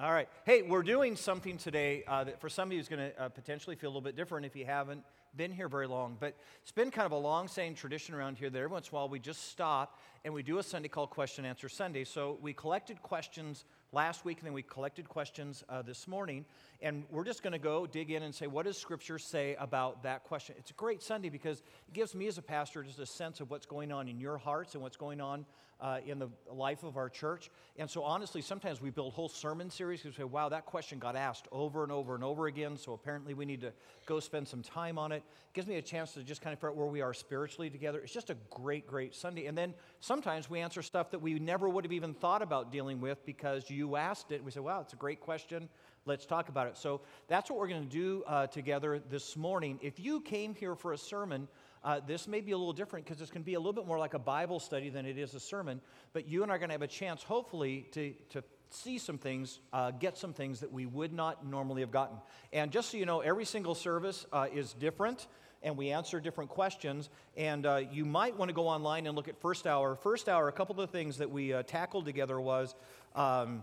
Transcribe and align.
All 0.00 0.12
right. 0.12 0.28
Hey, 0.44 0.62
we're 0.62 0.84
doing 0.84 1.16
something 1.16 1.58
today 1.58 2.04
uh, 2.06 2.22
that 2.22 2.40
for 2.40 2.48
somebody 2.48 2.76
who's 2.76 2.86
going 2.86 3.10
to 3.10 3.20
uh, 3.20 3.28
potentially 3.30 3.74
feel 3.74 3.88
a 3.88 3.90
little 3.90 4.00
bit 4.00 4.14
different 4.14 4.46
if 4.46 4.54
you 4.54 4.64
haven't 4.64 5.02
been 5.36 5.50
here 5.50 5.66
very 5.66 5.88
long. 5.88 6.16
But 6.20 6.36
it's 6.62 6.70
been 6.70 6.92
kind 6.92 7.04
of 7.04 7.10
a 7.10 7.16
long 7.16 7.48
saying 7.48 7.74
tradition 7.74 8.14
around 8.14 8.38
here 8.38 8.48
that 8.48 8.56
every 8.56 8.70
once 8.70 8.86
in 8.86 8.90
a 8.92 8.94
while 8.94 9.08
we 9.08 9.18
just 9.18 9.50
stop 9.50 9.98
and 10.24 10.32
we 10.32 10.44
do 10.44 10.58
a 10.58 10.62
Sunday 10.62 10.86
called 10.86 11.10
Question 11.10 11.44
Answer 11.44 11.68
Sunday. 11.68 12.04
So 12.04 12.38
we 12.40 12.52
collected 12.52 13.02
questions 13.02 13.64
last 13.90 14.24
week 14.24 14.38
and 14.38 14.46
then 14.46 14.52
we 14.52 14.62
collected 14.62 15.08
questions 15.08 15.64
uh, 15.68 15.82
this 15.82 16.06
morning. 16.06 16.44
And 16.80 17.02
we're 17.10 17.24
just 17.24 17.42
going 17.42 17.54
to 17.54 17.58
go 17.58 17.84
dig 17.84 18.12
in 18.12 18.22
and 18.22 18.32
say, 18.32 18.46
what 18.46 18.66
does 18.66 18.78
Scripture 18.78 19.18
say 19.18 19.56
about 19.58 20.04
that 20.04 20.22
question? 20.22 20.54
It's 20.60 20.70
a 20.70 20.74
great 20.74 21.02
Sunday 21.02 21.28
because 21.28 21.58
it 21.58 21.92
gives 21.92 22.14
me 22.14 22.28
as 22.28 22.38
a 22.38 22.42
pastor 22.42 22.84
just 22.84 23.00
a 23.00 23.06
sense 23.06 23.40
of 23.40 23.50
what's 23.50 23.66
going 23.66 23.90
on 23.90 24.06
in 24.06 24.20
your 24.20 24.38
hearts 24.38 24.74
and 24.74 24.82
what's 24.84 24.96
going 24.96 25.20
on 25.20 25.44
uh, 25.80 25.98
in 26.06 26.18
the 26.18 26.28
life 26.52 26.82
of 26.82 26.96
our 26.96 27.08
church. 27.08 27.50
And 27.76 27.88
so, 27.88 28.02
honestly, 28.02 28.42
sometimes 28.42 28.80
we 28.80 28.90
build 28.90 29.12
whole 29.12 29.28
sermon 29.28 29.70
series 29.70 30.00
because 30.00 30.18
we 30.18 30.22
say, 30.22 30.26
wow, 30.26 30.48
that 30.48 30.66
question 30.66 30.98
got 30.98 31.14
asked 31.14 31.46
over 31.52 31.82
and 31.82 31.92
over 31.92 32.14
and 32.14 32.24
over 32.24 32.46
again. 32.46 32.76
So, 32.76 32.92
apparently, 32.92 33.34
we 33.34 33.44
need 33.44 33.60
to 33.60 33.72
go 34.06 34.18
spend 34.18 34.48
some 34.48 34.62
time 34.62 34.98
on 34.98 35.12
it. 35.12 35.16
It 35.16 35.54
gives 35.54 35.68
me 35.68 35.76
a 35.76 35.82
chance 35.82 36.12
to 36.14 36.22
just 36.22 36.42
kind 36.42 36.52
of 36.52 36.58
figure 36.58 36.70
out 36.70 36.76
where 36.76 36.86
we 36.86 37.00
are 37.00 37.14
spiritually 37.14 37.70
together. 37.70 38.00
It's 38.00 38.12
just 38.12 38.30
a 38.30 38.36
great, 38.50 38.86
great 38.86 39.14
Sunday. 39.14 39.46
And 39.46 39.56
then 39.56 39.74
sometimes 40.00 40.50
we 40.50 40.60
answer 40.60 40.82
stuff 40.82 41.10
that 41.12 41.20
we 41.20 41.38
never 41.38 41.68
would 41.68 41.84
have 41.84 41.92
even 41.92 42.14
thought 42.14 42.42
about 42.42 42.72
dealing 42.72 43.00
with 43.00 43.24
because 43.24 43.70
you 43.70 43.96
asked 43.96 44.32
it. 44.32 44.42
We 44.42 44.50
say, 44.50 44.60
wow, 44.60 44.80
it's 44.80 44.94
a 44.94 44.96
great 44.96 45.20
question. 45.20 45.68
Let's 46.06 46.26
talk 46.26 46.48
about 46.48 46.66
it. 46.66 46.76
So, 46.76 47.02
that's 47.28 47.50
what 47.50 47.58
we're 47.58 47.68
going 47.68 47.84
to 47.84 47.88
do 47.88 48.24
uh, 48.26 48.48
together 48.48 49.00
this 49.10 49.36
morning. 49.36 49.78
If 49.82 50.00
you 50.00 50.20
came 50.22 50.54
here 50.54 50.74
for 50.74 50.92
a 50.92 50.98
sermon, 50.98 51.46
uh, 51.84 52.00
this 52.06 52.28
may 52.28 52.40
be 52.40 52.52
a 52.52 52.58
little 52.58 52.72
different 52.72 53.04
because 53.04 53.20
it's 53.20 53.30
going 53.30 53.42
to 53.42 53.46
be 53.46 53.54
a 53.54 53.58
little 53.58 53.72
bit 53.72 53.86
more 53.86 53.98
like 53.98 54.14
a 54.14 54.18
Bible 54.18 54.60
study 54.60 54.88
than 54.90 55.06
it 55.06 55.18
is 55.18 55.34
a 55.34 55.40
sermon. 55.40 55.80
But 56.12 56.28
you 56.28 56.42
and 56.42 56.50
I 56.50 56.56
are 56.56 56.58
going 56.58 56.70
to 56.70 56.74
have 56.74 56.82
a 56.82 56.86
chance, 56.86 57.22
hopefully, 57.22 57.86
to, 57.92 58.12
to 58.30 58.42
see 58.70 58.98
some 58.98 59.18
things, 59.18 59.60
uh, 59.72 59.90
get 59.92 60.16
some 60.16 60.32
things 60.32 60.60
that 60.60 60.72
we 60.72 60.86
would 60.86 61.12
not 61.12 61.46
normally 61.46 61.82
have 61.82 61.90
gotten. 61.90 62.16
And 62.52 62.70
just 62.70 62.90
so 62.90 62.96
you 62.96 63.06
know, 63.06 63.20
every 63.20 63.44
single 63.44 63.74
service 63.74 64.26
uh, 64.32 64.46
is 64.52 64.72
different 64.74 65.26
and 65.62 65.76
we 65.76 65.90
answer 65.90 66.20
different 66.20 66.50
questions. 66.50 67.10
And 67.36 67.66
uh, 67.66 67.82
you 67.90 68.04
might 68.04 68.36
want 68.36 68.48
to 68.48 68.54
go 68.54 68.68
online 68.68 69.06
and 69.06 69.16
look 69.16 69.28
at 69.28 69.40
First 69.40 69.66
Hour. 69.66 69.96
First 69.96 70.28
Hour, 70.28 70.48
a 70.48 70.52
couple 70.52 70.78
of 70.78 70.90
the 70.90 70.96
things 70.96 71.18
that 71.18 71.30
we 71.30 71.52
uh, 71.52 71.62
tackled 71.64 72.04
together 72.04 72.40
was 72.40 72.74
um, 73.14 73.62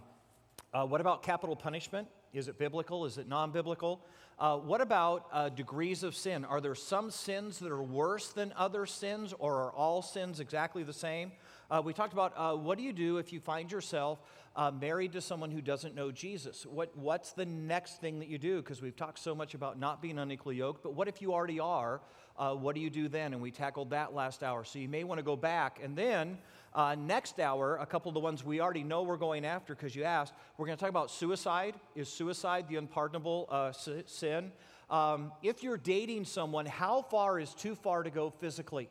uh, 0.73 0.85
what 0.85 0.99
about 0.99 1.23
capital 1.23 1.55
punishment? 1.55 2.07
Is 2.33 2.49
it 2.49 2.57
biblical? 2.57 3.05
Is 3.05 3.17
it 3.17 3.29
non 3.29 3.51
biblical? 3.51 4.01
Uh, 4.37 4.57
what 4.57 4.81
about 4.81 5.27
uh, 5.31 5.47
degrees 5.47 6.03
of 6.03 6.13
sin? 6.13 6.43
Are 6.43 6.59
there 6.59 6.75
some 6.75 7.09
sins 7.09 7.59
that 7.59 7.71
are 7.71 7.81
worse 7.81 8.29
than 8.29 8.53
other 8.57 8.85
sins, 8.85 9.33
or 9.39 9.55
are 9.63 9.71
all 9.71 10.01
sins 10.01 10.41
exactly 10.41 10.83
the 10.83 10.91
same? 10.91 11.31
Uh, 11.71 11.81
we 11.83 11.93
talked 11.93 12.11
about 12.11 12.33
uh, 12.35 12.53
what 12.53 12.77
do 12.77 12.83
you 12.83 12.91
do 12.91 13.17
if 13.17 13.31
you 13.31 13.39
find 13.39 13.71
yourself 13.71 14.19
uh, 14.57 14.71
married 14.71 15.13
to 15.13 15.21
someone 15.21 15.51
who 15.51 15.61
doesn't 15.61 15.95
know 15.95 16.11
Jesus? 16.11 16.65
What, 16.65 16.95
what's 16.97 17.31
the 17.31 17.45
next 17.45 18.01
thing 18.01 18.19
that 18.19 18.27
you 18.27 18.37
do? 18.37 18.57
Because 18.57 18.81
we've 18.81 18.95
talked 18.95 19.19
so 19.19 19.33
much 19.33 19.53
about 19.53 19.79
not 19.79 20.01
being 20.01 20.19
unequally 20.19 20.57
yoked, 20.57 20.83
but 20.83 20.93
what 20.95 21.07
if 21.07 21.21
you 21.21 21.33
already 21.33 21.61
are? 21.61 22.01
Uh, 22.37 22.53
what 22.53 22.75
do 22.75 22.81
you 22.81 22.89
do 22.89 23.07
then? 23.07 23.31
And 23.31 23.41
we 23.41 23.51
tackled 23.51 23.91
that 23.91 24.13
last 24.13 24.43
hour. 24.43 24.65
So 24.65 24.79
you 24.79 24.89
may 24.89 25.05
want 25.05 25.19
to 25.19 25.23
go 25.23 25.37
back. 25.37 25.79
And 25.81 25.95
then 25.95 26.37
uh, 26.75 26.95
next 26.95 27.39
hour, 27.39 27.77
a 27.77 27.85
couple 27.85 28.09
of 28.09 28.13
the 28.13 28.19
ones 28.19 28.43
we 28.43 28.59
already 28.59 28.83
know 28.83 29.03
we're 29.03 29.15
going 29.15 29.45
after 29.45 29.73
because 29.73 29.95
you 29.95 30.03
asked, 30.03 30.33
we're 30.57 30.65
going 30.65 30.77
to 30.77 30.81
talk 30.81 30.89
about 30.89 31.09
suicide. 31.09 31.73
Is 31.95 32.09
suicide 32.09 32.67
the 32.67 32.75
unpardonable 32.75 33.47
uh, 33.49 33.71
sin? 34.05 34.51
Um, 34.89 35.31
if 35.41 35.63
you're 35.63 35.77
dating 35.77 36.25
someone, 36.25 36.65
how 36.65 37.01
far 37.01 37.39
is 37.39 37.53
too 37.53 37.75
far 37.75 38.03
to 38.03 38.09
go 38.09 38.29
physically? 38.29 38.89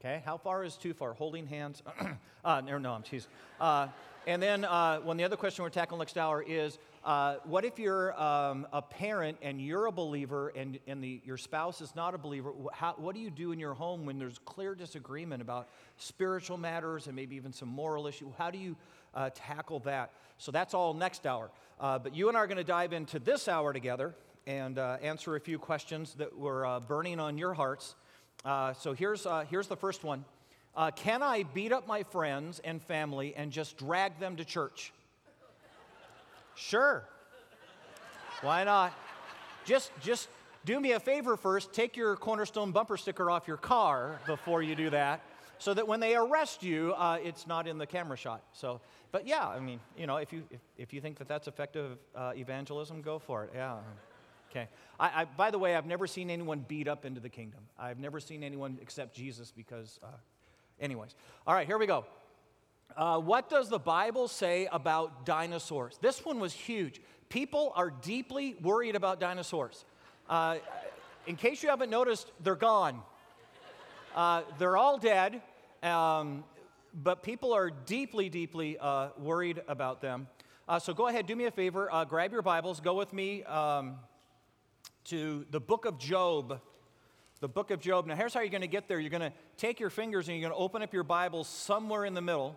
Okay, 0.00 0.22
how 0.26 0.36
far 0.36 0.64
is 0.64 0.76
too 0.76 0.92
far? 0.92 1.14
Holding 1.14 1.46
hands? 1.46 1.82
uh, 2.44 2.60
no, 2.60 2.76
no, 2.76 2.92
I'm 2.92 3.02
teasing. 3.02 3.30
Uh, 3.58 3.88
and 4.26 4.42
then 4.42 4.64
uh, 4.66 4.98
when 5.00 5.16
the 5.16 5.24
other 5.24 5.36
question 5.36 5.62
we're 5.62 5.70
tackling 5.70 5.98
next 5.98 6.18
hour 6.18 6.44
is 6.46 6.78
uh, 7.04 7.36
what 7.44 7.66
if 7.66 7.78
you're 7.78 8.18
um, 8.20 8.66
a 8.72 8.80
parent 8.80 9.36
and 9.42 9.60
you're 9.60 9.86
a 9.86 9.92
believer 9.92 10.48
and, 10.56 10.78
and 10.86 11.04
the, 11.04 11.20
your 11.24 11.36
spouse 11.36 11.82
is 11.82 11.94
not 11.94 12.14
a 12.14 12.18
believer? 12.18 12.52
How, 12.72 12.94
what 12.96 13.14
do 13.14 13.20
you 13.20 13.30
do 13.30 13.52
in 13.52 13.58
your 13.58 13.74
home 13.74 14.06
when 14.06 14.18
there's 14.18 14.38
clear 14.46 14.74
disagreement 14.74 15.42
about 15.42 15.68
spiritual 15.98 16.56
matters 16.56 17.06
and 17.06 17.14
maybe 17.14 17.36
even 17.36 17.52
some 17.52 17.68
moral 17.68 18.06
issue? 18.06 18.32
How 18.38 18.50
do 18.50 18.56
you 18.56 18.74
uh, 19.14 19.28
tackle 19.34 19.80
that? 19.80 20.12
So 20.38 20.50
that's 20.50 20.72
all 20.72 20.94
next 20.94 21.26
hour. 21.26 21.50
Uh, 21.78 21.98
but 21.98 22.16
you 22.16 22.28
and 22.28 22.38
I 22.38 22.40
are 22.40 22.46
going 22.46 22.56
to 22.56 22.64
dive 22.64 22.94
into 22.94 23.18
this 23.18 23.48
hour 23.48 23.74
together 23.74 24.14
and 24.46 24.78
uh, 24.78 24.96
answer 25.02 25.36
a 25.36 25.40
few 25.40 25.58
questions 25.58 26.14
that 26.14 26.38
were 26.38 26.64
uh, 26.64 26.80
burning 26.80 27.20
on 27.20 27.36
your 27.36 27.52
hearts. 27.52 27.96
So 28.78 28.94
here's, 28.94 29.26
here's 29.50 29.68
the 29.68 29.76
first 29.76 30.04
one 30.04 30.24
Can 30.96 31.22
I 31.22 31.42
beat 31.42 31.72
up 31.72 31.86
my 31.86 32.02
friends 32.02 32.62
and 32.64 32.80
family 32.80 33.34
and 33.36 33.52
just 33.52 33.76
drag 33.76 34.18
them 34.18 34.36
to 34.36 34.44
church? 34.44 34.92
Sure. 36.54 37.04
Why 38.42 38.64
not? 38.64 38.92
Just, 39.64 39.90
just 40.00 40.28
do 40.64 40.78
me 40.78 40.92
a 40.92 41.00
favor 41.00 41.36
first. 41.36 41.72
Take 41.72 41.96
your 41.96 42.16
cornerstone 42.16 42.72
bumper 42.72 42.96
sticker 42.96 43.30
off 43.30 43.48
your 43.48 43.56
car 43.56 44.20
before 44.26 44.62
you 44.62 44.74
do 44.74 44.90
that, 44.90 45.20
so 45.58 45.72
that 45.74 45.86
when 45.86 46.00
they 46.00 46.14
arrest 46.14 46.62
you, 46.62 46.92
uh, 46.96 47.18
it's 47.22 47.46
not 47.46 47.66
in 47.66 47.78
the 47.78 47.86
camera 47.86 48.16
shot. 48.16 48.42
So, 48.52 48.80
but 49.12 49.26
yeah, 49.26 49.46
I 49.46 49.60
mean, 49.60 49.80
you 49.96 50.06
know, 50.06 50.16
if 50.16 50.32
you 50.32 50.42
if, 50.50 50.60
if 50.76 50.92
you 50.92 51.00
think 51.00 51.18
that 51.18 51.28
that's 51.28 51.48
effective 51.48 51.98
uh, 52.14 52.32
evangelism, 52.36 53.02
go 53.02 53.18
for 53.18 53.44
it. 53.44 53.50
Yeah. 53.54 53.78
Okay. 54.50 54.68
I, 55.00 55.22
I, 55.22 55.24
by 55.24 55.50
the 55.50 55.58
way, 55.58 55.74
I've 55.74 55.86
never 55.86 56.06
seen 56.06 56.30
anyone 56.30 56.64
beat 56.68 56.86
up 56.86 57.04
into 57.04 57.20
the 57.20 57.28
kingdom. 57.28 57.60
I've 57.78 57.98
never 57.98 58.20
seen 58.20 58.44
anyone 58.44 58.78
accept 58.80 59.16
Jesus 59.16 59.50
because, 59.50 59.98
uh, 60.02 60.08
anyways. 60.78 61.14
All 61.46 61.54
right, 61.54 61.66
here 61.66 61.78
we 61.78 61.86
go. 61.86 62.04
Uh, 62.96 63.18
what 63.18 63.48
does 63.50 63.68
the 63.68 63.78
Bible 63.78 64.28
say 64.28 64.68
about 64.70 65.26
dinosaurs? 65.26 65.98
This 66.00 66.24
one 66.24 66.38
was 66.38 66.52
huge. 66.52 67.00
People 67.28 67.72
are 67.74 67.90
deeply 67.90 68.54
worried 68.62 68.94
about 68.94 69.18
dinosaurs. 69.18 69.84
Uh, 70.28 70.58
in 71.26 71.34
case 71.34 71.62
you 71.62 71.70
haven't 71.70 71.90
noticed, 71.90 72.30
they're 72.40 72.54
gone. 72.54 73.02
Uh, 74.14 74.42
they're 74.60 74.76
all 74.76 74.96
dead, 74.96 75.42
um, 75.82 76.44
but 77.02 77.24
people 77.24 77.52
are 77.52 77.70
deeply, 77.70 78.28
deeply 78.28 78.78
uh, 78.78 79.08
worried 79.18 79.60
about 79.66 80.00
them. 80.00 80.28
Uh, 80.68 80.78
so 80.78 80.94
go 80.94 81.08
ahead, 81.08 81.26
do 81.26 81.34
me 81.34 81.46
a 81.46 81.50
favor, 81.50 81.92
uh, 81.92 82.04
grab 82.04 82.30
your 82.30 82.42
Bibles, 82.42 82.78
go 82.78 82.94
with 82.94 83.12
me 83.12 83.42
um, 83.44 83.96
to 85.04 85.44
the 85.50 85.58
book 85.58 85.84
of 85.84 85.98
Job. 85.98 86.60
The 87.40 87.48
book 87.48 87.72
of 87.72 87.80
Job. 87.80 88.06
Now, 88.06 88.14
here's 88.14 88.32
how 88.32 88.40
you're 88.40 88.48
going 88.48 88.62
to 88.62 88.68
get 88.68 88.86
there. 88.86 89.00
You're 89.00 89.10
going 89.10 89.20
to 89.20 89.32
take 89.56 89.80
your 89.80 89.90
fingers 89.90 90.28
and 90.28 90.38
you're 90.38 90.48
going 90.48 90.58
to 90.58 90.64
open 90.64 90.80
up 90.80 90.94
your 90.94 91.02
Bible 91.02 91.42
somewhere 91.42 92.04
in 92.04 92.14
the 92.14 92.22
middle. 92.22 92.56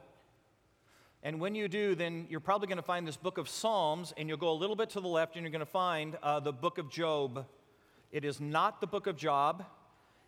And 1.24 1.40
when 1.40 1.56
you 1.56 1.68
do, 1.68 1.96
then 1.96 2.28
you're 2.30 2.40
probably 2.40 2.68
going 2.68 2.78
to 2.78 2.84
find 2.84 3.08
this 3.08 3.18
book 3.18 3.38
of 3.38 3.50
Psalms, 3.50 4.14
and 4.18 4.30
you'll 4.30 4.38
go 4.38 4.52
a 4.52 4.54
little 4.54 4.76
bit 4.76 4.92
to 4.92 5.02
the 5.02 5.08
left, 5.08 5.36
and 5.36 5.44
you're 5.44 5.52
going 5.52 5.60
to 5.60 5.66
find 5.66 6.16
uh, 6.22 6.40
the 6.40 6.54
book 6.54 6.78
of 6.78 6.90
Job. 6.90 7.46
It 8.12 8.24
is 8.24 8.40
not 8.40 8.80
the 8.82 8.88
book 8.88 9.08
of 9.08 9.18
Job, 9.18 9.66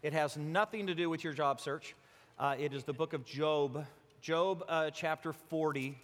it 0.02 0.14
has 0.14 0.38
nothing 0.38 0.88
to 0.88 0.96
do 0.96 1.10
with 1.10 1.24
your 1.24 1.34
job 1.34 1.60
search. 1.60 1.94
Uh, 2.38 2.56
it 2.58 2.74
is 2.74 2.86
the 2.86 2.94
book 2.94 3.14
of 3.14 3.26
Job, 3.26 3.86
Job 4.22 4.64
uh, 4.70 4.90
chapter 4.92 5.34
40. 5.34 5.98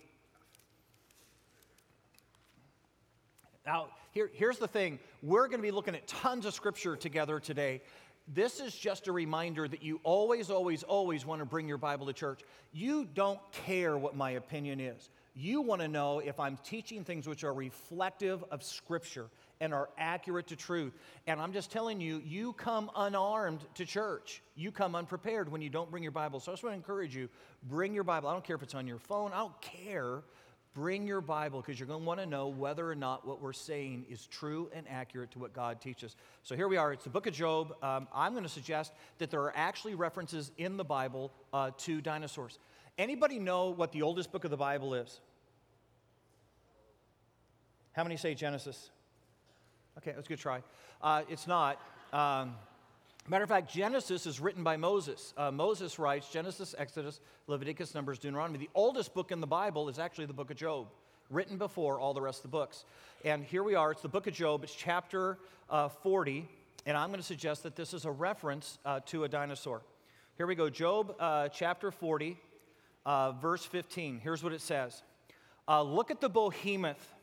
Now, 3.65 3.87
here, 4.11 4.29
here's 4.33 4.57
the 4.57 4.67
thing 4.67 4.99
we're 5.23 5.47
going 5.47 5.59
to 5.59 5.65
be 5.65 5.71
looking 5.71 5.95
at 5.95 6.05
tons 6.07 6.45
of 6.45 6.53
scripture 6.53 6.95
together 6.95 7.39
today 7.39 7.81
this 8.27 8.59
is 8.59 8.75
just 8.75 9.07
a 9.07 9.11
reminder 9.11 9.67
that 9.67 9.83
you 9.83 9.99
always, 10.03 10.49
always, 10.49 10.83
always 10.83 11.25
want 11.25 11.41
to 11.41 11.45
bring 11.45 11.67
your 11.67 11.77
Bible 11.77 12.07
to 12.07 12.13
church. 12.13 12.41
You 12.73 13.07
don't 13.13 13.39
care 13.51 13.97
what 13.97 14.15
my 14.15 14.31
opinion 14.31 14.79
is. 14.79 15.09
You 15.35 15.61
want 15.61 15.81
to 15.81 15.87
know 15.87 16.19
if 16.19 16.39
I'm 16.39 16.57
teaching 16.63 17.03
things 17.03 17.27
which 17.27 17.43
are 17.43 17.53
reflective 17.53 18.43
of 18.51 18.63
Scripture 18.63 19.27
and 19.61 19.73
are 19.73 19.89
accurate 19.97 20.47
to 20.47 20.55
truth. 20.55 20.93
And 21.27 21.39
I'm 21.39 21.53
just 21.53 21.71
telling 21.71 22.01
you, 22.01 22.21
you 22.25 22.53
come 22.53 22.89
unarmed 22.95 23.59
to 23.75 23.85
church. 23.85 24.41
You 24.55 24.71
come 24.71 24.95
unprepared 24.95 25.51
when 25.51 25.61
you 25.61 25.69
don't 25.69 25.91
bring 25.91 26.03
your 26.03 26.11
Bible. 26.11 26.39
So 26.39 26.51
I 26.51 26.53
just 26.53 26.63
want 26.63 26.73
to 26.73 26.77
encourage 26.77 27.15
you 27.15 27.29
bring 27.63 27.93
your 27.93 28.03
Bible. 28.03 28.29
I 28.29 28.33
don't 28.33 28.43
care 28.43 28.55
if 28.55 28.63
it's 28.63 28.75
on 28.75 28.87
your 28.87 28.99
phone, 28.99 29.31
I 29.33 29.39
don't 29.39 29.61
care 29.61 30.23
Bring 30.75 31.07
your 31.07 31.21
Bible 31.21 31.61
because 31.61 31.79
you're 31.79 31.87
going 31.87 32.01
to 32.01 32.05
want 32.05 32.19
to 32.19 32.25
know 32.25 32.49
whether 32.49 32.91
or 32.91 32.95
not 32.95 33.25
what 33.25 33.41
we're 33.41 33.53
saying 33.53 34.05
is 34.09 34.27
true 34.27 34.69
and 34.75 34.85
accurate 34.89 35.31
to 35.31 35.39
what 35.39 35.53
God 35.53 35.79
teaches. 35.79 36.17
So 36.43 36.53
here 36.53 36.67
we 36.67 36.75
are. 36.75 36.91
It's 36.91 37.05
the 37.05 37.09
book 37.09 37.27
of 37.27 37.33
Job. 37.33 37.73
Um, 37.81 38.09
I'm 38.13 38.33
going 38.33 38.43
to 38.43 38.49
suggest 38.49 38.91
that 39.19 39.31
there 39.31 39.39
are 39.39 39.53
actually 39.55 39.95
references 39.95 40.51
in 40.57 40.75
the 40.75 40.83
Bible 40.83 41.31
uh, 41.53 41.71
to 41.77 42.01
dinosaurs. 42.01 42.59
Anybody 42.97 43.39
know 43.39 43.69
what 43.69 43.93
the 43.93 44.01
oldest 44.01 44.33
book 44.33 44.43
of 44.43 44.51
the 44.51 44.57
Bible 44.57 44.93
is? 44.95 45.21
How 47.93 48.03
many 48.03 48.17
say 48.17 48.35
Genesis? 48.35 48.89
Okay, 49.97 50.11
that's 50.13 50.27
a 50.27 50.29
good 50.29 50.39
try. 50.39 50.61
Uh, 51.01 51.21
it's 51.29 51.47
not. 51.47 51.79
Um, 52.11 52.55
Matter 53.27 53.43
of 53.43 53.49
fact, 53.49 53.73
Genesis 53.73 54.27
is 54.27 54.39
written 54.39 54.63
by 54.63 54.77
Moses. 54.77 55.33
Uh, 55.35 55.49
Moses 55.49 55.97
writes 55.97 56.29
Genesis, 56.29 56.75
Exodus, 56.77 57.19
Leviticus, 57.47 57.95
Numbers, 57.95 58.19
Deuteronomy. 58.19 58.59
The 58.59 58.69
oldest 58.75 59.15
book 59.15 59.31
in 59.31 59.41
the 59.41 59.47
Bible 59.47 59.89
is 59.89 59.97
actually 59.97 60.27
the 60.27 60.33
book 60.33 60.51
of 60.51 60.57
Job, 60.57 60.85
written 61.31 61.57
before 61.57 61.99
all 61.99 62.13
the 62.13 62.21
rest 62.21 62.39
of 62.39 62.43
the 62.43 62.49
books. 62.49 62.85
And 63.23 63.43
here 63.43 63.63
we 63.63 63.73
are, 63.73 63.89
it's 63.89 64.03
the 64.03 64.07
book 64.07 64.27
of 64.27 64.35
Job, 64.35 64.63
it's 64.63 64.75
chapter 64.75 65.39
uh, 65.71 65.89
40, 65.89 66.47
and 66.85 66.95
I'm 66.95 67.09
going 67.09 67.19
to 67.19 67.25
suggest 67.25 67.63
that 67.63 67.75
this 67.75 67.95
is 67.95 68.05
a 68.05 68.11
reference 68.11 68.77
uh, 68.85 68.99
to 69.07 69.23
a 69.23 69.27
dinosaur. 69.27 69.81
Here 70.37 70.45
we 70.45 70.53
go, 70.53 70.69
Job 70.69 71.15
uh, 71.19 71.47
chapter 71.47 71.89
40, 71.89 72.37
uh, 73.07 73.31
verse 73.31 73.65
15. 73.65 74.19
Here's 74.19 74.43
what 74.43 74.53
it 74.53 74.61
says 74.61 75.01
uh, 75.67 75.81
look 75.81 76.11
at 76.11 76.21
the 76.21 76.29
behemoth, 76.29 77.14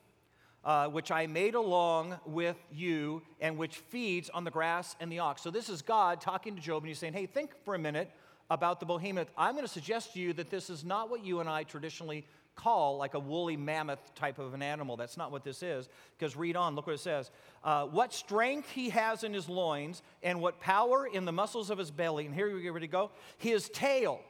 uh, 0.64 0.88
which 0.88 1.10
I 1.10 1.26
made 1.26 1.54
along 1.54 2.18
with 2.24 2.56
you, 2.70 3.22
and 3.40 3.56
which 3.56 3.76
feeds 3.76 4.30
on 4.30 4.44
the 4.44 4.50
grass 4.50 4.96
and 5.00 5.10
the 5.10 5.18
ox. 5.18 5.42
So 5.42 5.50
this 5.50 5.68
is 5.68 5.82
God 5.82 6.20
talking 6.20 6.54
to 6.54 6.60
Job, 6.60 6.82
and 6.82 6.88
he's 6.88 6.98
saying, 6.98 7.14
Hey, 7.14 7.26
think 7.26 7.50
for 7.64 7.74
a 7.74 7.78
minute 7.78 8.10
about 8.50 8.80
the 8.80 8.86
behemoth. 8.86 9.30
I'm 9.36 9.54
going 9.54 9.66
to 9.66 9.72
suggest 9.72 10.12
to 10.14 10.20
you 10.20 10.32
that 10.34 10.50
this 10.50 10.68
is 10.68 10.84
not 10.84 11.10
what 11.10 11.24
you 11.24 11.40
and 11.40 11.48
I 11.48 11.62
traditionally 11.62 12.26
call 12.54 12.98
like 12.98 13.14
a 13.14 13.18
woolly 13.18 13.56
mammoth 13.56 14.14
type 14.14 14.38
of 14.38 14.52
an 14.54 14.62
animal. 14.62 14.96
That's 14.96 15.16
not 15.16 15.32
what 15.32 15.42
this 15.42 15.62
is. 15.62 15.88
Because 16.18 16.36
read 16.36 16.56
on, 16.56 16.74
look 16.74 16.86
what 16.86 16.94
it 16.94 17.00
says. 17.00 17.30
Uh, 17.64 17.86
what 17.86 18.12
strength 18.12 18.68
he 18.70 18.90
has 18.90 19.24
in 19.24 19.32
his 19.32 19.48
loins, 19.48 20.02
and 20.22 20.40
what 20.40 20.60
power 20.60 21.06
in 21.06 21.24
the 21.24 21.32
muscles 21.32 21.70
of 21.70 21.78
his 21.78 21.90
belly. 21.90 22.26
And 22.26 22.34
here 22.34 22.54
we 22.54 22.60
get 22.62 22.72
ready 22.72 22.86
to 22.86 22.92
go. 22.92 23.10
His 23.38 23.68
tail. 23.68 24.20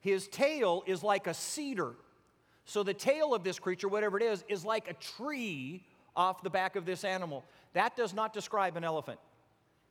His 0.00 0.28
tail 0.28 0.82
is 0.86 1.02
like 1.02 1.26
a 1.26 1.34
cedar. 1.34 1.94
So 2.66 2.82
the 2.82 2.94
tail 2.94 3.32
of 3.32 3.44
this 3.44 3.58
creature, 3.58 3.88
whatever 3.88 4.18
it 4.18 4.22
is, 4.22 4.44
is 4.48 4.64
like 4.64 4.90
a 4.90 4.94
tree 4.94 5.82
off 6.14 6.42
the 6.42 6.50
back 6.50 6.76
of 6.76 6.84
this 6.84 7.04
animal. 7.04 7.44
That 7.72 7.96
does 7.96 8.12
not 8.12 8.32
describe 8.32 8.76
an 8.76 8.84
elephant. 8.84 9.18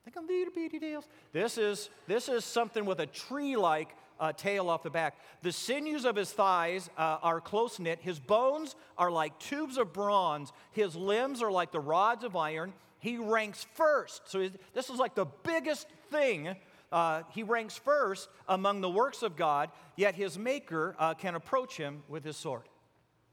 Think 0.04 0.18
of 0.18 0.26
little 0.26 0.54
bitty 0.54 0.80
tails. 0.80 1.08
This 1.34 1.58
is, 1.58 1.90
this 2.06 2.30
is 2.30 2.46
something 2.46 2.86
with 2.86 3.00
a 3.00 3.08
tree 3.08 3.56
like 3.56 3.90
uh, 4.20 4.34
tail 4.34 4.70
off 4.70 4.84
the 4.84 4.90
back. 4.90 5.18
The 5.42 5.52
sinews 5.52 6.06
of 6.06 6.16
his 6.16 6.32
thighs 6.32 6.90
uh, 6.98 7.18
are 7.24 7.42
close 7.42 7.80
knit. 7.80 8.00
His 8.02 8.20
bones 8.20 8.76
are 8.98 9.10
like 9.10 9.40
tubes 9.40 9.78
of 9.78 9.94
bronze. 9.94 10.52
His 10.72 10.96
limbs 10.96 11.42
are 11.42 11.52
like 11.52 11.72
the 11.72 11.80
rods 11.80 12.24
of 12.24 12.36
iron. 12.36 12.74
He 13.00 13.18
ranks 13.18 13.66
first. 13.74 14.30
So 14.30 14.50
this 14.74 14.90
is 14.90 15.00
like 15.00 15.16
the 15.16 15.26
biggest 15.44 15.88
thing. 16.12 16.56
Uh, 16.96 17.24
he 17.32 17.44
ranks 17.44 17.76
first 17.76 18.30
among 18.48 18.80
the 18.80 18.90
works 18.90 19.22
of 19.22 19.36
God, 19.36 19.70
yet 19.96 20.16
his 20.16 20.40
maker 20.40 20.96
uh, 20.98 21.14
can 21.14 21.36
approach 21.36 21.76
him 21.76 22.02
with 22.08 22.24
his 22.24 22.38
sword. 22.38 22.64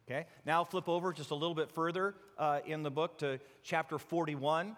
Okay, 0.06 0.26
now 0.44 0.64
flip 0.64 0.88
over 0.88 1.12
just 1.12 1.30
a 1.30 1.34
little 1.34 1.54
bit 1.54 1.70
further 1.70 2.16
uh, 2.36 2.58
in 2.66 2.82
the 2.82 2.90
book 2.90 3.18
to 3.18 3.38
chapter 3.62 3.98
41. 3.98 4.76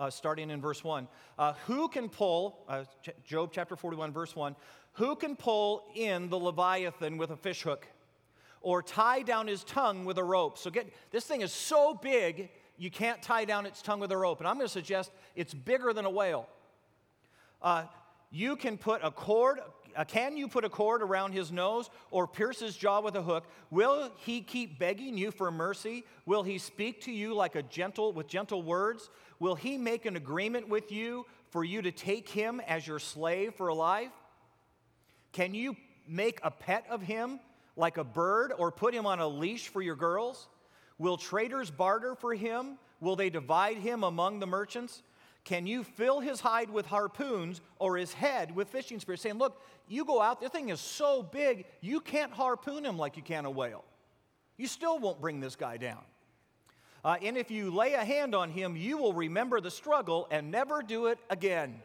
uh, 0.00 0.10
starting 0.10 0.50
in 0.50 0.60
verse 0.60 0.82
1. 0.82 1.06
Uh, 1.38 1.52
who 1.66 1.86
can 1.86 2.08
pull, 2.08 2.64
uh, 2.68 2.84
Job 3.24 3.50
chapter 3.52 3.76
41, 3.76 4.12
verse 4.12 4.34
1, 4.34 4.56
who 4.94 5.14
can 5.14 5.36
pull 5.36 5.84
in 5.94 6.28
the 6.30 6.38
Leviathan 6.38 7.18
with 7.18 7.30
a 7.30 7.36
fishhook 7.36 7.86
or 8.62 8.82
tie 8.82 9.22
down 9.22 9.46
his 9.46 9.62
tongue 9.62 10.04
with 10.04 10.18
a 10.18 10.24
rope? 10.24 10.58
So 10.58 10.70
get 10.70 10.88
this 11.10 11.24
thing 11.24 11.42
is 11.42 11.52
so 11.52 11.94
big, 11.94 12.48
you 12.80 12.90
can't 12.90 13.20
tie 13.20 13.44
down 13.44 13.66
its 13.66 13.82
tongue 13.82 14.00
with 14.00 14.10
a 14.10 14.16
rope. 14.16 14.38
And 14.38 14.48
I'm 14.48 14.56
going 14.56 14.66
to 14.66 14.72
suggest 14.72 15.12
it's 15.36 15.52
bigger 15.52 15.92
than 15.92 16.06
a 16.06 16.10
whale. 16.10 16.48
Uh, 17.60 17.84
you 18.30 18.56
can 18.56 18.78
put 18.78 19.04
a 19.04 19.10
cord, 19.10 19.60
uh, 19.94 20.04
can 20.04 20.34
you 20.34 20.48
put 20.48 20.64
a 20.64 20.70
cord 20.70 21.02
around 21.02 21.32
his 21.32 21.52
nose 21.52 21.90
or 22.10 22.26
pierce 22.26 22.58
his 22.58 22.74
jaw 22.74 23.02
with 23.02 23.16
a 23.16 23.22
hook? 23.22 23.44
Will 23.70 24.10
he 24.20 24.40
keep 24.40 24.78
begging 24.78 25.18
you 25.18 25.30
for 25.30 25.50
mercy? 25.50 26.04
Will 26.24 26.42
he 26.42 26.56
speak 26.56 27.02
to 27.02 27.12
you 27.12 27.34
like 27.34 27.54
a 27.54 27.62
gentle 27.62 28.14
with 28.14 28.26
gentle 28.26 28.62
words? 28.62 29.10
Will 29.40 29.56
he 29.56 29.76
make 29.76 30.06
an 30.06 30.16
agreement 30.16 30.66
with 30.66 30.90
you 30.90 31.26
for 31.50 31.62
you 31.62 31.82
to 31.82 31.92
take 31.92 32.30
him 32.30 32.62
as 32.66 32.86
your 32.86 32.98
slave 32.98 33.54
for 33.56 33.68
a 33.68 33.74
life? 33.74 34.12
Can 35.32 35.52
you 35.52 35.76
make 36.08 36.40
a 36.42 36.50
pet 36.50 36.86
of 36.88 37.02
him 37.02 37.40
like 37.76 37.98
a 37.98 38.04
bird 38.04 38.54
or 38.56 38.72
put 38.72 38.94
him 38.94 39.04
on 39.04 39.20
a 39.20 39.28
leash 39.28 39.68
for 39.68 39.82
your 39.82 39.96
girls? 39.96 40.48
Will 41.00 41.16
traders 41.16 41.70
barter 41.70 42.14
for 42.14 42.34
him? 42.34 42.76
Will 43.00 43.16
they 43.16 43.30
divide 43.30 43.78
him 43.78 44.04
among 44.04 44.38
the 44.38 44.46
merchants? 44.46 45.02
Can 45.44 45.66
you 45.66 45.82
fill 45.82 46.20
his 46.20 46.40
hide 46.40 46.68
with 46.68 46.84
harpoons 46.84 47.62
or 47.78 47.96
his 47.96 48.12
head 48.12 48.54
with 48.54 48.68
fishing 48.68 49.00
spears? 49.00 49.22
Saying, 49.22 49.38
look, 49.38 49.62
you 49.88 50.04
go 50.04 50.20
out, 50.20 50.42
this 50.42 50.50
thing 50.50 50.68
is 50.68 50.78
so 50.78 51.22
big, 51.22 51.64
you 51.80 52.00
can't 52.00 52.30
harpoon 52.30 52.84
him 52.84 52.98
like 52.98 53.16
you 53.16 53.22
can 53.22 53.46
a 53.46 53.50
whale. 53.50 53.82
You 54.58 54.66
still 54.66 54.98
won't 54.98 55.22
bring 55.22 55.40
this 55.40 55.56
guy 55.56 55.78
down. 55.78 56.02
Uh, 57.02 57.16
and 57.22 57.38
if 57.38 57.50
you 57.50 57.70
lay 57.70 57.94
a 57.94 58.04
hand 58.04 58.34
on 58.34 58.50
him, 58.50 58.76
you 58.76 58.98
will 58.98 59.14
remember 59.14 59.58
the 59.62 59.70
struggle 59.70 60.28
and 60.30 60.50
never 60.50 60.82
do 60.82 61.06
it 61.06 61.18
again. 61.30 61.80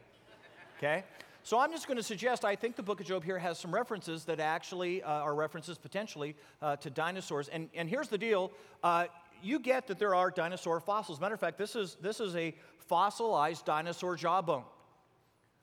Okay? 0.77 1.05
So 1.45 1.59
I'm 1.59 1.69
just 1.69 1.85
going 1.85 1.97
to 1.97 2.03
suggest 2.03 2.43
I 2.43 2.55
think 2.55 2.75
the 2.75 2.81
book 2.81 2.99
of 2.99 3.05
Job 3.05 3.23
here 3.23 3.37
has 3.37 3.59
some 3.59 3.71
references 3.71 4.25
that 4.25 4.39
actually 4.39 5.03
uh, 5.03 5.11
are 5.11 5.35
references 5.35 5.77
potentially 5.77 6.35
uh, 6.59 6.75
to 6.77 6.89
dinosaurs. 6.89 7.49
And, 7.49 7.69
and 7.75 7.87
here's 7.87 8.07
the 8.07 8.17
deal 8.17 8.51
uh, 8.83 9.05
you 9.43 9.59
get 9.59 9.85
that 9.85 9.99
there 9.99 10.15
are 10.15 10.31
dinosaur 10.31 10.79
fossils. 10.79 11.21
Matter 11.21 11.35
of 11.35 11.39
fact, 11.39 11.59
this 11.59 11.75
is, 11.75 11.97
this 12.01 12.19
is 12.19 12.35
a 12.35 12.55
fossilized 12.87 13.63
dinosaur 13.63 14.15
jawbone. 14.15 14.63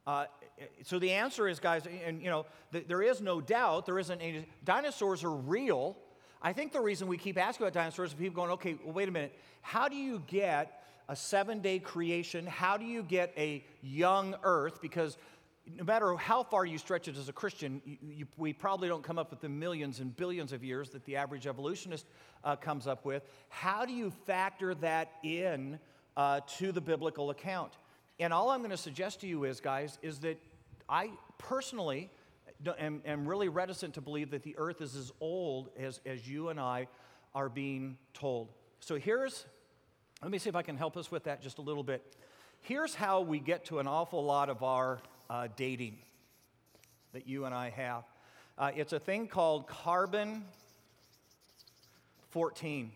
Uh, 0.07 0.27
so 0.85 1.01
the 1.01 1.11
answer 1.11 1.49
is, 1.49 1.59
guys, 1.59 1.83
and 2.07 2.23
you 2.23 2.31
know, 2.31 2.47
th- 2.71 2.87
there 2.87 3.03
is 3.03 3.21
no 3.21 3.41
doubt, 3.41 3.85
there 3.85 3.99
isn't 3.99 4.21
any, 4.21 4.47
dinosaurs 4.65 5.25
are 5.25 5.35
real. 5.35 5.97
I 6.41 6.53
think 6.53 6.71
the 6.71 6.81
reason 6.81 7.09
we 7.09 7.19
keep 7.19 7.37
asking 7.37 7.67
about 7.67 7.75
dinosaurs 7.75 8.11
is 8.11 8.15
people 8.15 8.37
going, 8.37 8.53
okay, 8.53 8.77
well, 8.85 8.93
wait 8.93 9.09
a 9.09 9.13
minute. 9.13 9.37
How 9.63 9.89
do 9.89 9.97
you 9.97 10.23
get 10.29 10.79
a 11.09 11.17
seven 11.17 11.61
day 11.61 11.81
creation? 11.81 12.47
How 12.47 12.77
do 12.77 12.85
you 12.85 13.03
get 13.03 13.33
a 13.37 13.65
young 13.83 14.37
earth? 14.45 14.81
Because 14.81 15.19
no 15.67 15.85
matter 15.85 16.15
how 16.17 16.43
far 16.43 16.67
you 16.67 16.77
stretch 16.77 17.09
it 17.09 17.17
as 17.17 17.29
a 17.29 17.33
Christian, 17.33 17.81
you, 17.85 17.97
you, 18.03 18.27
we 18.37 18.53
probably 18.53 18.89
don't 18.89 19.05
come 19.05 19.19
up 19.19 19.31
with 19.31 19.41
the 19.41 19.49
millions 19.49 20.01
and 20.01 20.15
billions 20.17 20.53
of 20.53 20.65
years 20.65 20.91
that 20.91 21.05
the 21.05 21.17
average 21.17 21.47
evolutionist 21.47 22.07
uh, 22.45 22.57
comes 22.57 22.87
up 22.87 23.05
with. 23.05 23.23
How 23.49 23.85
do 23.85 23.93
you 23.93 24.11
factor 24.27 24.75
that 24.77 25.13
in 25.23 25.79
uh, 26.17 26.41
to 26.59 26.73
the 26.73 26.81
biblical 26.81 27.31
account? 27.31 27.73
And 28.19 28.33
all 28.33 28.51
I'm 28.51 28.61
going 28.61 28.71
to 28.71 28.77
suggest 28.77 29.21
to 29.21 29.27
you 29.27 29.45
is, 29.45 29.61
guys, 29.61 29.99
is 30.03 30.19
that 30.21 30.39
I 30.89 31.11
personally 31.39 32.11
am, 32.79 33.03
am 33.05 33.27
really 33.27 33.49
reticent 33.49 33.95
to 33.95 34.01
believe 34.01 34.31
that 34.31 34.43
the 34.43 34.57
earth 34.59 34.81
is 34.81 34.97
as 34.97 35.13
old 35.21 35.71
as, 35.79 36.01
as 36.05 36.29
you 36.29 36.49
and 36.49 36.59
I 36.59 36.89
are 37.35 37.49
being 37.49 37.97
told. 38.15 38.53
So 38.81 38.97
here's, 38.97 39.47
let 40.23 40.31
me 40.31 40.39
see 40.39 40.49
if 40.49 40.57
I 40.57 40.63
can 40.63 40.77
help 40.77 40.97
us 40.97 41.11
with 41.11 41.25
that 41.25 41.41
just 41.41 41.59
a 41.59 41.63
little 41.63 41.85
bit. 41.85 42.17
Here's 42.61 42.95
how 42.95 43.23
we 43.23 43.41
get 43.41 43.65
to 43.67 43.79
an 43.79 43.87
awful 43.87 44.25
lot 44.25 44.49
of 44.49 44.63
our 44.63 45.01
uh, 45.33 45.49
dating 45.57 45.97
that 47.15 47.27
you 47.27 47.47
and 47.47 47.55
I 47.55 47.71
have. 47.71 48.05
Uh, 48.59 48.71
it's 48.77 48.93
a 48.93 48.99
thing 48.99 49.27
called 49.27 49.67
carbon 49.67 50.45
14. 52.31 52.93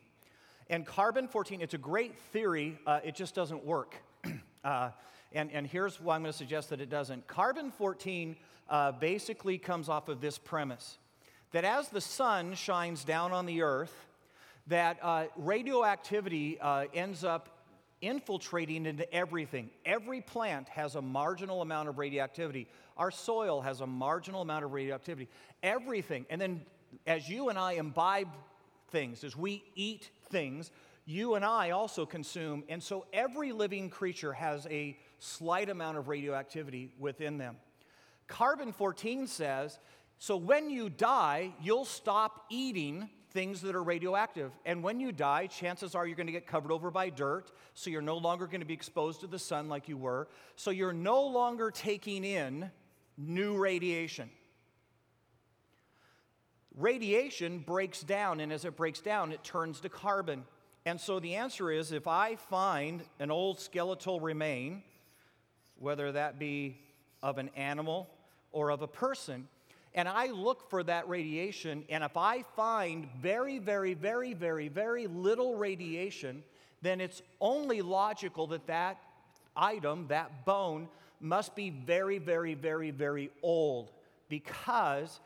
And 0.68 0.84
carbon 0.84 1.28
14, 1.28 1.62
it's 1.62 1.72
a 1.72 1.78
great 1.78 2.18
theory, 2.34 2.78
uh, 2.86 3.00
it 3.02 3.14
just 3.14 3.34
doesn't 3.34 3.64
work. 3.64 3.96
Uh, 4.64 4.90
and, 5.32 5.52
and 5.52 5.64
here's 5.64 6.00
why 6.00 6.16
I'm 6.16 6.22
going 6.22 6.32
to 6.32 6.36
suggest 6.36 6.70
that 6.70 6.80
it 6.80 6.90
doesn't. 6.90 7.28
Carbon 7.28 7.70
14 7.70 8.34
uh, 8.68 8.90
basically 8.90 9.58
comes 9.58 9.88
off 9.88 10.08
of 10.08 10.20
this 10.20 10.38
premise 10.38 10.98
that 11.52 11.64
as 11.64 11.88
the 11.90 12.00
sun 12.00 12.52
shines 12.56 13.04
down 13.04 13.30
on 13.30 13.46
the 13.46 13.62
earth, 13.62 13.94
that 14.66 14.98
uh, 15.02 15.26
radioactivity 15.36 16.58
ends 16.92 17.22
up 17.22 17.55
infiltrating 18.00 18.86
into 18.86 19.12
everything. 19.12 19.70
Every 19.84 20.20
plant 20.20 20.68
has 20.68 20.94
a 20.94 21.02
marginal 21.02 21.62
amount 21.62 21.88
of 21.88 21.98
radioactivity. 21.98 22.68
Our 22.96 23.10
soil 23.10 23.60
has 23.60 23.80
a 23.80 23.86
marginal 23.86 24.42
amount 24.42 24.64
of 24.64 24.72
radioactivity. 24.72 25.28
Everything. 25.62 26.26
And 26.30 26.40
then 26.40 26.62
as 27.06 27.28
you 27.28 27.48
and 27.48 27.58
I 27.58 27.72
imbibe 27.72 28.28
things, 28.88 29.24
as 29.24 29.36
we 29.36 29.64
eat 29.74 30.10
things, 30.30 30.70
you 31.04 31.34
and 31.34 31.44
I 31.44 31.70
also 31.70 32.04
consume. 32.04 32.64
And 32.68 32.82
so 32.82 33.06
every 33.12 33.52
living 33.52 33.90
creature 33.90 34.32
has 34.32 34.66
a 34.70 34.96
slight 35.18 35.68
amount 35.70 35.98
of 35.98 36.08
radioactivity 36.08 36.90
within 36.98 37.38
them. 37.38 37.56
Carbon 38.26 38.72
14 38.72 39.26
says, 39.26 39.78
so 40.18 40.36
when 40.36 40.70
you 40.70 40.88
die, 40.88 41.52
you'll 41.62 41.84
stop 41.84 42.46
eating 42.50 43.08
things 43.36 43.60
that 43.60 43.74
are 43.74 43.82
radioactive. 43.82 44.50
And 44.64 44.82
when 44.82 44.98
you 44.98 45.12
die, 45.12 45.46
chances 45.46 45.94
are 45.94 46.06
you're 46.06 46.16
going 46.16 46.26
to 46.26 46.32
get 46.32 46.46
covered 46.46 46.72
over 46.72 46.90
by 46.90 47.10
dirt, 47.10 47.52
so 47.74 47.90
you're 47.90 48.00
no 48.00 48.16
longer 48.16 48.46
going 48.46 48.62
to 48.62 48.66
be 48.66 48.72
exposed 48.72 49.20
to 49.20 49.26
the 49.26 49.38
sun 49.38 49.68
like 49.68 49.90
you 49.90 49.98
were. 49.98 50.26
So 50.56 50.70
you're 50.70 50.94
no 50.94 51.26
longer 51.26 51.70
taking 51.70 52.24
in 52.24 52.70
new 53.18 53.58
radiation. 53.58 54.30
Radiation 56.74 57.58
breaks 57.58 58.02
down, 58.02 58.40
and 58.40 58.50
as 58.50 58.64
it 58.64 58.74
breaks 58.74 59.00
down, 59.00 59.32
it 59.32 59.44
turns 59.44 59.80
to 59.80 59.90
carbon. 59.90 60.44
And 60.86 60.98
so 60.98 61.20
the 61.20 61.34
answer 61.34 61.70
is 61.70 61.92
if 61.92 62.06
I 62.06 62.36
find 62.36 63.02
an 63.20 63.30
old 63.30 63.60
skeletal 63.60 64.18
remain, 64.18 64.82
whether 65.78 66.10
that 66.10 66.38
be 66.38 66.78
of 67.22 67.36
an 67.36 67.50
animal 67.54 68.08
or 68.50 68.70
of 68.70 68.80
a 68.80 68.88
person, 68.88 69.46
and 69.96 70.06
I 70.06 70.26
look 70.26 70.68
for 70.68 70.82
that 70.82 71.08
radiation, 71.08 71.82
and 71.88 72.04
if 72.04 72.18
I 72.18 72.42
find 72.54 73.08
very, 73.20 73.58
very, 73.58 73.94
very, 73.94 74.34
very, 74.34 74.68
very 74.68 75.06
little 75.06 75.56
radiation, 75.56 76.44
then 76.82 77.00
it's 77.00 77.22
only 77.40 77.80
logical 77.80 78.46
that 78.48 78.66
that 78.66 78.98
item, 79.56 80.06
that 80.08 80.44
bone, 80.44 80.88
must 81.18 81.56
be 81.56 81.70
very, 81.70 82.18
very, 82.18 82.52
very, 82.52 82.90
very 82.90 83.30
old 83.42 83.90
because 84.28 85.18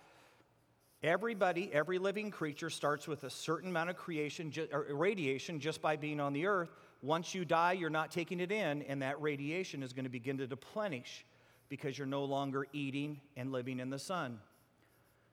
everybody, 1.02 1.68
every 1.72 1.98
living 1.98 2.30
creature 2.30 2.70
starts 2.70 3.08
with 3.08 3.24
a 3.24 3.30
certain 3.30 3.70
amount 3.70 3.90
of 3.90 3.96
creation, 3.96 4.52
or 4.72 4.86
radiation 4.90 5.58
just 5.58 5.82
by 5.82 5.96
being 5.96 6.20
on 6.20 6.32
the 6.32 6.46
earth. 6.46 6.70
Once 7.02 7.34
you 7.34 7.44
die, 7.44 7.72
you're 7.72 7.90
not 7.90 8.12
taking 8.12 8.38
it 8.38 8.52
in, 8.52 8.82
and 8.82 9.02
that 9.02 9.20
radiation 9.20 9.82
is 9.82 9.92
going 9.92 10.04
to 10.04 10.10
begin 10.10 10.38
to 10.38 10.46
deplenish 10.46 11.24
because 11.68 11.98
you're 11.98 12.06
no 12.06 12.24
longer 12.24 12.66
eating 12.72 13.20
and 13.36 13.50
living 13.50 13.80
in 13.80 13.90
the 13.90 13.98
sun. 13.98 14.38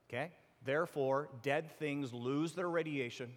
Okay? 0.09 0.31
Therefore, 0.63 1.29
dead 1.43 1.71
things 1.79 2.13
lose 2.13 2.53
their 2.53 2.69
radiation. 2.69 3.31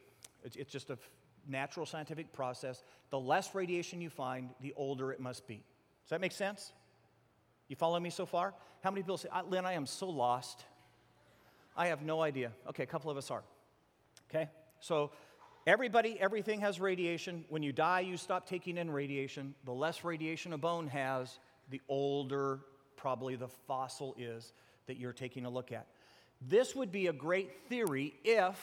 It's, 0.45 0.57
it's 0.57 0.73
just 0.73 0.91
a 0.91 0.99
natural 1.47 1.87
scientific 1.87 2.33
process. 2.33 2.83
The 3.11 3.19
less 3.19 3.55
radiation 3.55 4.01
you 4.01 4.11
find, 4.11 4.51
the 4.61 4.73
older 4.77 5.13
it 5.13 5.21
must 5.21 5.47
be. 5.47 5.57
Does 6.05 6.11
that 6.11 6.21
make 6.21 6.33
sense? 6.33 6.73
You 7.69 7.77
follow 7.77 8.01
me 8.01 8.11
so 8.11 8.27
far? 8.27 8.55
How 8.83 8.91
many 8.91 9.03
people 9.03 9.19
say, 9.19 9.29
ah, 9.33 9.43
Lynn, 9.49 9.65
I 9.65 9.75
am 9.75 9.87
so 9.87 10.09
lost? 10.09 10.65
I 11.77 11.87
have 11.87 12.03
no 12.03 12.21
idea. 12.21 12.53
Okay, 12.69 12.83
a 12.83 12.87
couple 12.87 13.11
of 13.11 13.17
us 13.17 13.31
are. 13.31 13.43
Okay? 14.29 14.49
So, 14.81 15.13
everybody, 15.67 16.19
everything 16.19 16.61
has 16.61 16.81
radiation. 16.81 17.45
When 17.49 17.63
you 17.63 17.73
die, 17.73 18.01
you 18.01 18.17
stop 18.17 18.49
taking 18.49 18.77
in 18.77 18.91
radiation. 18.91 19.55
The 19.65 19.73
less 19.73 20.05
radiation 20.05 20.53
a 20.53 20.59
bone 20.59 20.89
has, 20.89 21.39
the 21.71 21.81
older 21.89 22.61
probably 22.97 23.37
the 23.37 23.49
fossil 23.49 24.15
is 24.19 24.53
that 24.87 24.99
you're 24.99 25.13
taking 25.13 25.47
a 25.47 25.51
look 25.51 25.73
at. 25.73 25.87
This 26.41 26.75
would 26.75 26.91
be 26.91 27.07
a 27.07 27.13
great 27.13 27.69
theory 27.69 28.15
if 28.25 28.59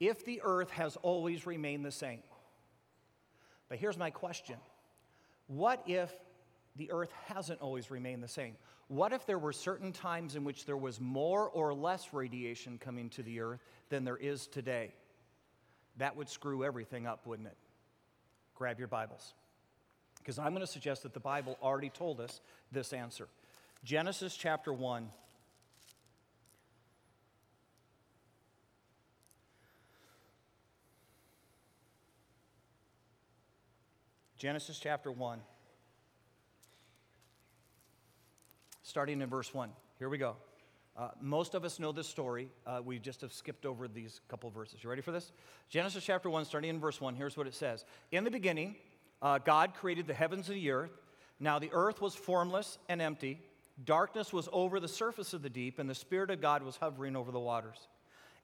if 0.00 0.24
the 0.24 0.40
earth 0.42 0.70
has 0.70 0.96
always 0.96 1.46
remained 1.46 1.84
the 1.84 1.90
same. 1.90 2.22
But 3.68 3.78
here's 3.78 3.98
my 3.98 4.10
question 4.10 4.56
What 5.46 5.82
if 5.86 6.12
the 6.76 6.90
earth 6.90 7.12
hasn't 7.26 7.60
always 7.60 7.90
remained 7.90 8.22
the 8.22 8.28
same? 8.28 8.56
What 8.88 9.12
if 9.12 9.24
there 9.24 9.38
were 9.38 9.52
certain 9.52 9.92
times 9.92 10.34
in 10.34 10.42
which 10.42 10.66
there 10.66 10.76
was 10.76 11.00
more 11.00 11.48
or 11.48 11.72
less 11.72 12.12
radiation 12.12 12.78
coming 12.78 13.08
to 13.10 13.22
the 13.22 13.40
earth 13.40 13.60
than 13.88 14.04
there 14.04 14.16
is 14.16 14.48
today? 14.48 14.92
That 15.98 16.16
would 16.16 16.28
screw 16.28 16.64
everything 16.64 17.06
up, 17.06 17.26
wouldn't 17.26 17.46
it? 17.46 17.56
Grab 18.56 18.78
your 18.80 18.88
Bibles. 18.88 19.34
Because 20.18 20.38
I'm 20.38 20.50
going 20.50 20.66
to 20.66 20.66
suggest 20.66 21.04
that 21.04 21.14
the 21.14 21.20
Bible 21.20 21.56
already 21.62 21.88
told 21.88 22.20
us 22.20 22.40
this 22.72 22.92
answer. 22.92 23.28
Genesis 23.84 24.36
chapter 24.36 24.72
1. 24.72 25.08
Genesis 34.40 34.78
chapter 34.78 35.12
1, 35.12 35.38
starting 38.82 39.20
in 39.20 39.28
verse 39.28 39.52
1. 39.52 39.68
Here 39.98 40.08
we 40.08 40.16
go. 40.16 40.34
Uh, 40.96 41.10
most 41.20 41.54
of 41.54 41.62
us 41.62 41.78
know 41.78 41.92
this 41.92 42.08
story. 42.08 42.48
Uh, 42.66 42.80
we 42.82 42.98
just 42.98 43.20
have 43.20 43.34
skipped 43.34 43.66
over 43.66 43.86
these 43.86 44.22
couple 44.30 44.48
verses. 44.48 44.82
You 44.82 44.88
ready 44.88 45.02
for 45.02 45.12
this? 45.12 45.32
Genesis 45.68 46.02
chapter 46.02 46.30
1, 46.30 46.46
starting 46.46 46.70
in 46.70 46.80
verse 46.80 47.02
1. 47.02 47.16
Here's 47.16 47.36
what 47.36 47.46
it 47.46 47.54
says 47.54 47.84
In 48.12 48.24
the 48.24 48.30
beginning, 48.30 48.76
uh, 49.20 49.36
God 49.36 49.74
created 49.74 50.06
the 50.06 50.14
heavens 50.14 50.48
and 50.48 50.56
the 50.56 50.70
earth. 50.70 51.02
Now 51.38 51.58
the 51.58 51.70
earth 51.74 52.00
was 52.00 52.14
formless 52.14 52.78
and 52.88 53.02
empty. 53.02 53.42
Darkness 53.84 54.32
was 54.32 54.48
over 54.54 54.80
the 54.80 54.88
surface 54.88 55.34
of 55.34 55.42
the 55.42 55.50
deep, 55.50 55.78
and 55.78 55.88
the 55.88 55.94
Spirit 55.94 56.30
of 56.30 56.40
God 56.40 56.62
was 56.62 56.76
hovering 56.76 57.14
over 57.14 57.30
the 57.30 57.38
waters. 57.38 57.88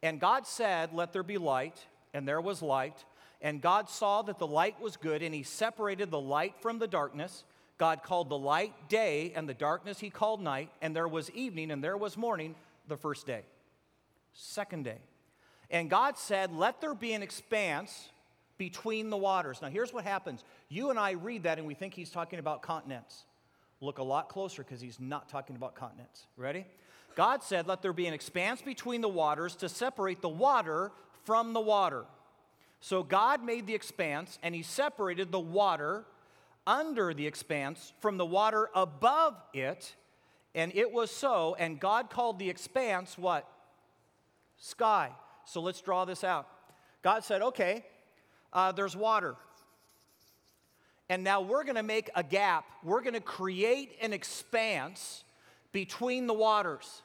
And 0.02 0.20
God 0.20 0.46
said, 0.46 0.92
Let 0.92 1.14
there 1.14 1.22
be 1.22 1.38
light, 1.38 1.86
and 2.12 2.28
there 2.28 2.42
was 2.42 2.60
light. 2.60 3.02
And 3.40 3.60
God 3.60 3.88
saw 3.88 4.22
that 4.22 4.38
the 4.38 4.46
light 4.46 4.80
was 4.80 4.96
good, 4.96 5.22
and 5.22 5.34
he 5.34 5.42
separated 5.42 6.10
the 6.10 6.20
light 6.20 6.54
from 6.60 6.78
the 6.78 6.86
darkness. 6.86 7.44
God 7.78 8.02
called 8.02 8.28
the 8.28 8.38
light 8.38 8.88
day, 8.88 9.32
and 9.36 9.48
the 9.48 9.54
darkness 9.54 9.98
he 9.98 10.10
called 10.10 10.40
night. 10.40 10.70
And 10.80 10.96
there 10.96 11.08
was 11.08 11.30
evening, 11.32 11.70
and 11.70 11.84
there 11.84 11.96
was 11.96 12.16
morning 12.16 12.54
the 12.88 12.96
first 12.96 13.26
day. 13.26 13.42
Second 14.32 14.84
day. 14.84 14.98
And 15.70 15.90
God 15.90 16.16
said, 16.16 16.54
Let 16.54 16.80
there 16.80 16.94
be 16.94 17.12
an 17.12 17.22
expanse 17.22 18.08
between 18.58 19.10
the 19.10 19.16
waters. 19.16 19.60
Now, 19.60 19.68
here's 19.68 19.92
what 19.92 20.04
happens 20.04 20.44
you 20.68 20.90
and 20.90 20.98
I 20.98 21.12
read 21.12 21.44
that, 21.44 21.58
and 21.58 21.66
we 21.66 21.74
think 21.74 21.94
he's 21.94 22.10
talking 22.10 22.38
about 22.38 22.62
continents. 22.62 23.24
Look 23.80 23.98
a 23.98 24.02
lot 24.02 24.28
closer 24.28 24.62
because 24.62 24.80
he's 24.80 24.98
not 24.98 25.28
talking 25.28 25.56
about 25.56 25.74
continents. 25.74 26.26
Ready? 26.36 26.64
God 27.14 27.42
said, 27.42 27.66
Let 27.66 27.82
there 27.82 27.92
be 27.92 28.06
an 28.06 28.14
expanse 28.14 28.62
between 28.62 29.00
the 29.00 29.08
waters 29.08 29.56
to 29.56 29.68
separate 29.68 30.22
the 30.22 30.28
water 30.28 30.92
from 31.24 31.52
the 31.52 31.60
water. 31.60 32.04
So 32.80 33.02
God 33.02 33.44
made 33.44 33.66
the 33.66 33.74
expanse 33.74 34.38
and 34.42 34.54
he 34.54 34.62
separated 34.62 35.32
the 35.32 35.40
water 35.40 36.04
under 36.66 37.14
the 37.14 37.26
expanse 37.26 37.92
from 38.00 38.16
the 38.16 38.26
water 38.26 38.68
above 38.74 39.34
it. 39.54 39.94
And 40.54 40.74
it 40.74 40.90
was 40.90 41.10
so. 41.10 41.56
And 41.58 41.78
God 41.78 42.10
called 42.10 42.38
the 42.38 42.50
expanse 42.50 43.16
what? 43.16 43.48
Sky. 44.58 45.10
So 45.44 45.60
let's 45.60 45.80
draw 45.80 46.04
this 46.04 46.24
out. 46.24 46.48
God 47.02 47.24
said, 47.24 47.42
okay, 47.42 47.84
uh, 48.52 48.72
there's 48.72 48.96
water. 48.96 49.36
And 51.08 51.22
now 51.22 51.40
we're 51.40 51.62
going 51.62 51.76
to 51.76 51.84
make 51.84 52.10
a 52.16 52.22
gap. 52.22 52.64
We're 52.82 53.02
going 53.02 53.14
to 53.14 53.20
create 53.20 53.96
an 54.00 54.12
expanse 54.12 55.22
between 55.70 56.26
the 56.26 56.34
waters. 56.34 57.02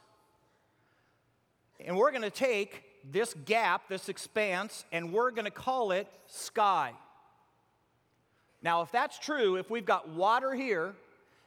And 1.79 1.97
we're 1.97 2.11
going 2.11 2.23
to 2.23 2.31
take 2.31 2.83
this 3.09 3.33
gap, 3.45 3.87
this 3.87 4.09
expanse, 4.09 4.85
and 4.91 5.11
we're 5.11 5.31
going 5.31 5.45
to 5.45 5.51
call 5.51 5.91
it 5.91 6.07
sky. 6.27 6.93
Now, 8.61 8.81
if 8.81 8.91
that's 8.91 9.17
true, 9.17 9.55
if 9.55 9.69
we've 9.69 9.85
got 9.85 10.09
water 10.09 10.53
here, 10.53 10.93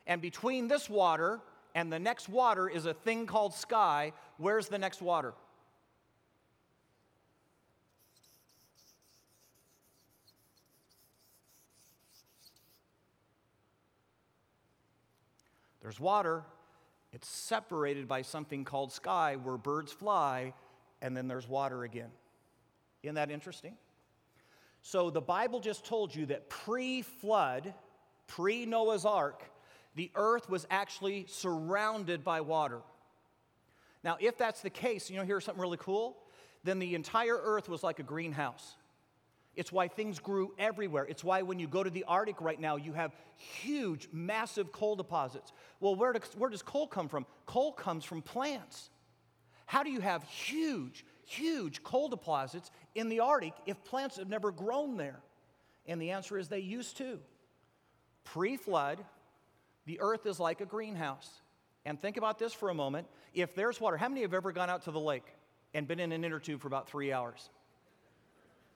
and 0.06 0.20
between 0.20 0.68
this 0.68 0.90
water 0.90 1.40
and 1.74 1.92
the 1.92 1.98
next 1.98 2.28
water 2.28 2.68
is 2.68 2.86
a 2.86 2.94
thing 2.94 3.26
called 3.26 3.54
sky, 3.54 4.12
where's 4.36 4.68
the 4.68 4.78
next 4.78 5.00
water? 5.00 5.32
There's 15.82 16.00
water. 16.00 16.42
It's 17.12 17.28
separated 17.28 18.08
by 18.08 18.22
something 18.22 18.64
called 18.64 18.90
sky 18.90 19.36
where 19.36 19.58
birds 19.58 19.92
fly 19.92 20.54
and 21.04 21.14
then 21.14 21.28
there's 21.28 21.46
water 21.46 21.84
again. 21.84 22.08
Isn't 23.02 23.16
that 23.16 23.30
interesting? 23.30 23.76
So 24.80 25.10
the 25.10 25.20
Bible 25.20 25.60
just 25.60 25.84
told 25.84 26.14
you 26.14 26.24
that 26.26 26.48
pre 26.48 27.02
flood, 27.02 27.74
pre 28.26 28.64
Noah's 28.64 29.04
Ark, 29.04 29.42
the 29.96 30.10
earth 30.14 30.48
was 30.48 30.66
actually 30.70 31.26
surrounded 31.28 32.24
by 32.24 32.40
water. 32.40 32.80
Now, 34.02 34.16
if 34.18 34.38
that's 34.38 34.62
the 34.62 34.70
case, 34.70 35.10
you 35.10 35.18
know, 35.18 35.24
here's 35.24 35.44
something 35.44 35.60
really 35.60 35.76
cool. 35.78 36.16
Then 36.64 36.78
the 36.78 36.94
entire 36.94 37.38
earth 37.38 37.68
was 37.68 37.82
like 37.82 37.98
a 37.98 38.02
greenhouse. 38.02 38.74
It's 39.56 39.70
why 39.70 39.88
things 39.88 40.18
grew 40.18 40.54
everywhere. 40.58 41.04
It's 41.04 41.22
why 41.22 41.42
when 41.42 41.58
you 41.58 41.68
go 41.68 41.82
to 41.82 41.90
the 41.90 42.04
Arctic 42.04 42.40
right 42.40 42.58
now, 42.58 42.76
you 42.76 42.94
have 42.94 43.14
huge, 43.36 44.08
massive 44.10 44.72
coal 44.72 44.96
deposits. 44.96 45.52
Well, 45.80 45.96
where 45.96 46.14
does, 46.14 46.32
where 46.38 46.48
does 46.48 46.62
coal 46.62 46.86
come 46.86 47.08
from? 47.08 47.26
Coal 47.44 47.72
comes 47.72 48.06
from 48.06 48.22
plants. 48.22 48.88
How 49.66 49.82
do 49.82 49.90
you 49.90 50.00
have 50.00 50.22
huge, 50.24 51.04
huge 51.26 51.82
coal 51.82 52.08
deposits 52.08 52.70
in 52.94 53.08
the 53.08 53.20
Arctic 53.20 53.54
if 53.66 53.82
plants 53.84 54.16
have 54.18 54.28
never 54.28 54.52
grown 54.52 54.96
there? 54.96 55.20
And 55.86 56.00
the 56.00 56.10
answer 56.10 56.38
is 56.38 56.48
they 56.48 56.60
used 56.60 56.96
to. 56.98 57.18
Pre 58.24 58.56
flood, 58.56 59.04
the 59.86 60.00
earth 60.00 60.26
is 60.26 60.40
like 60.40 60.60
a 60.60 60.66
greenhouse. 60.66 61.28
And 61.84 62.00
think 62.00 62.16
about 62.16 62.38
this 62.38 62.52
for 62.52 62.70
a 62.70 62.74
moment. 62.74 63.06
If 63.34 63.54
there's 63.54 63.80
water, 63.80 63.96
how 63.96 64.08
many 64.08 64.22
have 64.22 64.32
ever 64.32 64.52
gone 64.52 64.70
out 64.70 64.82
to 64.82 64.90
the 64.90 65.00
lake 65.00 65.26
and 65.74 65.86
been 65.86 66.00
in 66.00 66.12
an 66.12 66.24
inner 66.24 66.38
tube 66.38 66.60
for 66.60 66.68
about 66.68 66.88
three 66.88 67.12
hours? 67.12 67.50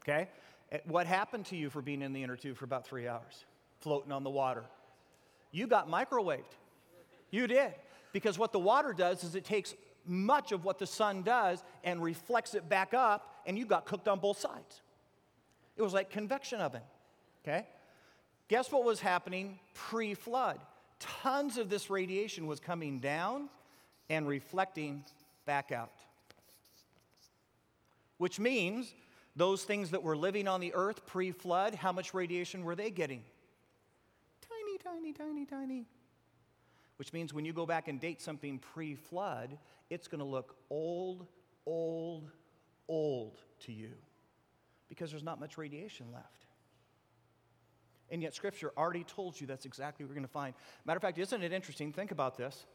Okay? 0.02 0.28
Eh, 0.72 0.78
what 0.84 1.06
happened 1.06 1.46
to 1.46 1.56
you 1.56 1.70
for 1.70 1.80
being 1.80 2.02
in 2.02 2.12
the 2.12 2.22
inner 2.22 2.36
tube 2.36 2.56
for 2.56 2.66
about 2.66 2.86
three 2.86 3.08
hours, 3.08 3.44
floating 3.80 4.12
on 4.12 4.24
the 4.24 4.30
water? 4.30 4.64
You 5.50 5.66
got 5.66 5.88
microwaved. 5.88 6.42
You 7.30 7.46
did. 7.46 7.74
Because 8.12 8.38
what 8.38 8.52
the 8.52 8.58
water 8.58 8.92
does 8.92 9.24
is 9.24 9.34
it 9.34 9.44
takes 9.44 9.74
much 10.08 10.52
of 10.52 10.64
what 10.64 10.78
the 10.78 10.86
sun 10.86 11.22
does 11.22 11.62
and 11.84 12.02
reflects 12.02 12.54
it 12.54 12.68
back 12.68 12.94
up, 12.94 13.42
and 13.46 13.58
you 13.58 13.66
got 13.66 13.84
cooked 13.86 14.08
on 14.08 14.18
both 14.18 14.38
sides. 14.38 14.82
It 15.76 15.82
was 15.82 15.92
like 15.92 16.10
convection 16.10 16.60
oven, 16.60 16.82
okay? 17.44 17.66
Guess 18.48 18.72
what 18.72 18.84
was 18.84 19.00
happening 19.00 19.58
pre 19.74 20.14
flood? 20.14 20.58
Tons 20.98 21.58
of 21.58 21.70
this 21.70 21.90
radiation 21.90 22.46
was 22.46 22.58
coming 22.58 22.98
down 22.98 23.48
and 24.10 24.26
reflecting 24.26 25.04
back 25.46 25.70
out. 25.70 25.92
Which 28.16 28.40
means 28.40 28.92
those 29.36 29.62
things 29.62 29.90
that 29.90 30.02
were 30.02 30.16
living 30.16 30.48
on 30.48 30.60
the 30.60 30.74
earth 30.74 31.06
pre 31.06 31.30
flood, 31.30 31.74
how 31.74 31.92
much 31.92 32.14
radiation 32.14 32.64
were 32.64 32.74
they 32.74 32.90
getting? 32.90 33.22
Tiny, 34.40 34.78
tiny, 34.78 35.12
tiny, 35.12 35.46
tiny 35.46 35.86
which 36.98 37.12
means 37.12 37.32
when 37.32 37.44
you 37.44 37.52
go 37.52 37.64
back 37.64 37.88
and 37.88 38.00
date 38.00 38.20
something 38.20 38.58
pre 38.58 38.94
flood, 38.94 39.56
it's 39.88 40.08
going 40.08 40.18
to 40.18 40.24
look 40.24 40.56
old, 40.68 41.26
old, 41.64 42.30
old 42.88 43.38
to 43.60 43.72
you 43.72 43.92
because 44.88 45.10
there's 45.10 45.22
not 45.22 45.38
much 45.40 45.56
radiation 45.56 46.06
left. 46.12 46.46
And 48.10 48.22
yet, 48.22 48.34
Scripture 48.34 48.72
already 48.76 49.04
told 49.04 49.40
you 49.40 49.46
that's 49.46 49.66
exactly 49.66 50.04
what 50.04 50.10
we're 50.10 50.14
going 50.14 50.26
to 50.26 50.32
find. 50.32 50.54
Matter 50.84 50.96
of 50.96 51.02
fact, 51.02 51.18
isn't 51.18 51.42
it 51.42 51.52
interesting? 51.52 51.92
Think 51.92 52.10
about 52.10 52.36
this. 52.36 52.66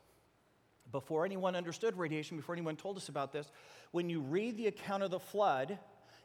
Before 0.92 1.26
anyone 1.26 1.56
understood 1.56 1.98
radiation, 1.98 2.38
before 2.38 2.54
anyone 2.54 2.76
told 2.76 2.98
us 2.98 3.10
about 3.10 3.34
this, 3.34 3.52
when 3.92 4.10
you 4.10 4.22
read 4.22 4.58
the 4.58 4.68
account 4.68 5.02
of 5.02 5.12
the 5.12 5.20
flood, 5.20 5.80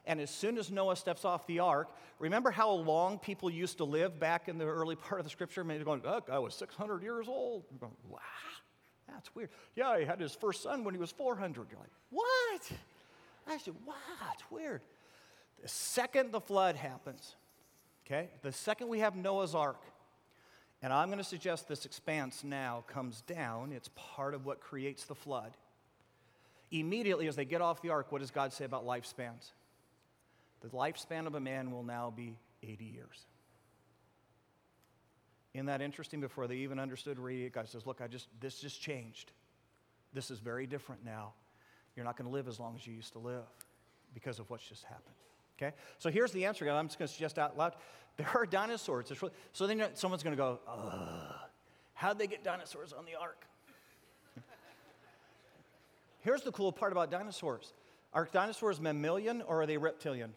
and 0.09 0.19
as 0.19 0.31
soon 0.31 0.57
as 0.57 0.71
Noah 0.71 0.95
steps 0.95 1.23
off 1.23 1.45
the 1.45 1.59
ark, 1.59 1.87
remember 2.17 2.49
how 2.49 2.71
long 2.71 3.19
people 3.19 3.47
used 3.47 3.77
to 3.77 3.83
live 3.83 4.19
back 4.19 4.49
in 4.49 4.57
the 4.57 4.65
early 4.65 4.95
part 4.95 5.21
of 5.21 5.23
the 5.23 5.29
scripture? 5.29 5.63
Maybe 5.63 5.83
going, 5.83 6.01
oh, 6.03 6.21
I 6.31 6.39
was 6.39 6.55
600 6.55 7.03
years 7.03 7.27
old. 7.27 7.65
Going, 7.79 7.93
wow, 8.09 8.19
That's 9.07 9.33
weird. 9.35 9.51
Yeah, 9.75 9.99
he 9.99 10.05
had 10.05 10.19
his 10.19 10.33
first 10.33 10.63
son 10.63 10.83
when 10.83 10.95
he 10.95 10.99
was 10.99 11.11
400. 11.11 11.67
You're 11.69 11.79
like, 11.79 11.91
what? 12.09 12.71
I 13.47 13.59
said, 13.59 13.75
wow, 13.85 13.93
it's 14.33 14.49
weird. 14.49 14.81
The 15.61 15.67
second 15.67 16.31
the 16.31 16.41
flood 16.41 16.75
happens, 16.75 17.35
okay, 18.07 18.31
the 18.41 18.51
second 18.51 18.87
we 18.87 18.99
have 18.99 19.15
Noah's 19.15 19.53
ark, 19.53 19.83
and 20.81 20.91
I'm 20.91 21.09
going 21.09 21.19
to 21.19 21.23
suggest 21.23 21.67
this 21.67 21.85
expanse 21.85 22.43
now 22.43 22.83
comes 22.87 23.21
down, 23.21 23.73
it's 23.73 23.91
part 23.95 24.33
of 24.33 24.43
what 24.43 24.59
creates 24.59 25.05
the 25.05 25.15
flood. 25.15 25.51
Immediately 26.71 27.27
as 27.27 27.35
they 27.35 27.45
get 27.45 27.61
off 27.61 27.83
the 27.83 27.89
ark, 27.89 28.11
what 28.11 28.21
does 28.21 28.31
God 28.31 28.53
say 28.53 28.65
about 28.65 28.87
lifespans? 28.87 29.51
The 30.61 30.67
lifespan 30.69 31.27
of 31.27 31.35
a 31.35 31.39
man 31.39 31.71
will 31.71 31.83
now 31.83 32.11
be 32.15 32.37
80 32.63 32.85
years. 32.85 33.25
Isn't 35.53 35.65
that 35.67 35.81
interesting? 35.81 36.19
Before 36.21 36.47
they 36.47 36.57
even 36.57 36.79
understood 36.79 37.17
reading 37.17 37.45
it, 37.45 37.53
God 37.53 37.67
says, 37.67 37.85
Look, 37.85 38.01
I 38.01 38.07
just 38.07 38.27
this 38.39 38.59
just 38.59 38.81
changed. 38.81 39.31
This 40.13 40.31
is 40.31 40.39
very 40.39 40.67
different 40.67 41.03
now. 41.05 41.33
You're 41.95 42.05
not 42.05 42.17
going 42.17 42.29
to 42.29 42.33
live 42.33 42.47
as 42.47 42.59
long 42.59 42.75
as 42.75 42.85
you 42.85 42.93
used 42.93 43.13
to 43.13 43.19
live 43.19 43.43
because 44.13 44.39
of 44.39 44.49
what's 44.49 44.67
just 44.67 44.83
happened. 44.83 45.15
Okay? 45.57 45.75
So 45.97 46.09
here's 46.09 46.31
the 46.31 46.45
answer. 46.45 46.69
I'm 46.69 46.87
just 46.87 46.97
going 46.97 47.07
to 47.07 47.13
suggest 47.13 47.37
out 47.37 47.57
loud. 47.57 47.73
There 48.17 48.29
are 48.33 48.45
dinosaurs. 48.45 49.11
Really, 49.21 49.33
so 49.53 49.67
then 49.67 49.83
someone's 49.93 50.23
going 50.23 50.35
to 50.35 50.37
go, 50.37 50.59
how'd 51.93 52.19
they 52.19 52.27
get 52.27 52.43
dinosaurs 52.43 52.93
on 52.93 53.05
the 53.05 53.15
ark? 53.19 53.45
here's 56.21 56.41
the 56.41 56.51
cool 56.51 56.71
part 56.71 56.91
about 56.91 57.11
dinosaurs. 57.11 57.73
Are 58.13 58.27
dinosaurs 58.31 58.79
mammalian 58.79 59.41
or 59.41 59.61
are 59.61 59.65
they 59.65 59.77
reptilian? 59.77 60.33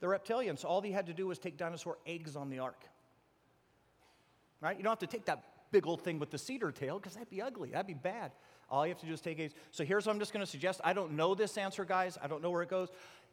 They're 0.00 0.08
reptilian, 0.08 0.56
so 0.56 0.68
all 0.68 0.80
they 0.80 0.90
had 0.90 1.06
to 1.06 1.12
do 1.12 1.26
was 1.26 1.38
take 1.38 1.56
dinosaur 1.56 1.98
eggs 2.06 2.34
on 2.34 2.48
the 2.48 2.58
ark. 2.58 2.82
Right? 4.60 4.76
You 4.76 4.82
don't 4.82 4.90
have 4.90 4.98
to 4.98 5.06
take 5.06 5.26
that 5.26 5.44
big 5.70 5.86
old 5.86 6.02
thing 6.02 6.18
with 6.18 6.30
the 6.30 6.38
cedar 6.38 6.72
tail 6.72 6.98
because 6.98 7.14
that'd 7.14 7.30
be 7.30 7.42
ugly. 7.42 7.70
That'd 7.70 7.86
be 7.86 7.94
bad. 7.94 8.32
All 8.70 8.86
you 8.86 8.92
have 8.92 9.00
to 9.00 9.06
do 9.06 9.12
is 9.12 9.20
take 9.20 9.38
eggs. 9.38 9.54
So 9.70 9.84
here's 9.84 10.06
what 10.06 10.12
I'm 10.12 10.18
just 10.18 10.32
going 10.32 10.44
to 10.44 10.50
suggest. 10.50 10.80
I 10.84 10.92
don't 10.92 11.12
know 11.12 11.34
this 11.34 11.58
answer, 11.58 11.84
guys. 11.84 12.18
I 12.22 12.28
don't 12.28 12.42
know 12.42 12.50
where 12.50 12.62
it 12.62 12.68
goes. 12.68 12.88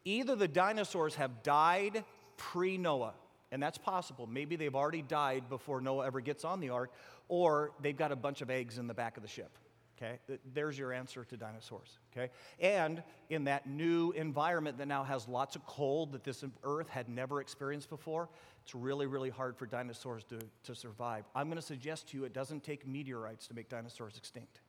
Either 0.06 0.36
the 0.36 0.48
dinosaurs 0.48 1.16
have 1.16 1.44
died 1.44 2.04
pre 2.38 2.78
Noah, 2.78 3.14
and 3.52 3.62
that's 3.62 3.78
possible. 3.78 4.28
Maybe 4.28 4.56
they've 4.56 4.76
already 4.76 5.02
died 5.02 5.50
before 5.50 5.82
Noah 5.82 6.06
ever 6.06 6.22
gets 6.22 6.44
on 6.44 6.60
the 6.60 6.70
ark, 6.70 6.92
or 7.28 7.72
they've 7.82 7.98
got 7.98 8.12
a 8.12 8.16
bunch 8.16 8.42
of 8.42 8.50
eggs 8.50 8.78
in 8.78 8.88
the 8.88 8.94
back 8.94 9.18
of 9.18 9.24
the 9.24 9.30
ship. 9.30 9.58
Okay, 9.98 10.20
there's 10.54 10.77
your 10.77 10.94
answer 10.94 11.25
to 11.25 11.38
dinosaurs. 11.38 11.98
Okay, 12.13 12.30
and 12.60 13.01
in 13.32 13.46
that 13.46 13.68
new 13.68 14.12
environment 14.12 14.77
that 14.77 14.88
now 14.88 15.04
has 15.04 15.27
lots 15.27 15.56
of 15.56 15.66
cold 15.66 16.12
that 16.12 16.24
this 16.24 16.44
earth 16.63 16.88
had 16.88 17.10
never 17.10 17.42
experienced 17.42 17.89
before, 17.89 18.30
it's 18.62 18.75
really, 18.75 19.08
really 19.08 19.32
hard 19.32 19.58
for 19.58 19.66
dinosaurs 19.66 20.24
to, 20.25 20.38
to 20.66 20.75
survive. 20.75 21.25
I'm 21.34 21.48
going 21.48 21.58
to 21.58 21.66
suggest 21.66 22.10
to 22.10 22.18
you 22.18 22.25
it 22.25 22.34
doesn't 22.34 22.63
take 22.63 22.86
meteorites 22.86 23.48
to 23.48 23.56
make 23.56 23.70
dinosaurs 23.70 24.18
extinct, 24.18 24.60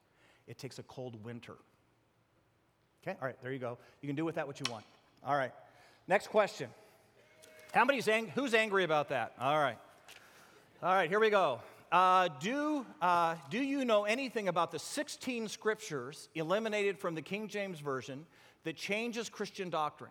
it 0.47 0.57
takes 0.57 0.79
a 0.79 0.83
cold 0.85 1.23
winter. 1.25 1.57
Okay, 3.03 3.17
all 3.21 3.27
right, 3.27 3.37
there 3.43 3.53
you 3.53 3.59
go. 3.59 3.77
You 4.01 4.09
can 4.09 4.17
do 4.17 4.25
with 4.25 4.37
that 4.37 4.47
what 4.47 4.59
you 4.61 4.73
want. 4.73 4.85
All 5.25 5.37
right, 5.37 5.53
next 6.07 6.29
question. 6.29 6.71
How 7.75 7.85
many's 7.85 8.09
ang- 8.09 8.29
who's 8.29 8.55
angry 8.55 8.85
about 8.85 9.11
that? 9.11 9.35
All 9.39 9.59
right. 9.59 9.79
All 10.83 10.95
right, 10.95 11.11
here 11.11 11.21
we 11.21 11.29
go. 11.29 11.61
Uh, 11.91 12.29
do, 12.41 12.85
uh, 13.01 13.35
do 13.49 13.59
you 13.59 13.85
know 13.85 14.05
anything 14.05 14.49
about 14.49 14.71
the 14.71 14.79
16 14.79 15.49
scriptures 15.49 16.29
eliminated 16.35 16.99
from 16.99 17.15
the 17.15 17.23
King 17.23 17.49
James 17.49 17.81
Version 17.81 18.27
that 18.65 18.77
changes 18.77 19.31
Christian 19.31 19.71
doctrine? 19.71 20.11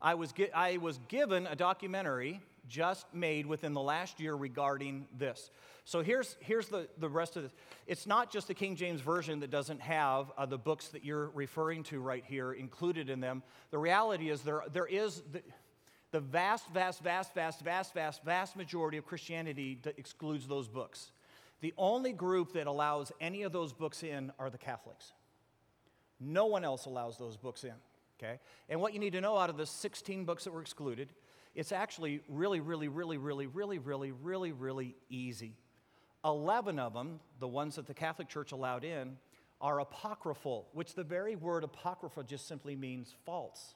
I 0.00 0.14
was, 0.14 0.32
gi- 0.32 0.52
I 0.52 0.78
was 0.78 0.98
given 1.06 1.46
a 1.46 1.54
documentary 1.54 2.40
just 2.68 3.06
made 3.14 3.46
within 3.46 3.72
the 3.72 3.80
last 3.80 4.18
year 4.18 4.34
regarding 4.34 5.06
this. 5.16 5.50
So 5.84 6.00
here's, 6.02 6.36
here's 6.40 6.66
the, 6.66 6.88
the 6.98 7.08
rest 7.08 7.36
of 7.36 7.44
this. 7.44 7.52
It's 7.86 8.06
not 8.06 8.32
just 8.32 8.48
the 8.48 8.54
King 8.54 8.74
James 8.74 9.00
Version 9.00 9.38
that 9.40 9.50
doesn't 9.50 9.80
have 9.80 10.32
uh, 10.36 10.46
the 10.46 10.58
books 10.58 10.88
that 10.88 11.04
you're 11.04 11.30
referring 11.30 11.84
to 11.84 12.00
right 12.00 12.24
here 12.26 12.52
included 12.52 13.08
in 13.08 13.20
them. 13.20 13.44
The 13.70 13.78
reality 13.78 14.30
is 14.30 14.42
there, 14.42 14.64
there 14.72 14.86
is. 14.86 15.22
The, 15.32 15.42
the 16.10 16.20
vast, 16.20 16.68
vast, 16.68 17.02
vast, 17.02 17.32
vast, 17.32 17.64
vast, 17.64 17.94
vast, 17.94 18.22
vast 18.22 18.54
majority 18.54 18.98
of 18.98 19.06
Christianity 19.06 19.78
that 19.82 19.98
excludes 19.98 20.46
those 20.46 20.68
books. 20.68 21.11
The 21.62 21.72
only 21.78 22.12
group 22.12 22.52
that 22.52 22.66
allows 22.66 23.12
any 23.20 23.42
of 23.42 23.52
those 23.52 23.72
books 23.72 24.02
in 24.02 24.32
are 24.38 24.50
the 24.50 24.58
Catholics. 24.58 25.12
No 26.20 26.46
one 26.46 26.64
else 26.64 26.86
allows 26.86 27.18
those 27.18 27.36
books 27.36 27.64
in, 27.64 27.74
okay? 28.18 28.40
And 28.68 28.80
what 28.80 28.92
you 28.92 28.98
need 28.98 29.12
to 29.12 29.20
know 29.20 29.38
out 29.38 29.48
of 29.48 29.56
the 29.56 29.66
16 29.66 30.24
books 30.24 30.44
that 30.44 30.52
were 30.52 30.60
excluded, 30.60 31.12
it's 31.54 31.72
actually 31.72 32.20
really, 32.28 32.60
really, 32.60 32.88
really, 32.88 33.16
really, 33.16 33.46
really, 33.46 33.78
really, 33.78 34.10
really, 34.10 34.52
really 34.52 34.96
easy. 35.08 35.54
11 36.24 36.80
of 36.80 36.94
them, 36.94 37.20
the 37.38 37.48
ones 37.48 37.76
that 37.76 37.86
the 37.86 37.94
Catholic 37.94 38.28
Church 38.28 38.52
allowed 38.52 38.84
in, 38.84 39.16
are 39.60 39.78
apocryphal, 39.78 40.68
which 40.72 40.94
the 40.94 41.04
very 41.04 41.36
word 41.36 41.62
apocrypha 41.62 42.24
just 42.24 42.48
simply 42.48 42.74
means 42.74 43.14
false. 43.24 43.74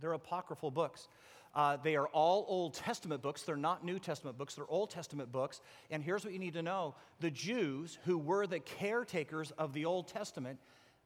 They're 0.00 0.12
apocryphal 0.12 0.70
books. 0.70 1.08
Uh, 1.56 1.78
they 1.82 1.96
are 1.96 2.06
all 2.08 2.44
Old 2.48 2.74
Testament 2.74 3.22
books. 3.22 3.42
They're 3.42 3.56
not 3.56 3.82
New 3.82 3.98
Testament 3.98 4.36
books, 4.36 4.54
they're 4.54 4.68
Old 4.68 4.90
Testament 4.90 5.32
books. 5.32 5.62
And 5.90 6.02
here's 6.02 6.22
what 6.22 6.34
you 6.34 6.38
need 6.38 6.52
to 6.52 6.62
know 6.62 6.94
the 7.18 7.30
Jews, 7.30 7.98
who 8.04 8.18
were 8.18 8.46
the 8.46 8.60
caretakers 8.60 9.52
of 9.52 9.72
the 9.72 9.86
Old 9.86 10.06
Testament, 10.06 10.60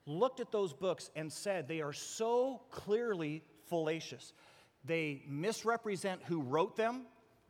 looked 0.06 0.40
at 0.40 0.50
those 0.50 0.72
books 0.72 1.08
and 1.14 1.32
said 1.32 1.68
they 1.68 1.80
are 1.80 1.92
so 1.92 2.62
clearly 2.70 3.44
fallacious. 3.68 4.32
They 4.84 5.22
misrepresent 5.28 6.22
who 6.24 6.40
wrote 6.40 6.76
them, 6.76 7.02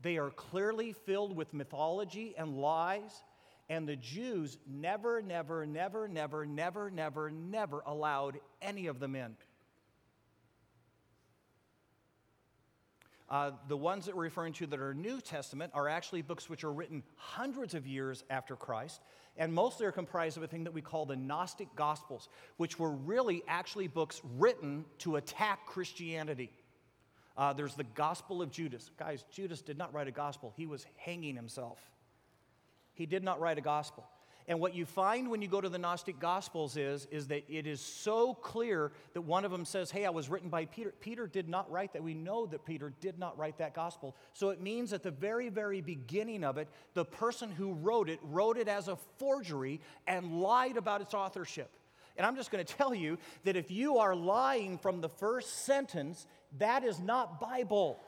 they 0.03 0.19
are 0.19 0.31
clearly 0.31 0.93
filled 0.93 1.35
with 1.35 1.55
mythology 1.55 2.35
and 2.37 2.59
lies. 2.59 3.23
And 3.71 3.87
the 3.87 3.97
Jews 3.97 4.59
never, 4.67 5.23
never, 5.23 5.65
never, 5.65 6.09
never, 6.09 6.45
never, 6.45 6.91
never, 6.91 7.31
never 7.31 7.83
allowed 7.87 8.41
any 8.61 8.89
of 8.89 8.99
them 8.99 9.15
in. 9.15 9.37
Uh, 13.31 13.53
the 13.69 13.77
ones 13.77 14.07
that 14.07 14.16
we're 14.16 14.25
referring 14.25 14.53
to 14.53 14.66
that 14.66 14.81
are 14.81 14.93
New 14.93 15.21
Testament 15.21 15.71
are 15.73 15.88
actually 15.88 16.21
books 16.21 16.51
which 16.51 16.64
are 16.64 16.73
written 16.73 17.03
hundreds 17.16 17.75
of 17.75 17.87
years 17.87 18.25
after 18.29 18.57
Christ, 18.57 19.01
and 19.37 19.53
mostly 19.53 19.87
are 19.87 19.93
comprised 19.93 20.37
of 20.37 20.43
a 20.43 20.49
thing 20.49 20.64
that 20.64 20.73
we 20.75 20.83
call 20.83 21.07
the 21.07 21.14
Gnostic 21.14 21.69
Gospels, 21.77 22.29
which 22.57 22.79
were 22.79 22.90
really 22.90 23.43
actually 23.47 23.87
books 23.87 24.21
written 24.37 24.85
to 24.99 25.16
attack 25.16 25.64
Christianity. 25.66 26.51
Uh, 27.37 27.53
there's 27.53 27.75
the 27.75 27.85
Gospel 27.85 28.43
of 28.43 28.51
Judas. 28.51 28.90
Guys, 28.99 29.25
Judas 29.31 29.62
did 29.62 29.79
not 29.79 29.95
write 29.95 30.09
a 30.09 30.12
gospel, 30.12 30.53
he 30.57 30.66
was 30.66 30.85
hanging 30.97 31.37
himself. 31.37 31.79
He 32.95 33.07
did 33.07 33.23
not 33.23 33.40
write 33.40 33.57
a 33.57 33.62
gospel. 33.62 34.05
And 34.48 34.59
what 34.59 34.74
you 34.74 34.85
find 34.85 35.31
when 35.31 35.42
you 35.42 35.48
go 35.48 35.61
to 35.61 35.68
the 35.68 35.79
Gnostic 35.79 36.18
Gospels 36.18 36.76
is, 36.76 37.07
is 37.11 37.29
that 37.29 37.44
it 37.48 37.66
is 37.66 37.81
so 37.81 38.35
clear 38.35 38.92
that 39.12 39.20
one 39.20 39.44
of 39.44 39.50
them 39.50 39.64
says, 39.64 39.90
Hey, 39.90 40.05
I 40.05 40.11
was 40.11 40.29
written 40.29 40.48
by 40.48 40.64
Peter. 40.64 40.92
Peter 41.00 41.26
did 41.26 41.48
not 41.48 41.70
write 41.70 41.92
that. 41.92 42.03
We 42.03 42.14
know 42.14 42.46
that 42.46 42.64
Peter 42.64 42.92
did 43.00 43.18
not 43.18 43.38
write 43.38 43.59
that 43.59 43.74
gospel. 43.74 44.16
So 44.33 44.50
it 44.50 44.61
means 44.61 44.92
at 44.92 45.03
the 45.03 45.11
very, 45.11 45.48
very 45.48 45.81
beginning 45.81 46.42
of 46.44 46.59
it, 46.59 46.68
the 46.94 47.05
person 47.05 47.50
who 47.50 47.74
wrote 47.74 48.09
it 48.09 48.18
wrote 48.22 48.57
it 48.57 48.68
as 48.68 48.88
a 48.88 48.96
forgery 49.18 49.81
and 50.07 50.40
lied 50.40 50.76
about 50.76 51.00
its 51.00 51.14
authorship. 51.14 51.70
And 52.16 52.26
I'm 52.26 52.37
just 52.37 52.50
going 52.50 52.64
to 52.64 52.74
tell 52.76 52.94
you 52.94 53.18
that 53.44 53.57
if 53.57 53.70
you 53.70 53.98
are 53.98 54.14
lying 54.14 54.79
from 54.79 55.00
the 55.00 55.09
first 55.09 55.64
sentence, 55.64 56.26
that 56.59 56.83
is 56.83 56.98
not 56.98 57.40
Bible. 57.40 58.00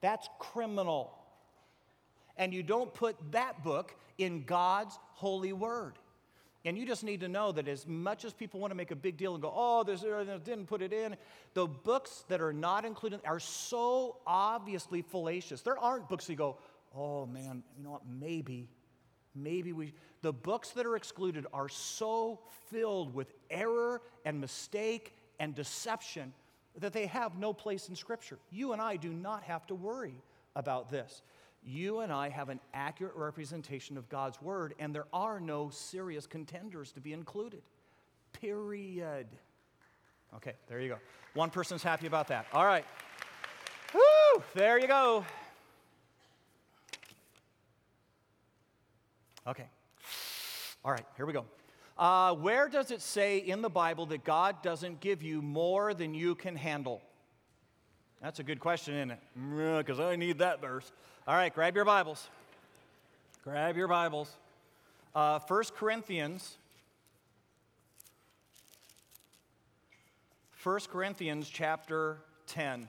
That's 0.00 0.28
criminal 0.38 1.14
and 2.40 2.54
you 2.54 2.62
don't 2.62 2.92
put 2.92 3.16
that 3.32 3.62
book 3.62 3.94
in 4.20 4.44
God's 4.44 4.98
holy 5.14 5.52
word. 5.52 5.94
And 6.64 6.76
you 6.76 6.86
just 6.86 7.04
need 7.04 7.20
to 7.20 7.28
know 7.28 7.52
that 7.52 7.68
as 7.68 7.86
much 7.86 8.26
as 8.26 8.34
people 8.34 8.60
want 8.60 8.70
to 8.70 8.74
make 8.74 8.90
a 8.90 8.96
big 8.96 9.16
deal 9.16 9.32
and 9.32 9.40
go, 9.42 9.50
oh, 9.54 9.82
there's, 9.82 10.04
uh, 10.04 10.38
didn't 10.44 10.66
put 10.66 10.82
it 10.82 10.92
in, 10.92 11.16
the 11.54 11.66
books 11.66 12.24
that 12.28 12.42
are 12.42 12.52
not 12.52 12.84
included 12.84 13.20
are 13.24 13.40
so 13.40 14.18
obviously 14.26 15.00
fallacious. 15.00 15.62
There 15.62 15.78
aren't 15.78 16.08
books 16.08 16.26
that 16.26 16.34
go, 16.36 16.58
oh 16.94 17.24
man, 17.24 17.62
you 17.78 17.84
know 17.84 17.92
what, 17.92 18.02
maybe, 18.06 18.68
maybe 19.34 19.72
we. 19.72 19.94
The 20.20 20.34
books 20.34 20.70
that 20.72 20.84
are 20.84 20.96
excluded 20.96 21.46
are 21.54 21.70
so 21.70 22.40
filled 22.70 23.14
with 23.14 23.32
error 23.50 24.02
and 24.26 24.38
mistake 24.38 25.14
and 25.38 25.54
deception 25.54 26.34
that 26.78 26.92
they 26.92 27.06
have 27.06 27.38
no 27.38 27.54
place 27.54 27.88
in 27.88 27.96
Scripture. 27.96 28.38
You 28.50 28.74
and 28.74 28.82
I 28.82 28.96
do 28.96 29.14
not 29.14 29.44
have 29.44 29.66
to 29.68 29.74
worry 29.74 30.14
about 30.54 30.90
this 30.90 31.22
you 31.64 32.00
and 32.00 32.12
I 32.12 32.28
have 32.28 32.48
an 32.48 32.60
accurate 32.72 33.14
representation 33.14 33.96
of 33.96 34.08
God's 34.08 34.40
word, 34.40 34.74
and 34.78 34.94
there 34.94 35.06
are 35.12 35.40
no 35.40 35.70
serious 35.70 36.26
contenders 36.26 36.92
to 36.92 37.00
be 37.00 37.12
included. 37.12 37.62
Period. 38.32 39.26
Okay, 40.36 40.54
there 40.68 40.80
you 40.80 40.88
go. 40.88 40.98
One 41.34 41.50
person's 41.50 41.82
happy 41.82 42.06
about 42.06 42.28
that. 42.28 42.46
All 42.52 42.64
right. 42.64 42.84
Woo! 43.92 44.42
There 44.54 44.78
you 44.78 44.86
go. 44.86 45.24
Okay. 49.46 49.66
All 50.84 50.92
right, 50.92 51.04
here 51.16 51.26
we 51.26 51.32
go. 51.32 51.44
Uh, 51.98 52.34
where 52.34 52.68
does 52.68 52.90
it 52.90 53.02
say 53.02 53.38
in 53.38 53.60
the 53.60 53.68
Bible 53.68 54.06
that 54.06 54.24
God 54.24 54.62
doesn't 54.62 55.00
give 55.00 55.22
you 55.22 55.42
more 55.42 55.92
than 55.92 56.14
you 56.14 56.34
can 56.34 56.56
handle? 56.56 57.02
That's 58.22 58.38
a 58.38 58.42
good 58.42 58.60
question, 58.60 58.94
isn't 58.94 59.10
it? 59.10 59.78
Because 59.78 60.00
I 60.00 60.16
need 60.16 60.38
that 60.38 60.60
verse. 60.60 60.92
All 61.30 61.36
right, 61.36 61.54
grab 61.54 61.76
your 61.76 61.84
Bibles. 61.84 62.28
Grab 63.44 63.76
your 63.76 63.86
Bibles. 63.86 64.28
Uh, 65.14 65.38
1 65.38 65.62
Corinthians. 65.76 66.56
1 70.64 70.80
Corinthians 70.90 71.48
chapter 71.48 72.16
10. 72.48 72.88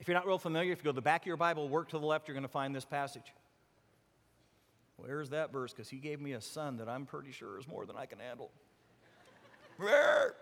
If 0.00 0.08
you're 0.08 0.16
not 0.16 0.26
real 0.26 0.38
familiar, 0.38 0.72
if 0.72 0.78
you 0.78 0.84
go 0.84 0.90
to 0.90 0.96
the 0.96 1.00
back 1.00 1.22
of 1.22 1.28
your 1.28 1.36
Bible, 1.36 1.68
work 1.68 1.90
to 1.90 1.98
the 2.00 2.04
left, 2.04 2.26
you're 2.26 2.34
going 2.34 2.42
to 2.42 2.48
find 2.48 2.74
this 2.74 2.84
passage. 2.84 3.32
Where's 4.96 5.30
that 5.30 5.52
verse? 5.52 5.72
Because 5.72 5.88
he 5.88 5.98
gave 5.98 6.20
me 6.20 6.32
a 6.32 6.40
son 6.40 6.78
that 6.78 6.88
I'm 6.88 7.06
pretty 7.06 7.30
sure 7.30 7.56
is 7.56 7.68
more 7.68 7.86
than 7.86 7.94
I 7.96 8.06
can 8.06 8.18
handle. 8.18 8.50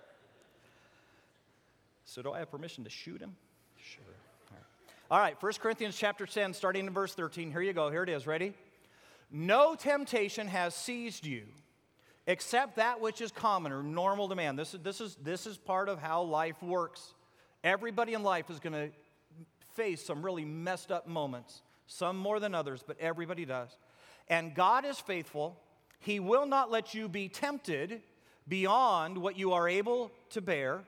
so, 2.11 2.23
do 2.23 2.33
I 2.33 2.41
have 2.41 2.51
permission 2.51 2.83
to 2.83 2.91
shoot 2.91 3.21
him? 3.21 3.37
Sure. 3.77 4.03
All 4.51 4.57
right. 4.57 4.65
All 5.13 5.19
right, 5.21 5.41
1 5.41 5.53
Corinthians 5.61 5.97
chapter 5.97 6.27
10, 6.27 6.55
starting 6.55 6.89
in 6.89 6.93
verse 6.93 7.15
13. 7.15 7.53
Here 7.53 7.63
you 7.63 7.73
go. 7.73 7.89
Here 7.89 8.03
it 8.03 8.09
is. 8.09 8.27
Ready? 8.27 8.53
No 9.31 9.77
temptation 9.77 10.49
has 10.49 10.75
seized 10.75 11.25
you 11.25 11.45
except 12.27 12.77
that 12.77 13.01
which 13.01 13.21
is 13.21 13.31
common 13.31 13.71
or 13.71 13.85
normal 13.85 14.29
to 14.29 14.35
man. 14.35 14.57
This 14.57 14.75
is, 14.75 14.81
this 14.81 15.01
is, 15.01 15.17
this 15.23 15.47
is 15.47 15.57
part 15.57 15.89
of 15.89 16.01
how 16.01 16.23
life 16.23 16.61
works. 16.61 17.15
Everybody 17.63 18.15
in 18.15 18.25
life 18.25 18.51
is 18.51 18.59
going 18.59 18.73
to 18.73 18.91
face 19.77 20.05
some 20.05 20.21
really 20.25 20.45
messed 20.45 20.91
up 20.91 21.07
moments, 21.07 21.63
some 21.87 22.17
more 22.17 22.41
than 22.41 22.57
others, 22.57 22.83
but 22.85 22.99
everybody 22.99 23.45
does. 23.45 23.79
And 24.27 24.53
God 24.53 24.85
is 24.85 24.99
faithful. 24.99 25.61
He 26.01 26.19
will 26.19 26.47
not 26.47 26.73
let 26.73 26.93
you 26.93 27.09
be 27.09 27.29
tempted 27.29 28.03
beyond 28.49 29.17
what 29.17 29.39
you 29.39 29.53
are 29.53 29.69
able 29.69 30.11
to 30.31 30.41
bear. 30.41 30.81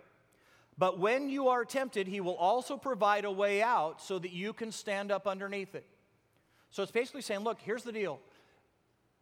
But 0.79 0.99
when 0.99 1.29
you 1.29 1.49
are 1.49 1.65
tempted, 1.65 2.07
He 2.07 2.21
will 2.21 2.37
also 2.37 2.77
provide 2.77 3.25
a 3.25 3.31
way 3.31 3.63
out 3.63 4.01
so 4.03 4.19
that 4.19 4.33
you 4.33 4.53
can 4.53 4.73
stand 4.73 5.13
up 5.13 5.27
underneath 5.27 5.75
it. 5.75 5.87
So 6.71 6.83
it's 6.83 6.93
basically 6.93 7.23
saying, 7.23 7.41
look, 7.41 7.61
here's 7.61 7.83
the 7.83 7.93
deal. 7.93 8.19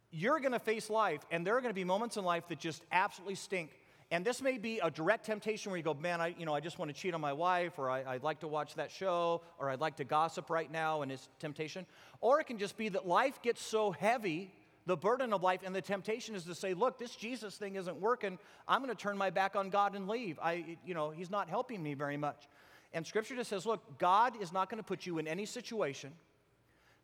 You're 0.09 0.39
going 0.39 0.53
to 0.53 0.59
face 0.59 0.89
life, 0.89 1.21
and 1.31 1.45
there 1.45 1.55
are 1.57 1.61
going 1.61 1.71
to 1.71 1.75
be 1.75 1.83
moments 1.83 2.17
in 2.17 2.23
life 2.23 2.47
that 2.49 2.59
just 2.59 2.81
absolutely 2.91 3.35
stink. 3.35 3.71
And 4.09 4.25
this 4.25 4.41
may 4.41 4.57
be 4.57 4.79
a 4.79 4.91
direct 4.91 5.25
temptation 5.25 5.71
where 5.71 5.77
you 5.77 5.83
go, 5.83 5.93
man, 5.93 6.19
I, 6.19 6.35
you 6.37 6.45
know, 6.45 6.53
I 6.53 6.59
just 6.59 6.77
want 6.77 6.93
to 6.93 7.01
cheat 7.01 7.13
on 7.13 7.21
my 7.21 7.31
wife, 7.31 7.79
or 7.79 7.89
I, 7.89 8.13
would 8.13 8.23
like 8.23 8.41
to 8.41 8.47
watch 8.47 8.75
that 8.75 8.91
show, 8.91 9.41
or 9.57 9.69
I'd 9.69 9.79
like 9.79 9.95
to 9.97 10.03
gossip 10.03 10.49
right 10.49 10.69
now, 10.69 11.01
and 11.01 11.11
it's 11.11 11.29
temptation. 11.39 11.85
Or 12.19 12.41
it 12.41 12.47
can 12.47 12.57
just 12.57 12.77
be 12.77 12.89
that 12.89 13.07
life 13.07 13.41
gets 13.41 13.61
so 13.61 13.91
heavy, 13.91 14.51
the 14.85 14.97
burden 14.97 15.33
of 15.33 15.43
life, 15.43 15.61
and 15.63 15.75
the 15.75 15.81
temptation 15.81 16.35
is 16.35 16.43
to 16.45 16.55
say, 16.55 16.73
look, 16.73 16.97
this 16.97 17.15
Jesus 17.15 17.55
thing 17.55 17.75
isn't 17.75 17.97
working. 17.97 18.39
I'm 18.67 18.83
going 18.83 18.95
to 18.95 19.01
turn 19.01 19.17
my 19.17 19.29
back 19.29 19.55
on 19.55 19.69
God 19.69 19.95
and 19.95 20.07
leave. 20.07 20.39
I, 20.41 20.77
you 20.85 20.93
know, 20.93 21.11
He's 21.11 21.29
not 21.29 21.49
helping 21.49 21.81
me 21.83 21.93
very 21.93 22.17
much. 22.17 22.47
And 22.93 23.05
Scripture 23.05 23.35
just 23.35 23.49
says, 23.49 23.65
look, 23.65 23.99
God 23.99 24.41
is 24.41 24.51
not 24.51 24.69
going 24.69 24.81
to 24.81 24.87
put 24.87 25.05
you 25.05 25.17
in 25.17 25.27
any 25.27 25.45
situation 25.45 26.11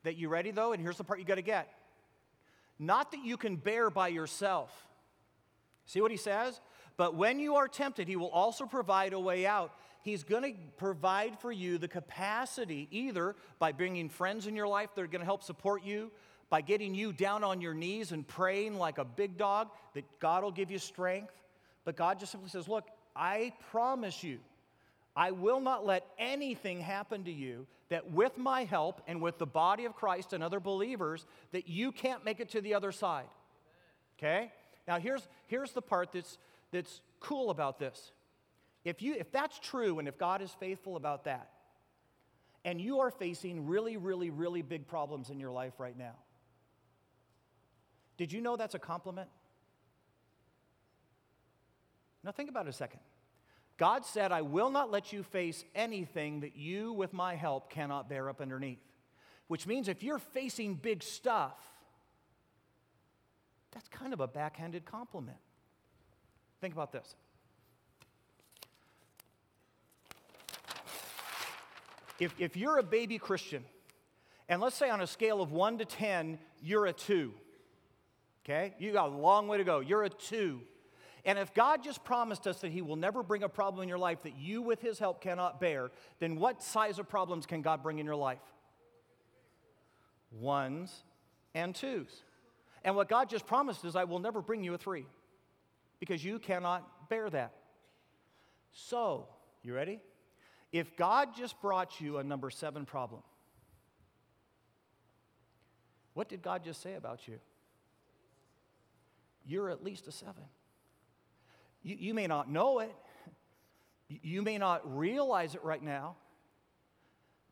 that 0.03 0.15
you 0.15 0.29
ready 0.29 0.51
though, 0.51 0.73
and 0.73 0.81
here's 0.81 0.97
the 0.97 1.03
part 1.03 1.19
you 1.19 1.25
got 1.25 1.35
to 1.35 1.41
get. 1.41 1.71
Not 2.79 3.11
that 3.11 3.23
you 3.23 3.37
can 3.37 3.55
bear 3.55 3.89
by 3.89 4.09
yourself. 4.09 4.71
See 5.85 6.01
what 6.01 6.11
he 6.11 6.17
says? 6.17 6.59
But 6.97 7.15
when 7.15 7.39
you 7.39 7.55
are 7.55 7.67
tempted, 7.67 8.07
He 8.07 8.15
will 8.15 8.29
also 8.29 8.65
provide 8.65 9.13
a 9.13 9.19
way 9.19 9.45
out. 9.45 9.71
He's 10.01 10.23
going 10.23 10.43
to 10.43 10.59
provide 10.77 11.39
for 11.39 11.51
you 11.51 11.77
the 11.77 11.87
capacity 11.87 12.87
either 12.91 13.35
by 13.59 13.71
bringing 13.71 14.09
friends 14.09 14.47
in 14.47 14.55
your 14.55 14.67
life 14.67 14.89
that 14.95 15.01
are 15.01 15.07
going 15.07 15.21
to 15.21 15.25
help 15.25 15.43
support 15.43 15.83
you, 15.83 16.11
by 16.49 16.61
getting 16.61 16.95
you 16.95 17.11
down 17.11 17.43
on 17.43 17.61
your 17.61 17.73
knees 17.73 18.11
and 18.11 18.27
praying 18.27 18.77
like 18.77 18.97
a 18.97 19.05
big 19.05 19.37
dog, 19.37 19.69
that 19.93 20.05
God 20.19 20.43
will 20.43 20.51
give 20.51 20.71
you 20.71 20.79
strength. 20.79 21.33
But 21.83 21.95
God 21.95 22.19
just 22.19 22.31
simply 22.31 22.49
says, 22.49 22.67
Look, 22.67 22.85
I 23.15 23.53
promise 23.71 24.23
you, 24.23 24.39
I 25.15 25.31
will 25.31 25.59
not 25.59 25.85
let 25.85 26.05
anything 26.19 26.79
happen 26.79 27.23
to 27.23 27.31
you 27.31 27.67
that 27.89 28.11
with 28.11 28.37
my 28.37 28.65
help 28.65 29.01
and 29.07 29.21
with 29.21 29.37
the 29.37 29.45
body 29.45 29.85
of 29.85 29.95
Christ 29.95 30.33
and 30.33 30.43
other 30.43 30.59
believers, 30.59 31.25
that 31.51 31.67
you 31.67 31.91
can't 31.91 32.23
make 32.25 32.39
it 32.39 32.49
to 32.49 32.61
the 32.61 32.73
other 32.73 32.91
side. 32.91 33.27
Okay? 34.17 34.51
Now 34.87 34.99
here's, 34.99 35.27
here's 35.47 35.71
the 35.71 35.81
part 35.81 36.11
that's 36.11 36.37
that's 36.71 37.01
cool 37.19 37.49
about 37.49 37.79
this. 37.79 38.11
If, 38.83 39.01
you, 39.01 39.15
if 39.15 39.31
that's 39.31 39.59
true 39.59 39.99
and 39.99 40.07
if 40.07 40.17
God 40.17 40.41
is 40.41 40.51
faithful 40.59 40.95
about 40.95 41.25
that, 41.25 41.49
and 42.63 42.81
you 42.81 42.99
are 42.99 43.11
facing 43.11 43.65
really, 43.67 43.97
really, 43.97 44.29
really 44.29 44.61
big 44.61 44.87
problems 44.87 45.29
in 45.29 45.39
your 45.39 45.51
life 45.51 45.73
right 45.77 45.97
now, 45.97 46.15
did 48.17 48.33
you 48.33 48.41
know 48.41 48.55
that's 48.55 48.75
a 48.75 48.79
compliment? 48.79 49.29
Now, 52.23 52.31
think 52.31 52.49
about 52.49 52.65
it 52.65 52.69
a 52.69 52.73
second. 52.73 52.99
God 53.77 54.05
said, 54.05 54.31
I 54.31 54.41
will 54.41 54.71
not 54.71 54.91
let 54.91 55.13
you 55.13 55.21
face 55.21 55.63
anything 55.75 56.41
that 56.41 56.55
you, 56.55 56.91
with 56.93 57.13
my 57.13 57.35
help, 57.35 57.69
cannot 57.69 58.09
bear 58.09 58.27
up 58.27 58.41
underneath. 58.41 58.81
Which 59.47 59.67
means 59.67 59.87
if 59.87 60.03
you're 60.03 60.19
facing 60.19 60.75
big 60.75 61.03
stuff, 61.03 61.57
that's 63.71 63.87
kind 63.87 64.13
of 64.13 64.19
a 64.19 64.27
backhanded 64.27 64.83
compliment. 64.83 65.37
Think 66.59 66.73
about 66.73 66.91
this. 66.91 67.15
If, 72.19 72.33
if 72.39 72.57
you're 72.57 72.79
a 72.79 72.83
baby 72.83 73.19
Christian, 73.19 73.63
and 74.49 74.59
let's 74.59 74.75
say 74.75 74.89
on 74.89 75.01
a 75.01 75.07
scale 75.07 75.39
of 75.39 75.51
one 75.51 75.77
to 75.77 75.85
10, 75.85 76.39
you're 76.63 76.87
a 76.87 76.93
two, 76.93 77.33
okay? 78.47 78.73
You 78.79 78.93
got 78.93 79.09
a 79.09 79.15
long 79.15 79.47
way 79.47 79.57
to 79.57 79.63
go. 79.63 79.79
You're 79.79 80.03
a 80.03 80.09
two. 80.09 80.61
And 81.25 81.37
if 81.37 81.53
God 81.53 81.83
just 81.83 82.03
promised 82.03 82.47
us 82.47 82.61
that 82.61 82.71
He 82.71 82.81
will 82.81 82.95
never 82.95 83.21
bring 83.21 83.43
a 83.43 83.49
problem 83.49 83.83
in 83.83 83.89
your 83.89 83.97
life 83.97 84.23
that 84.23 84.37
you, 84.37 84.61
with 84.61 84.81
His 84.81 84.97
help, 84.97 85.21
cannot 85.21 85.59
bear, 85.59 85.91
then 86.19 86.37
what 86.37 86.63
size 86.63 86.99
of 86.99 87.09
problems 87.09 87.45
can 87.45 87.61
God 87.61 87.83
bring 87.83 87.99
in 87.99 88.05
your 88.05 88.15
life? 88.15 88.39
Ones 90.31 91.03
and 91.53 91.75
twos. 91.75 92.23
And 92.83 92.95
what 92.95 93.09
God 93.09 93.29
just 93.29 93.45
promised 93.45 93.83
is, 93.83 93.95
I 93.95 94.05
will 94.05 94.19
never 94.19 94.41
bring 94.41 94.63
you 94.63 94.73
a 94.73 94.77
three 94.77 95.05
because 95.99 96.23
you 96.23 96.39
cannot 96.39 97.09
bear 97.09 97.29
that. 97.29 97.53
So, 98.71 99.27
you 99.63 99.73
ready? 99.73 99.99
If 100.71 100.95
God 100.95 101.29
just 101.35 101.59
brought 101.61 101.99
you 101.99 102.17
a 102.17 102.23
number 102.23 102.49
seven 102.49 102.85
problem, 102.85 103.21
what 106.13 106.29
did 106.29 106.41
God 106.41 106.63
just 106.63 106.81
say 106.81 106.93
about 106.93 107.27
you? 107.27 107.39
You're 109.47 109.69
at 109.69 109.83
least 109.83 110.07
a 110.07 110.11
seven. 110.11 110.43
You, 111.81 111.95
you 111.97 112.13
may 112.13 112.27
not 112.27 112.51
know 112.51 112.79
it, 112.79 112.93
you 114.09 114.41
may 114.41 114.57
not 114.57 114.97
realize 114.97 115.55
it 115.55 115.63
right 115.63 115.81
now, 115.81 116.15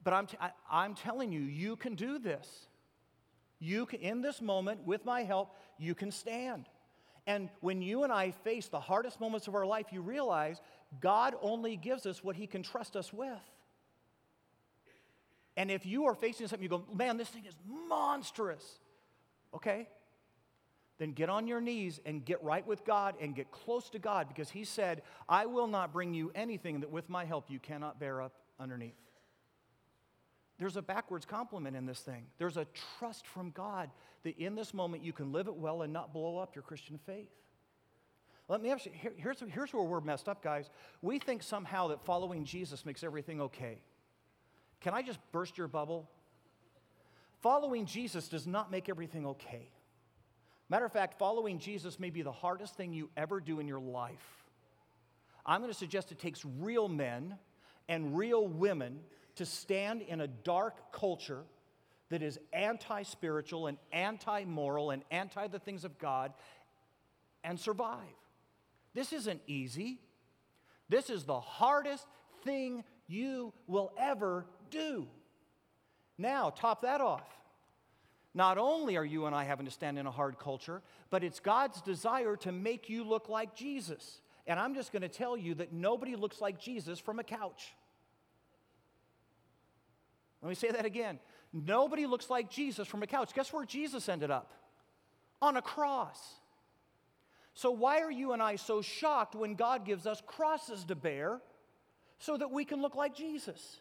but 0.04 0.14
I'm, 0.14 0.28
t- 0.28 0.38
I, 0.40 0.52
I'm 0.70 0.94
telling 0.94 1.32
you, 1.32 1.40
you 1.40 1.76
can 1.76 1.96
do 1.96 2.20
this. 2.20 2.68
You 3.60 3.86
can, 3.86 4.02
in 4.02 4.22
this 4.22 4.42
moment, 4.42 4.86
with 4.86 5.06
my 5.06 5.24
help, 5.24 5.56
you 5.78 5.96
can 5.96 6.12
stand. 6.12 6.68
And 7.26 7.50
when 7.62 7.82
you 7.82 8.04
and 8.04 8.12
I 8.14 8.32
face 8.32 8.68
the 8.68 8.80
hardest 8.80 9.20
moments 9.20 9.48
of 9.48 9.56
our 9.56 9.66
life, 9.66 9.88
you 9.92 10.02
realize 10.02 10.62
God 11.00 11.36
only 11.42 11.76
gives 11.76 12.06
us 12.06 12.24
what 12.24 12.36
He 12.36 12.46
can 12.46 12.62
trust 12.62 12.96
us 12.96 13.12
with. 13.12 13.30
And 15.58 15.72
if 15.72 15.86
you 15.86 16.06
are 16.06 16.16
facing 16.16 16.48
something, 16.48 16.64
you 16.64 16.70
go, 16.70 16.84
man, 16.94 17.18
this 17.18 17.30
thing 17.30 17.46
is 17.46 17.56
monstrous. 17.88 18.80
Okay? 19.54 19.88
Then 20.98 21.12
get 21.12 21.30
on 21.30 21.48
your 21.48 21.60
knees 21.60 22.00
and 22.06 22.24
get 22.24 22.42
right 22.44 22.66
with 22.66 22.86
God 22.86 23.16
and 23.20 23.36
get 23.36 23.52
close 23.52 23.90
to 23.90 24.00
God 24.00 24.28
because 24.30 24.50
He 24.50 24.64
said, 24.64 25.02
I 25.28 25.46
will 25.46 25.68
not 25.68 25.92
bring 25.92 26.14
you 26.14 26.32
anything 26.34 26.80
that 26.82 26.92
with 26.92 27.10
my 27.10 27.26
help 27.26 27.50
you 27.50 27.60
cannot 27.60 28.00
bear 28.00 28.22
up 28.22 28.34
underneath. 28.60 28.96
There's 30.58 30.78
a 30.78 30.82
backwards 30.82 31.26
compliment 31.26 31.76
in 31.76 31.86
this 31.86 32.00
thing. 32.00 32.28
There's 32.38 32.56
a 32.56 32.66
trust 32.98 33.28
from 33.28 33.52
God 33.52 33.90
that 34.24 34.38
in 34.38 34.56
this 34.56 34.74
moment 34.74 35.04
you 35.04 35.12
can 35.12 35.34
live 35.34 35.48
it 35.48 35.56
well 35.56 35.82
and 35.82 35.92
not 35.92 36.14
blow 36.14 36.38
up 36.38 36.56
your 36.56 36.64
Christian 36.64 36.98
faith. 37.06 37.30
Let 38.48 38.62
me 38.62 38.72
ask 38.72 38.86
you 38.86 38.92
here, 38.94 39.12
here's, 39.18 39.44
here's 39.52 39.74
where 39.74 39.84
we're 39.84 40.02
messed 40.02 40.30
up, 40.30 40.44
guys. 40.44 40.70
We 41.02 41.20
think 41.20 41.44
somehow 41.44 41.90
that 41.90 42.06
following 42.06 42.46
Jesus 42.46 42.86
makes 42.86 43.04
everything 43.04 43.42
okay. 43.42 43.82
Can 44.82 44.94
I 44.94 45.02
just 45.02 45.20
burst 45.32 45.58
your 45.58 45.68
bubble? 45.68 46.10
Following 47.42 47.86
Jesus 47.86 48.28
does 48.28 48.48
not 48.48 48.72
make 48.72 48.88
everything 48.88 49.26
okay. 49.26 49.70
Matter 50.70 50.86
of 50.86 50.92
fact, 50.92 51.20
following 51.20 51.60
Jesus 51.60 52.00
may 52.00 52.10
be 52.10 52.22
the 52.22 52.32
hardest 52.32 52.76
thing 52.76 52.92
you 52.94 53.10
ever 53.16 53.40
do 53.40 53.60
in 53.60 53.68
your 53.68 53.80
life. 53.80 54.44
I'm 55.46 55.62
going 55.62 55.72
to 55.72 55.78
suggest 55.78 56.12
it 56.12 56.20
takes 56.20 56.44
real 56.60 56.88
men 56.88 57.36
and 57.88 58.18
real 58.18 58.48
women 58.48 59.00
to 59.36 59.46
stand 59.46 60.02
in 60.02 60.22
a 60.22 60.28
dark 60.28 60.92
culture 60.92 61.44
that 62.10 62.24
is 62.24 62.40
anti 62.52 63.04
spiritual 63.04 63.68
and 63.68 63.78
anti 63.92 64.46
moral 64.46 64.92
and 64.92 65.04
anti 65.12 65.48
the 65.48 65.60
things 65.60 65.86
of 65.86 66.00
God 66.00 66.34
and 67.44 67.60
survive. 67.60 68.00
This 68.94 69.14
isn't 69.14 69.42
easy. 69.46 70.00
This 70.90 71.10
is 71.10 71.26
the 71.26 71.40
hardest 71.40 72.08
thing 72.44 72.84
you 73.08 73.54
will 73.68 73.92
ever 74.00 74.46
do. 74.72 75.08
Now, 76.18 76.50
top 76.50 76.82
that 76.82 77.02
off. 77.02 77.28
Not 78.36 78.58
only 78.58 78.98
are 78.98 79.06
you 79.06 79.26
and 79.28 79.34
I 79.34 79.46
having 79.46 79.66
to 79.66 79.72
stand 79.72 79.98
in 79.98 80.06
a 80.06 80.12
hard 80.12 80.38
culture, 80.38 80.82
but 81.10 81.24
it's 81.24 81.40
God's 81.40 81.82
desire 81.82 82.36
to 82.38 82.52
make 82.52 82.90
you 82.90 83.06
look 83.06 83.30
like 83.30 83.56
Jesus. 83.56 84.20
And 84.46 84.60
I'm 84.60 84.76
just 84.76 84.92
going 84.92 85.04
to 85.04 85.08
tell 85.10 85.38
you 85.38 85.56
that 85.56 85.72
nobody 85.72 86.18
looks 86.18 86.42
like 86.42 86.60
Jesus 86.60 87.00
from 87.00 87.18
a 87.18 87.24
couch. 87.24 87.74
Let 90.42 90.50
me 90.50 90.56
say 90.56 90.70
that 90.70 90.86
again. 90.86 91.18
Nobody 91.54 92.06
looks 92.06 92.30
like 92.30 92.52
Jesus 92.52 92.90
from 92.90 93.02
a 93.04 93.08
couch. 93.08 93.34
Guess 93.34 93.54
where 93.54 93.66
Jesus 93.66 94.10
ended 94.10 94.30
up? 94.30 94.52
On 95.42 95.56
a 95.56 95.62
cross. 95.62 96.20
So, 97.54 97.72
why 97.72 98.02
are 98.02 98.12
you 98.12 98.34
and 98.34 98.42
I 98.42 98.58
so 98.58 98.82
shocked 98.82 99.34
when 99.34 99.56
God 99.56 99.86
gives 99.86 100.06
us 100.06 100.22
crosses 100.28 100.84
to 100.86 100.96
bear 100.96 101.40
so 102.20 102.36
that 102.36 102.52
we 102.52 102.66
can 102.66 102.82
look 102.82 102.96
like 102.96 103.16
Jesus? 103.16 103.80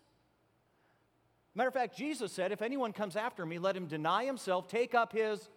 Matter 1.54 1.68
of 1.68 1.74
fact, 1.74 1.96
Jesus 1.96 2.32
said, 2.32 2.50
If 2.52 2.62
anyone 2.62 2.92
comes 2.92 3.16
after 3.16 3.46
me, 3.46 3.58
let 3.58 3.76
him 3.76 3.86
deny 3.86 4.24
himself, 4.24 4.68
take 4.68 4.94
up 4.94 5.12
his 5.12 5.48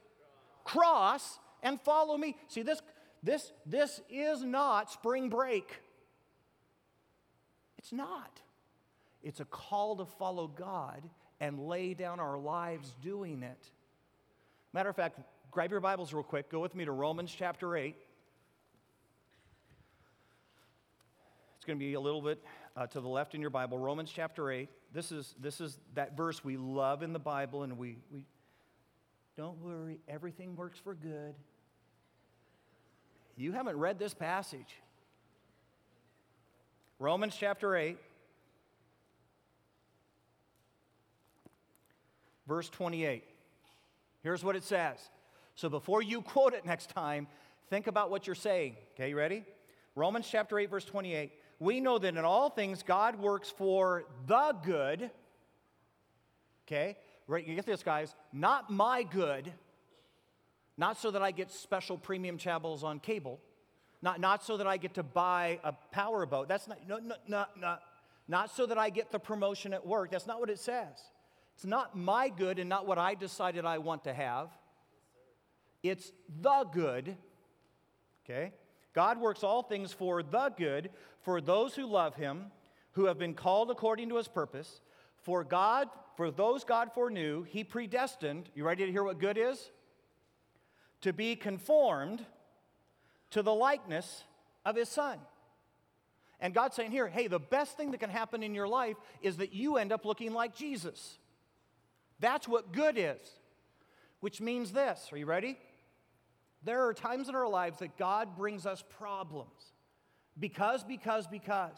cross, 0.63 1.39
and 1.63 1.81
follow 1.81 2.17
me. 2.17 2.36
See, 2.49 2.62
this, 2.62 2.81
this, 3.23 3.51
this 3.65 3.99
is 4.10 4.43
not 4.43 4.91
spring 4.91 5.29
break. 5.29 5.69
It's 7.79 7.91
not. 7.91 8.41
It's 9.23 9.39
a 9.39 9.45
call 9.45 9.95
to 9.97 10.05
follow 10.05 10.47
God 10.47 11.01
and 11.39 11.67
lay 11.67 11.93
down 11.93 12.19
our 12.19 12.38
lives 12.38 12.93
doing 13.01 13.43
it. 13.43 13.71
Matter 14.73 14.89
of 14.89 14.95
fact, 14.95 15.19
grab 15.51 15.71
your 15.71 15.79
Bibles 15.79 16.13
real 16.13 16.23
quick. 16.23 16.49
Go 16.51 16.60
with 16.60 16.75
me 16.75 16.86
to 16.86 16.91
Romans 16.91 17.33
chapter 17.36 17.75
8. 17.75 17.95
It's 21.57 21.65
going 21.65 21.79
to 21.79 21.83
be 21.83 21.95
a 21.95 21.99
little 21.99 22.21
bit 22.21 22.43
uh, 22.75 22.86
to 22.88 23.01
the 23.01 23.07
left 23.07 23.33
in 23.33 23.41
your 23.41 23.49
Bible. 23.49 23.79
Romans 23.79 24.12
chapter 24.13 24.51
8. 24.51 24.69
This 24.93 25.12
is, 25.12 25.36
this 25.39 25.62
is 25.62 25.78
that 25.95 26.15
verse 26.15 26.43
we 26.43 26.58
love 26.58 27.04
in 27.04 27.13
the 27.13 27.19
Bible, 27.19 27.63
and 27.63 27.78
we, 27.78 27.97
we 28.12 28.26
don't 29.36 29.60
worry, 29.62 30.00
everything 30.08 30.56
works 30.56 30.80
for 30.80 30.95
good. 30.95 31.36
You 33.36 33.52
haven't 33.52 33.78
read 33.78 34.00
this 34.00 34.13
passage. 34.13 34.82
Romans 37.00 37.36
chapter 37.38 37.76
8. 37.76 37.97
verse 42.47 42.69
28. 42.69 43.23
Here's 44.23 44.43
what 44.43 44.56
it 44.56 44.63
says. 44.63 44.97
So 45.56 45.69
before 45.69 46.02
you 46.02 46.21
quote 46.21 46.54
it 46.54 46.65
next 46.65 46.89
time, 46.89 47.28
think 47.69 47.88
about 47.88 48.10
what 48.10 48.26
you're 48.26 48.36
saying. 48.36 48.76
Okay, 48.93 49.10
you 49.10 49.17
ready? 49.17 49.43
Romans 49.95 50.28
chapter 50.30 50.58
8, 50.58 50.69
verse 50.69 50.86
28. 50.86 51.32
We 51.60 51.80
know 51.80 51.98
that 51.98 52.15
in 52.15 52.24
all 52.24 52.50
things 52.50 52.84
God 52.84 53.20
works 53.20 53.50
for 53.50 54.06
the 54.28 54.56
good. 54.63 55.10
Okay, 56.67 56.98
right? 57.28 57.46
You 57.46 57.56
get 57.56 57.65
this, 57.65 57.84
guys. 57.84 58.13
Not 58.32 58.70
my 58.70 59.04
good. 59.04 59.52
Not 60.78 61.00
so 61.00 61.10
that 61.12 61.22
I 61.22 61.32
get 61.32 61.52
special 61.52 61.98
premium 61.98 62.38
channels 62.38 62.84
on 62.84 63.00
cable. 63.00 63.39
Not, 64.02 64.20
not 64.20 64.43
so 64.43 64.58
that 64.58 64.67
I 64.67 64.78
get 64.78 64.93
to 64.96 65.04
buy 65.04 65.60
a 65.63 65.74
power 65.91 66.26
boat. 66.26 66.48
That's 66.48 66.67
not, 66.67 66.88
no, 66.88 67.00
no, 67.00 67.15
no, 67.28 67.46
no. 67.60 67.78
Not 68.28 68.52
so 68.56 68.65
that 68.65 68.78
I 68.78 68.89
get 68.89 69.12
the 69.12 69.20
promotion 69.20 69.74
at 69.74 69.86
work. 69.86 70.12
That's 70.12 70.28
not 70.28 70.39
what 70.39 70.50
it 70.50 70.60
says. 70.60 71.00
It's 71.56 71.65
not 71.65 71.98
my 71.98 72.30
good 72.30 72.60
and 72.60 72.70
not 72.70 72.86
what 72.86 73.00
I 73.00 73.15
decided 73.15 73.65
I 73.65 73.80
want 73.80 74.04
to 74.04 74.13
have. 74.13 74.50
It's 75.82 76.12
the 76.41 76.65
good. 76.72 77.15
Okay? 78.24 78.52
God 78.93 79.19
works 79.19 79.43
all 79.43 79.62
things 79.62 79.93
for 79.93 80.23
the 80.23 80.50
good 80.50 80.89
for 81.21 81.41
those 81.41 81.76
who 81.76 81.86
love 81.86 82.15
him, 82.15 82.45
who 82.93 83.06
have 83.06 83.19
been 83.19 83.34
called 83.34 83.69
according 83.69 84.10
to 84.10 84.17
his 84.17 84.28
purpose. 84.28 84.82
For 85.23 85.43
God, 85.43 85.89
for 86.15 86.32
those 86.32 86.63
God 86.63 86.91
foreknew, 86.93 87.43
he 87.43 87.63
predestined. 87.63 88.50
You 88.56 88.63
ready 88.63 88.86
to 88.86 88.91
hear 88.91 89.04
what 89.04 89.19
good 89.19 89.38
is? 89.38 89.71
To 91.02 91.13
be 91.13 91.36
conformed 91.36 92.26
to 93.32 93.41
the 93.43 93.54
likeness 93.54 94.23
of 94.65 94.76
his 94.76 94.89
son. 94.89 95.19
And 96.39 96.54
God's 96.54 96.76
saying 96.76 96.91
here, 96.91 97.08
hey, 97.08 97.28
the 97.28 97.39
best 97.39 97.78
thing 97.78 97.91
that 97.91 98.00
can 98.00 98.10
happen 98.10 98.43
in 98.43 98.56
your 98.56 98.67
life 98.67 98.97
is 99.21 99.38
that 99.38 99.54
you 99.54 99.78
end 99.78 99.91
up 99.91 100.06
looking 100.06 100.34
like 100.34 100.56
Jesus. 100.56 101.17
That's 102.19 102.47
what 102.47 102.71
good 102.71 102.97
is, 102.97 103.17
which 104.21 104.39
means 104.39 104.71
this. 104.71 105.10
Are 105.12 105.17
you 105.17 105.26
ready? 105.26 105.58
There 106.67 106.86
are 106.86 106.93
times 106.93 107.30
in 107.30 107.36
our 107.36 107.47
lives 107.47 107.80
that 107.80 107.95
God 107.95 108.36
brings 108.36 108.65
us 108.65 108.84
problems. 108.97 109.71
Because, 110.38 110.84
because, 110.84 111.25
because. 111.25 111.77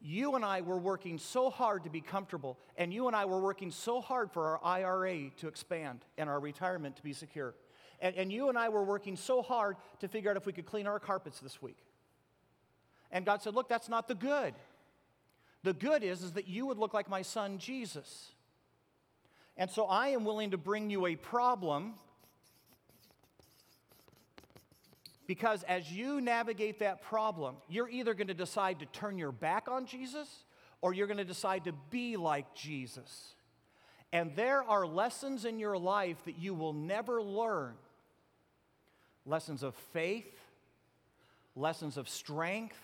You 0.00 0.36
and 0.36 0.44
I 0.44 0.62
were 0.62 0.78
working 0.78 1.18
so 1.18 1.50
hard 1.50 1.84
to 1.84 1.90
be 1.90 2.00
comfortable, 2.00 2.58
and 2.78 2.94
you 2.94 3.08
and 3.08 3.14
I 3.14 3.26
were 3.26 3.40
working 3.40 3.70
so 3.70 4.00
hard 4.00 4.32
for 4.32 4.46
our 4.46 4.64
IRA 4.64 5.28
to 5.36 5.48
expand 5.48 6.00
and 6.16 6.30
our 6.30 6.40
retirement 6.40 6.96
to 6.96 7.02
be 7.02 7.12
secure. 7.12 7.54
And, 8.00 8.16
and 8.16 8.32
you 8.32 8.48
and 8.48 8.56
I 8.56 8.70
were 8.70 8.82
working 8.82 9.16
so 9.16 9.42
hard 9.42 9.76
to 10.00 10.08
figure 10.08 10.30
out 10.30 10.38
if 10.38 10.46
we 10.46 10.52
could 10.54 10.64
clean 10.64 10.86
our 10.86 10.98
carpets 10.98 11.38
this 11.40 11.60
week. 11.60 11.78
And 13.12 13.26
God 13.26 13.42
said, 13.42 13.54
Look, 13.54 13.68
that's 13.68 13.90
not 13.90 14.08
the 14.08 14.14
good. 14.14 14.54
The 15.62 15.74
good 15.74 16.02
is, 16.02 16.22
is 16.22 16.32
that 16.32 16.48
you 16.48 16.64
would 16.64 16.78
look 16.78 16.94
like 16.94 17.10
my 17.10 17.20
son 17.20 17.58
Jesus. 17.58 18.32
And 19.58 19.70
so 19.70 19.84
I 19.84 20.08
am 20.08 20.24
willing 20.24 20.52
to 20.52 20.58
bring 20.58 20.88
you 20.88 21.04
a 21.04 21.16
problem 21.16 21.96
because 25.26 25.62
as 25.64 25.90
you 25.90 26.20
navigate 26.20 26.78
that 26.80 27.02
problem, 27.02 27.56
you're 27.68 27.88
either 27.88 28.14
going 28.14 28.28
to 28.28 28.34
decide 28.34 28.80
to 28.80 28.86
turn 28.86 29.18
your 29.18 29.32
back 29.32 29.68
on 29.68 29.86
Jesus 29.86 30.44
or 30.80 30.94
you're 30.94 31.06
going 31.06 31.16
to 31.16 31.24
decide 31.24 31.64
to 31.64 31.72
be 31.90 32.16
like 32.16 32.54
Jesus. 32.54 33.34
And 34.12 34.34
there 34.36 34.62
are 34.62 34.86
lessons 34.86 35.44
in 35.44 35.58
your 35.58 35.76
life 35.76 36.16
that 36.26 36.38
you 36.38 36.54
will 36.54 36.72
never 36.72 37.22
learn 37.22 37.74
lessons 39.24 39.62
of 39.62 39.74
faith, 39.92 40.38
lessons 41.56 41.96
of 41.96 42.08
strength, 42.08 42.78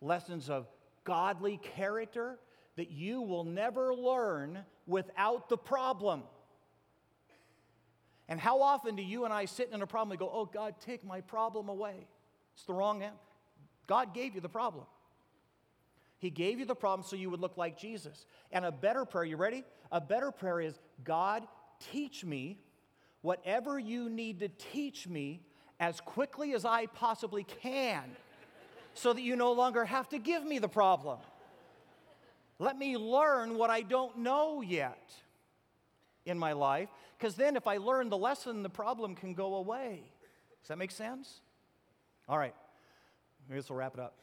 lessons 0.00 0.50
of 0.50 0.66
godly 1.04 1.58
character 1.58 2.38
that 2.76 2.90
you 2.90 3.22
will 3.22 3.44
never 3.44 3.94
learn 3.94 4.58
without 4.86 5.48
the 5.48 5.56
problem. 5.56 6.22
And 8.28 8.40
how 8.40 8.62
often 8.62 8.96
do 8.96 9.02
you 9.02 9.24
and 9.24 9.32
I 9.32 9.44
sit 9.44 9.70
in 9.72 9.82
a 9.82 9.86
problem 9.86 10.12
and 10.12 10.18
go, 10.18 10.30
Oh, 10.32 10.46
God, 10.46 10.74
take 10.80 11.04
my 11.04 11.20
problem 11.20 11.68
away? 11.68 12.06
It's 12.54 12.64
the 12.64 12.74
wrong 12.74 13.02
answer. 13.02 13.16
God 13.86 14.14
gave 14.14 14.34
you 14.34 14.40
the 14.40 14.48
problem. 14.48 14.84
He 16.18 16.30
gave 16.30 16.58
you 16.58 16.64
the 16.64 16.74
problem 16.74 17.06
so 17.06 17.14
you 17.14 17.30
would 17.30 17.40
look 17.40 17.56
like 17.56 17.78
Jesus. 17.78 18.26
And 18.50 18.64
a 18.64 18.72
better 18.72 19.04
prayer, 19.04 19.24
you 19.24 19.36
ready? 19.36 19.64
A 19.92 20.00
better 20.00 20.32
prayer 20.32 20.60
is 20.60 20.78
God, 21.04 21.46
teach 21.92 22.24
me 22.24 22.58
whatever 23.20 23.78
you 23.78 24.08
need 24.08 24.40
to 24.40 24.48
teach 24.48 25.06
me 25.06 25.42
as 25.78 26.00
quickly 26.00 26.54
as 26.54 26.64
I 26.64 26.86
possibly 26.86 27.44
can 27.44 28.04
so 28.94 29.12
that 29.12 29.20
you 29.20 29.36
no 29.36 29.52
longer 29.52 29.84
have 29.84 30.08
to 30.08 30.18
give 30.18 30.44
me 30.44 30.58
the 30.58 30.68
problem. 30.68 31.18
Let 32.58 32.78
me 32.78 32.96
learn 32.96 33.58
what 33.58 33.68
I 33.68 33.82
don't 33.82 34.18
know 34.18 34.62
yet 34.62 35.12
in 36.26 36.38
my 36.38 36.52
life, 36.52 36.88
because 37.16 37.34
then 37.36 37.56
if 37.56 37.66
I 37.66 37.78
learn 37.78 38.08
the 38.08 38.16
lesson, 38.16 38.62
the 38.62 38.68
problem 38.68 39.14
can 39.14 39.34
go 39.34 39.54
away. 39.54 40.02
Does 40.62 40.68
that 40.68 40.78
make 40.78 40.90
sense? 40.90 41.40
All 42.28 42.36
right, 42.36 42.54
maybe 43.48 43.58
this 43.58 43.70
will 43.70 43.76
wrap 43.76 43.94
it 43.94 44.00
up. 44.00 44.14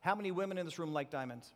How 0.00 0.14
many 0.14 0.32
women 0.32 0.58
in 0.58 0.66
this 0.66 0.78
room 0.78 0.92
like 0.92 1.10
diamonds? 1.10 1.52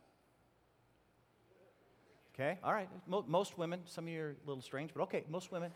Okay, 2.33 2.57
all 2.63 2.71
right. 2.71 2.87
most 3.07 3.57
women, 3.57 3.81
some 3.85 4.05
of 4.05 4.09
you 4.09 4.21
are 4.21 4.29
a 4.29 4.47
little 4.47 4.61
strange, 4.61 4.91
but 4.93 5.01
okay, 5.03 5.23
most 5.27 5.51
women. 5.51 5.71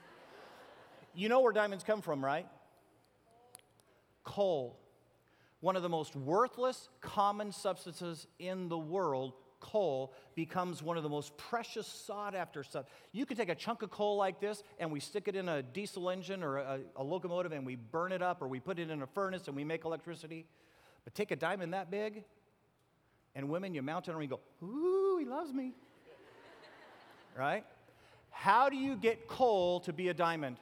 You 1.13 1.28
know 1.28 1.41
where 1.41 1.52
diamonds 1.52 1.84
come 1.84 2.02
from, 2.02 2.24
right? 2.24 2.48
Coal 4.24 4.78
one 5.62 5.76
of 5.76 5.84
the 5.84 5.89
most 5.89 6.15
worthless 6.15 6.89
common 7.00 7.52
substances 7.52 8.28
in 8.39 8.67
the 8.67 8.78
world, 8.78 9.34
coal, 9.62 10.13
becomes 10.36 10.84
one 10.84 10.97
of 10.97 11.04
the 11.04 11.10
most 11.10 11.38
precious 11.38 11.88
sought 11.88 12.36
after 12.36 12.63
stuff. 12.63 12.86
You 13.13 13.26
can 13.26 13.38
take 13.38 13.47
a 13.47 13.56
chunk 13.56 13.82
of 13.82 13.89
coal 13.89 14.17
like 14.17 14.41
this 14.41 14.63
and 14.80 14.91
we 14.91 15.00
stick 15.00 15.30
it 15.30 15.36
in 15.38 15.47
a 15.47 15.62
diesel 15.63 16.10
engine 16.10 16.43
or 16.43 16.58
a, 16.58 16.80
a, 16.97 17.04
locomotive 17.04 17.54
and 17.54 17.65
we 17.65 17.76
burn 17.76 18.12
it 18.12 18.21
up 18.21 18.41
or 18.41 18.47
we 18.47 18.60
put 18.60 18.80
it 18.80 18.89
in 18.89 19.02
a 19.02 19.08
furnace 19.08 19.47
and 19.47 19.56
we 19.56 19.63
make 19.63 19.86
electricity. 19.86 20.45
But 21.06 21.15
take 21.15 21.32
a 21.32 21.36
diamond 21.38 21.74
that 21.74 21.89
big 21.89 22.24
and 23.34 23.47
women, 23.47 23.74
you 23.74 23.82
mount 23.82 24.10
it 24.10 24.12
and 24.12 24.21
you 24.21 24.28
go, 24.28 24.39
ooh, 24.62 25.17
he 25.17 25.26
loves 25.26 25.54
me. 25.54 25.74
right? 27.38 27.63
How 28.32 28.67
do 28.67 28.76
you 28.76 28.95
get 28.95 29.28
coal 29.28 29.80
to 29.82 29.93
be 29.93 30.10
a 30.10 30.13
diamond? 30.13 30.58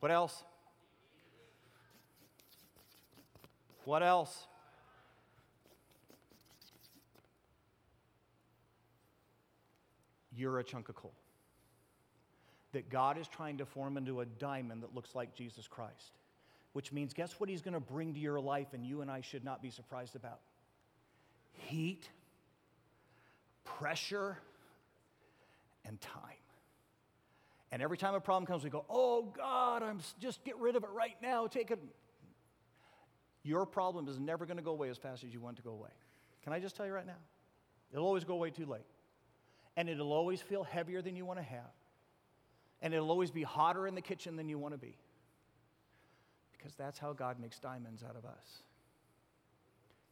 What 0.00 0.10
else? 0.10 0.42
What 3.90 4.04
else? 4.04 4.46
You're 10.32 10.60
a 10.60 10.62
chunk 10.62 10.88
of 10.90 10.94
coal 10.94 11.12
that 12.70 12.88
God 12.88 13.18
is 13.18 13.26
trying 13.26 13.58
to 13.58 13.66
form 13.66 13.96
into 13.96 14.20
a 14.20 14.26
diamond 14.26 14.84
that 14.84 14.94
looks 14.94 15.16
like 15.16 15.34
Jesus 15.34 15.66
Christ. 15.66 16.12
Which 16.72 16.92
means, 16.92 17.12
guess 17.12 17.40
what 17.40 17.48
He's 17.48 17.62
going 17.62 17.74
to 17.74 17.80
bring 17.80 18.14
to 18.14 18.20
your 18.20 18.38
life, 18.38 18.68
and 18.74 18.86
you 18.86 19.00
and 19.00 19.10
I 19.10 19.22
should 19.22 19.42
not 19.44 19.60
be 19.60 19.70
surprised 19.70 20.14
about? 20.14 20.38
Heat, 21.54 22.08
pressure, 23.64 24.38
and 25.84 26.00
time. 26.00 26.20
And 27.72 27.82
every 27.82 27.98
time 27.98 28.14
a 28.14 28.20
problem 28.20 28.46
comes, 28.46 28.62
we 28.62 28.70
go, 28.70 28.84
Oh 28.88 29.32
God, 29.36 29.82
I'm 29.82 29.98
just 30.20 30.44
get 30.44 30.56
rid 30.58 30.76
of 30.76 30.84
it 30.84 30.90
right 30.94 31.16
now. 31.20 31.48
Take 31.48 31.72
it. 31.72 31.80
Your 33.42 33.64
problem 33.66 34.08
is 34.08 34.18
never 34.18 34.44
going 34.46 34.58
to 34.58 34.62
go 34.62 34.72
away 34.72 34.90
as 34.90 34.98
fast 34.98 35.24
as 35.24 35.32
you 35.32 35.40
want 35.40 35.56
to 35.56 35.62
go 35.62 35.70
away. 35.70 35.90
Can 36.42 36.52
I 36.52 36.60
just 36.60 36.76
tell 36.76 36.86
you 36.86 36.92
right 36.92 37.06
now? 37.06 37.18
It'll 37.92 38.06
always 38.06 38.24
go 38.24 38.34
away 38.34 38.50
too 38.50 38.66
late. 38.66 38.86
And 39.76 39.88
it'll 39.88 40.12
always 40.12 40.42
feel 40.42 40.62
heavier 40.62 41.00
than 41.00 41.16
you 41.16 41.24
want 41.24 41.38
to 41.38 41.44
have. 41.44 41.72
And 42.82 42.92
it'll 42.92 43.10
always 43.10 43.30
be 43.30 43.42
hotter 43.42 43.86
in 43.86 43.94
the 43.94 44.02
kitchen 44.02 44.36
than 44.36 44.48
you 44.48 44.58
want 44.58 44.74
to 44.74 44.78
be. 44.78 44.96
Because 46.52 46.74
that's 46.74 46.98
how 46.98 47.12
God 47.12 47.38
makes 47.40 47.58
diamonds 47.58 48.02
out 48.02 48.16
of 48.16 48.24
us. 48.24 48.62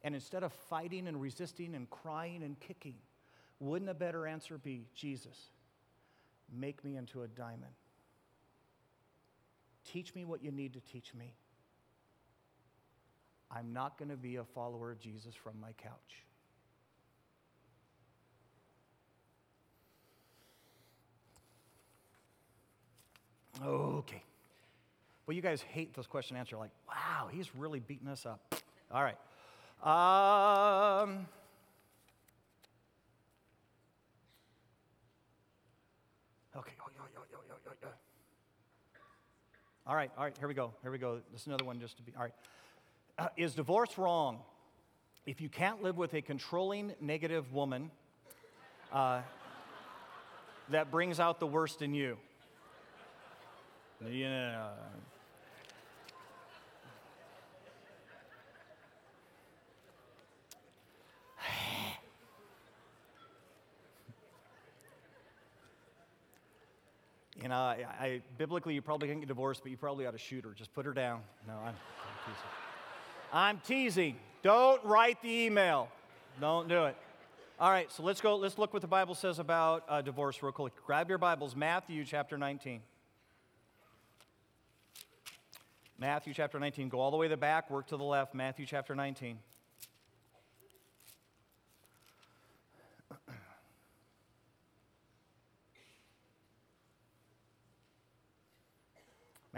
And 0.01 0.15
instead 0.15 0.43
of 0.43 0.53
fighting 0.69 1.07
and 1.07 1.21
resisting 1.21 1.75
and 1.75 1.89
crying 1.89 2.41
and 2.43 2.59
kicking, 2.59 2.95
wouldn't 3.59 3.91
a 3.91 3.93
better 3.93 4.25
answer 4.25 4.57
be 4.57 4.85
Jesus, 4.95 5.37
make 6.51 6.83
me 6.83 6.95
into 6.95 7.23
a 7.23 7.27
diamond? 7.27 7.73
Teach 9.91 10.15
me 10.15 10.25
what 10.25 10.43
you 10.43 10.51
need 10.51 10.73
to 10.73 10.79
teach 10.79 11.13
me. 11.13 11.33
I'm 13.51 13.73
not 13.73 13.97
going 13.97 14.09
to 14.09 14.17
be 14.17 14.35
a 14.35 14.43
follower 14.43 14.91
of 14.91 14.99
Jesus 14.99 15.33
from 15.35 15.59
my 15.59 15.71
couch. 15.73 15.93
Okay. 23.65 24.23
Well, 25.25 25.35
you 25.35 25.41
guys 25.41 25.61
hate 25.61 25.93
those 25.93 26.07
question 26.07 26.37
answer. 26.37 26.57
Like, 26.57 26.71
wow, 26.87 27.27
he's 27.31 27.55
really 27.55 27.79
beating 27.79 28.07
us 28.07 28.25
up. 28.25 28.55
All 28.91 29.03
right. 29.03 29.17
Um, 29.83 31.27
okay. 36.55 36.73
Oh. 36.81 37.89
All 39.85 39.95
right. 39.95 40.11
All 40.17 40.23
right. 40.23 40.35
Here 40.37 40.47
we 40.47 40.53
go. 40.53 40.71
Here 40.81 40.91
we 40.91 40.97
go. 40.97 41.19
This 41.31 41.41
is 41.41 41.47
another 41.47 41.65
one 41.65 41.79
just 41.79 41.97
to 41.97 42.03
be. 42.03 42.13
All 42.15 42.21
right. 42.23 42.33
Uh, 43.19 43.27
is 43.35 43.53
divorce 43.53 43.97
wrong? 43.97 44.39
If 45.25 45.41
you 45.41 45.49
can't 45.49 45.83
live 45.83 45.97
with 45.97 46.13
a 46.13 46.21
controlling, 46.21 46.93
negative 47.01 47.51
woman 47.51 47.91
uh, 48.93 49.19
that 50.69 50.89
brings 50.89 51.19
out 51.19 51.41
the 51.41 51.47
worst 51.47 51.81
in 51.81 51.93
you. 51.93 52.17
Yeah. 54.09 54.69
You 67.41 67.47
know, 67.47 67.55
I, 67.55 67.85
I, 67.97 68.21
biblically, 68.37 68.73
you 68.73 68.81
probably 68.81 69.07
can't 69.07 69.21
get 69.21 69.29
divorced, 69.29 69.61
but 69.63 69.71
you 69.71 69.77
probably 69.77 70.05
ought 70.05 70.11
to 70.11 70.17
shoot 70.17 70.43
her. 70.43 70.51
Just 70.51 70.73
put 70.73 70.85
her 70.85 70.91
down. 70.91 71.21
No, 71.47 71.53
I'm, 71.53 71.67
I'm. 71.67 72.68
I'm 73.31 73.59
teasing. 73.59 74.15
Don't 74.41 74.83
write 74.83 75.21
the 75.21 75.29
email. 75.29 75.89
Don't 76.39 76.67
do 76.67 76.85
it. 76.85 76.95
All 77.59 77.69
right, 77.69 77.91
so 77.91 78.03
let's 78.03 78.21
go. 78.21 78.37
Let's 78.37 78.57
look 78.57 78.71
what 78.71 78.81
the 78.81 78.87
Bible 78.87 79.15
says 79.15 79.39
about 79.39 79.83
uh, 79.89 80.01
divorce 80.01 80.41
real 80.41 80.53
quick. 80.53 80.73
Grab 80.85 81.09
your 81.09 81.17
Bibles, 81.17 81.55
Matthew 81.55 82.05
chapter 82.05 82.37
19. 82.37 82.81
Matthew 85.97 86.33
chapter 86.33 86.57
19. 86.57 86.87
Go 86.87 87.01
all 87.01 87.11
the 87.11 87.17
way 87.17 87.25
to 87.25 87.31
the 87.31 87.37
back, 87.37 87.69
work 87.69 87.87
to 87.87 87.97
the 87.97 88.03
left. 88.03 88.33
Matthew 88.33 88.65
chapter 88.65 88.95
19. 88.95 89.37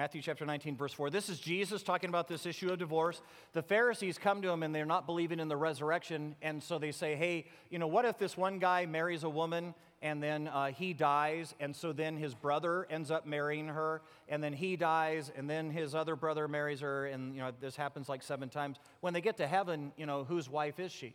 Matthew 0.01 0.23
chapter 0.23 0.47
19, 0.47 0.77
verse 0.77 0.93
4. 0.93 1.11
This 1.11 1.29
is 1.29 1.39
Jesus 1.39 1.83
talking 1.83 2.09
about 2.09 2.27
this 2.27 2.47
issue 2.47 2.71
of 2.71 2.79
divorce. 2.79 3.21
The 3.53 3.61
Pharisees 3.61 4.17
come 4.17 4.41
to 4.41 4.49
him 4.49 4.63
and 4.63 4.73
they're 4.73 4.83
not 4.83 5.05
believing 5.05 5.39
in 5.39 5.47
the 5.47 5.55
resurrection. 5.55 6.35
And 6.41 6.63
so 6.63 6.79
they 6.79 6.91
say, 6.91 7.15
hey, 7.15 7.45
you 7.69 7.77
know, 7.77 7.85
what 7.85 8.05
if 8.05 8.17
this 8.17 8.35
one 8.35 8.57
guy 8.57 8.87
marries 8.87 9.23
a 9.23 9.29
woman 9.29 9.75
and 10.01 10.23
then 10.23 10.47
uh, 10.47 10.71
he 10.71 10.93
dies? 10.93 11.53
And 11.59 11.75
so 11.75 11.93
then 11.93 12.17
his 12.17 12.33
brother 12.33 12.87
ends 12.89 13.11
up 13.11 13.27
marrying 13.27 13.67
her. 13.67 14.01
And 14.27 14.43
then 14.43 14.53
he 14.53 14.75
dies. 14.75 15.31
And 15.37 15.47
then 15.47 15.69
his 15.69 15.93
other 15.93 16.15
brother 16.15 16.47
marries 16.47 16.79
her. 16.79 17.05
And, 17.05 17.35
you 17.35 17.41
know, 17.41 17.51
this 17.61 17.75
happens 17.75 18.09
like 18.09 18.23
seven 18.23 18.49
times. 18.49 18.77
When 19.01 19.13
they 19.13 19.21
get 19.21 19.37
to 19.37 19.45
heaven, 19.45 19.91
you 19.97 20.07
know, 20.07 20.23
whose 20.23 20.49
wife 20.49 20.79
is 20.79 20.91
she? 20.91 21.13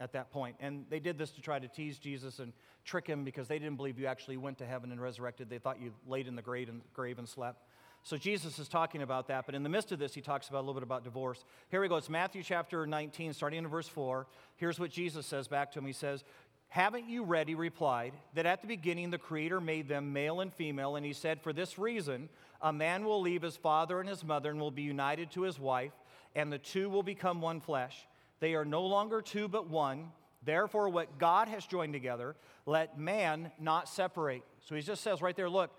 At 0.00 0.14
that 0.14 0.30
point. 0.30 0.56
And 0.60 0.86
they 0.88 0.98
did 0.98 1.18
this 1.18 1.32
to 1.32 1.42
try 1.42 1.58
to 1.58 1.68
tease 1.68 1.98
Jesus 1.98 2.38
and 2.38 2.54
trick 2.86 3.06
him 3.06 3.22
because 3.22 3.48
they 3.48 3.58
didn't 3.58 3.76
believe 3.76 3.98
you 3.98 4.06
actually 4.06 4.38
went 4.38 4.56
to 4.58 4.64
heaven 4.64 4.92
and 4.92 5.00
resurrected. 5.02 5.50
They 5.50 5.58
thought 5.58 5.78
you 5.78 5.92
laid 6.06 6.26
in 6.26 6.36
the 6.36 6.42
grave 6.42 6.70
and, 6.70 6.80
grave 6.94 7.18
and 7.18 7.28
slept. 7.28 7.64
So 8.02 8.16
Jesus 8.16 8.58
is 8.58 8.68
talking 8.68 9.02
about 9.02 9.28
that, 9.28 9.44
but 9.44 9.54
in 9.54 9.62
the 9.62 9.68
midst 9.68 9.92
of 9.92 9.98
this, 9.98 10.14
he 10.14 10.20
talks 10.20 10.48
about 10.48 10.58
a 10.58 10.64
little 10.66 10.74
bit 10.74 10.82
about 10.82 11.04
divorce. 11.04 11.44
Here 11.70 11.80
we 11.80 11.88
go. 11.88 11.96
It's 11.96 12.08
Matthew 12.08 12.42
chapter 12.42 12.86
19, 12.86 13.32
starting 13.32 13.58
in 13.58 13.68
verse 13.68 13.88
4. 13.88 14.26
Here's 14.56 14.80
what 14.80 14.90
Jesus 14.90 15.26
says 15.26 15.46
back 15.48 15.72
to 15.72 15.78
him. 15.78 15.86
He 15.86 15.92
says, 15.92 16.24
Haven't 16.68 17.08
you 17.08 17.22
read, 17.24 17.48
he 17.48 17.54
replied, 17.54 18.14
that 18.34 18.46
at 18.46 18.62
the 18.62 18.68
beginning 18.68 19.10
the 19.10 19.18
Creator 19.18 19.60
made 19.60 19.88
them 19.88 20.12
male 20.12 20.40
and 20.40 20.52
female, 20.52 20.96
and 20.96 21.04
he 21.04 21.12
said, 21.12 21.42
For 21.42 21.52
this 21.52 21.78
reason, 21.78 22.28
a 22.62 22.72
man 22.72 23.04
will 23.04 23.20
leave 23.20 23.42
his 23.42 23.56
father 23.56 24.00
and 24.00 24.08
his 24.08 24.24
mother 24.24 24.50
and 24.50 24.60
will 24.60 24.70
be 24.70 24.82
united 24.82 25.30
to 25.32 25.42
his 25.42 25.58
wife, 25.58 25.92
and 26.34 26.52
the 26.52 26.58
two 26.58 26.88
will 26.88 27.02
become 27.02 27.40
one 27.40 27.60
flesh. 27.60 28.06
They 28.40 28.54
are 28.54 28.64
no 28.64 28.86
longer 28.86 29.20
two 29.20 29.48
but 29.48 29.68
one. 29.68 30.12
Therefore, 30.44 30.88
what 30.88 31.18
God 31.18 31.48
has 31.48 31.66
joined 31.66 31.92
together, 31.92 32.36
let 32.64 32.98
man 32.98 33.50
not 33.60 33.88
separate. 33.88 34.44
So 34.66 34.74
he 34.74 34.82
just 34.82 35.02
says 35.02 35.20
right 35.20 35.36
there, 35.36 35.50
look, 35.50 35.70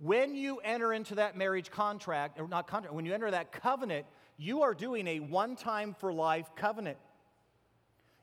when 0.00 0.34
you 0.34 0.58
enter 0.58 0.92
into 0.92 1.14
that 1.16 1.36
marriage 1.36 1.70
contract, 1.70 2.38
or 2.38 2.48
not 2.48 2.66
contract, 2.66 2.94
when 2.94 3.06
you 3.06 3.14
enter 3.14 3.30
that 3.30 3.52
covenant, 3.52 4.06
you 4.36 4.62
are 4.62 4.74
doing 4.74 5.06
a 5.06 5.20
one 5.20 5.56
time 5.56 5.94
for 5.98 6.12
life 6.12 6.46
covenant. 6.56 6.98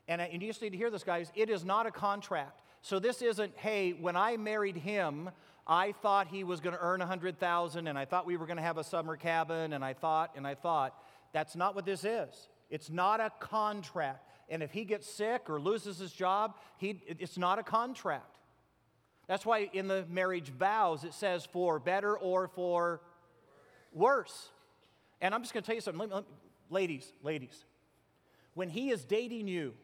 And, 0.06 0.20
uh, 0.20 0.26
and 0.30 0.42
you 0.42 0.48
just 0.48 0.62
need 0.62 0.70
to 0.70 0.76
hear 0.76 0.90
this, 0.90 1.02
guys. 1.02 1.32
It 1.34 1.50
is 1.50 1.64
not 1.64 1.86
a 1.86 1.90
contract. 1.90 2.60
So 2.82 2.98
this 2.98 3.22
isn't, 3.22 3.56
hey, 3.56 3.92
when 3.92 4.16
I 4.16 4.36
married 4.36 4.76
him, 4.76 5.30
I 5.66 5.92
thought 5.92 6.28
he 6.28 6.44
was 6.44 6.60
going 6.60 6.74
to 6.76 6.82
earn 6.82 7.00
100,000 7.00 7.88
and 7.88 7.98
I 7.98 8.04
thought 8.04 8.26
we 8.26 8.36
were 8.36 8.46
going 8.46 8.58
to 8.58 8.62
have 8.62 8.76
a 8.76 8.84
summer 8.84 9.16
cabin 9.16 9.72
and 9.72 9.82
I 9.84 9.94
thought 9.94 10.32
and 10.36 10.46
I 10.46 10.54
thought. 10.54 10.94
That's 11.32 11.56
not 11.56 11.74
what 11.74 11.86
this 11.86 12.04
is. 12.04 12.48
It's 12.70 12.90
not 12.90 13.20
a 13.20 13.32
contract. 13.40 14.28
And 14.48 14.62
if 14.62 14.70
he 14.70 14.84
gets 14.84 15.08
sick 15.08 15.48
or 15.48 15.60
loses 15.60 15.98
his 15.98 16.12
job, 16.12 16.56
he, 16.76 17.02
it's 17.06 17.38
not 17.38 17.58
a 17.58 17.62
contract. 17.62 18.33
That's 19.26 19.46
why 19.46 19.70
in 19.72 19.88
the 19.88 20.04
marriage 20.08 20.50
vows 20.50 21.04
it 21.04 21.14
says 21.14 21.46
for 21.46 21.78
better 21.78 22.16
or 22.16 22.48
for 22.48 23.00
worse. 23.92 24.48
And 25.20 25.34
I'm 25.34 25.42
just 25.42 25.54
going 25.54 25.62
to 25.62 25.66
tell 25.66 25.74
you 25.74 25.80
something. 25.80 26.24
Ladies, 26.70 27.12
ladies, 27.22 27.64
when 28.54 28.68
he 28.68 28.90
is 28.90 29.04
dating 29.04 29.48
you, 29.48 29.74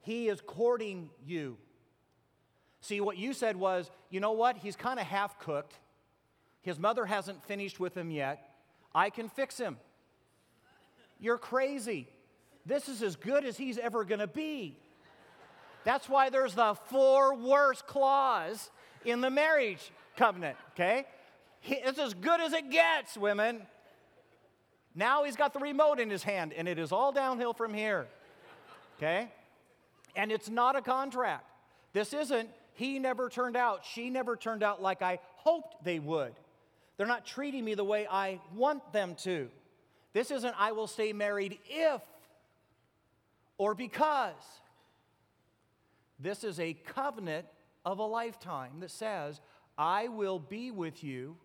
he 0.00 0.28
is 0.28 0.40
courting 0.40 1.10
you. 1.24 1.56
See, 2.80 3.00
what 3.00 3.16
you 3.16 3.32
said 3.32 3.56
was, 3.56 3.90
you 4.10 4.18
know 4.18 4.32
what? 4.32 4.56
He's 4.56 4.74
kind 4.74 4.98
of 4.98 5.06
half 5.06 5.38
cooked. 5.38 5.74
His 6.62 6.78
mother 6.78 7.04
hasn't 7.04 7.44
finished 7.44 7.78
with 7.78 7.96
him 7.96 8.10
yet. 8.10 8.50
I 8.94 9.10
can 9.10 9.28
fix 9.28 9.58
him. 9.58 9.76
You're 11.20 11.38
crazy. 11.38 12.08
This 12.66 12.88
is 12.88 13.02
as 13.02 13.14
good 13.14 13.44
as 13.44 13.56
he's 13.56 13.78
ever 13.78 14.04
going 14.04 14.20
to 14.20 14.26
be. 14.26 14.78
That's 15.84 16.08
why 16.08 16.30
there's 16.30 16.54
the 16.54 16.74
four 16.86 17.34
worst 17.34 17.86
clause 17.86 18.70
in 19.04 19.20
the 19.20 19.30
marriage 19.30 19.90
covenant, 20.16 20.56
okay? 20.74 21.06
It's 21.64 21.98
as 21.98 22.14
good 22.14 22.40
as 22.40 22.52
it 22.52 22.70
gets, 22.70 23.16
women. 23.16 23.62
Now 24.94 25.24
he's 25.24 25.36
got 25.36 25.52
the 25.52 25.58
remote 25.58 25.98
in 25.98 26.10
his 26.10 26.22
hand, 26.22 26.52
and 26.52 26.68
it 26.68 26.78
is 26.78 26.92
all 26.92 27.12
downhill 27.12 27.54
from 27.54 27.72
here, 27.72 28.06
okay? 28.98 29.28
And 30.14 30.30
it's 30.30 30.48
not 30.48 30.76
a 30.76 30.82
contract. 30.82 31.44
This 31.92 32.12
isn't, 32.12 32.48
he 32.74 32.98
never 32.98 33.28
turned 33.28 33.56
out, 33.56 33.84
she 33.84 34.10
never 34.10 34.36
turned 34.36 34.62
out 34.62 34.82
like 34.82 35.02
I 35.02 35.18
hoped 35.36 35.84
they 35.84 35.98
would. 35.98 36.32
They're 36.96 37.06
not 37.06 37.24
treating 37.24 37.64
me 37.64 37.74
the 37.74 37.84
way 37.84 38.06
I 38.08 38.38
want 38.54 38.92
them 38.92 39.16
to. 39.22 39.48
This 40.12 40.30
isn't, 40.30 40.54
I 40.58 40.72
will 40.72 40.86
stay 40.86 41.12
married 41.12 41.58
if 41.68 42.02
or 43.56 43.74
because. 43.74 44.34
This 46.22 46.44
is 46.44 46.60
a 46.60 46.72
covenant 46.72 47.46
of 47.84 47.98
a 47.98 48.04
lifetime 48.04 48.80
that 48.80 48.92
says, 48.92 49.40
I 49.76 50.08
will 50.08 50.38
be 50.38 50.70
with 50.70 51.02
you. 51.02 51.36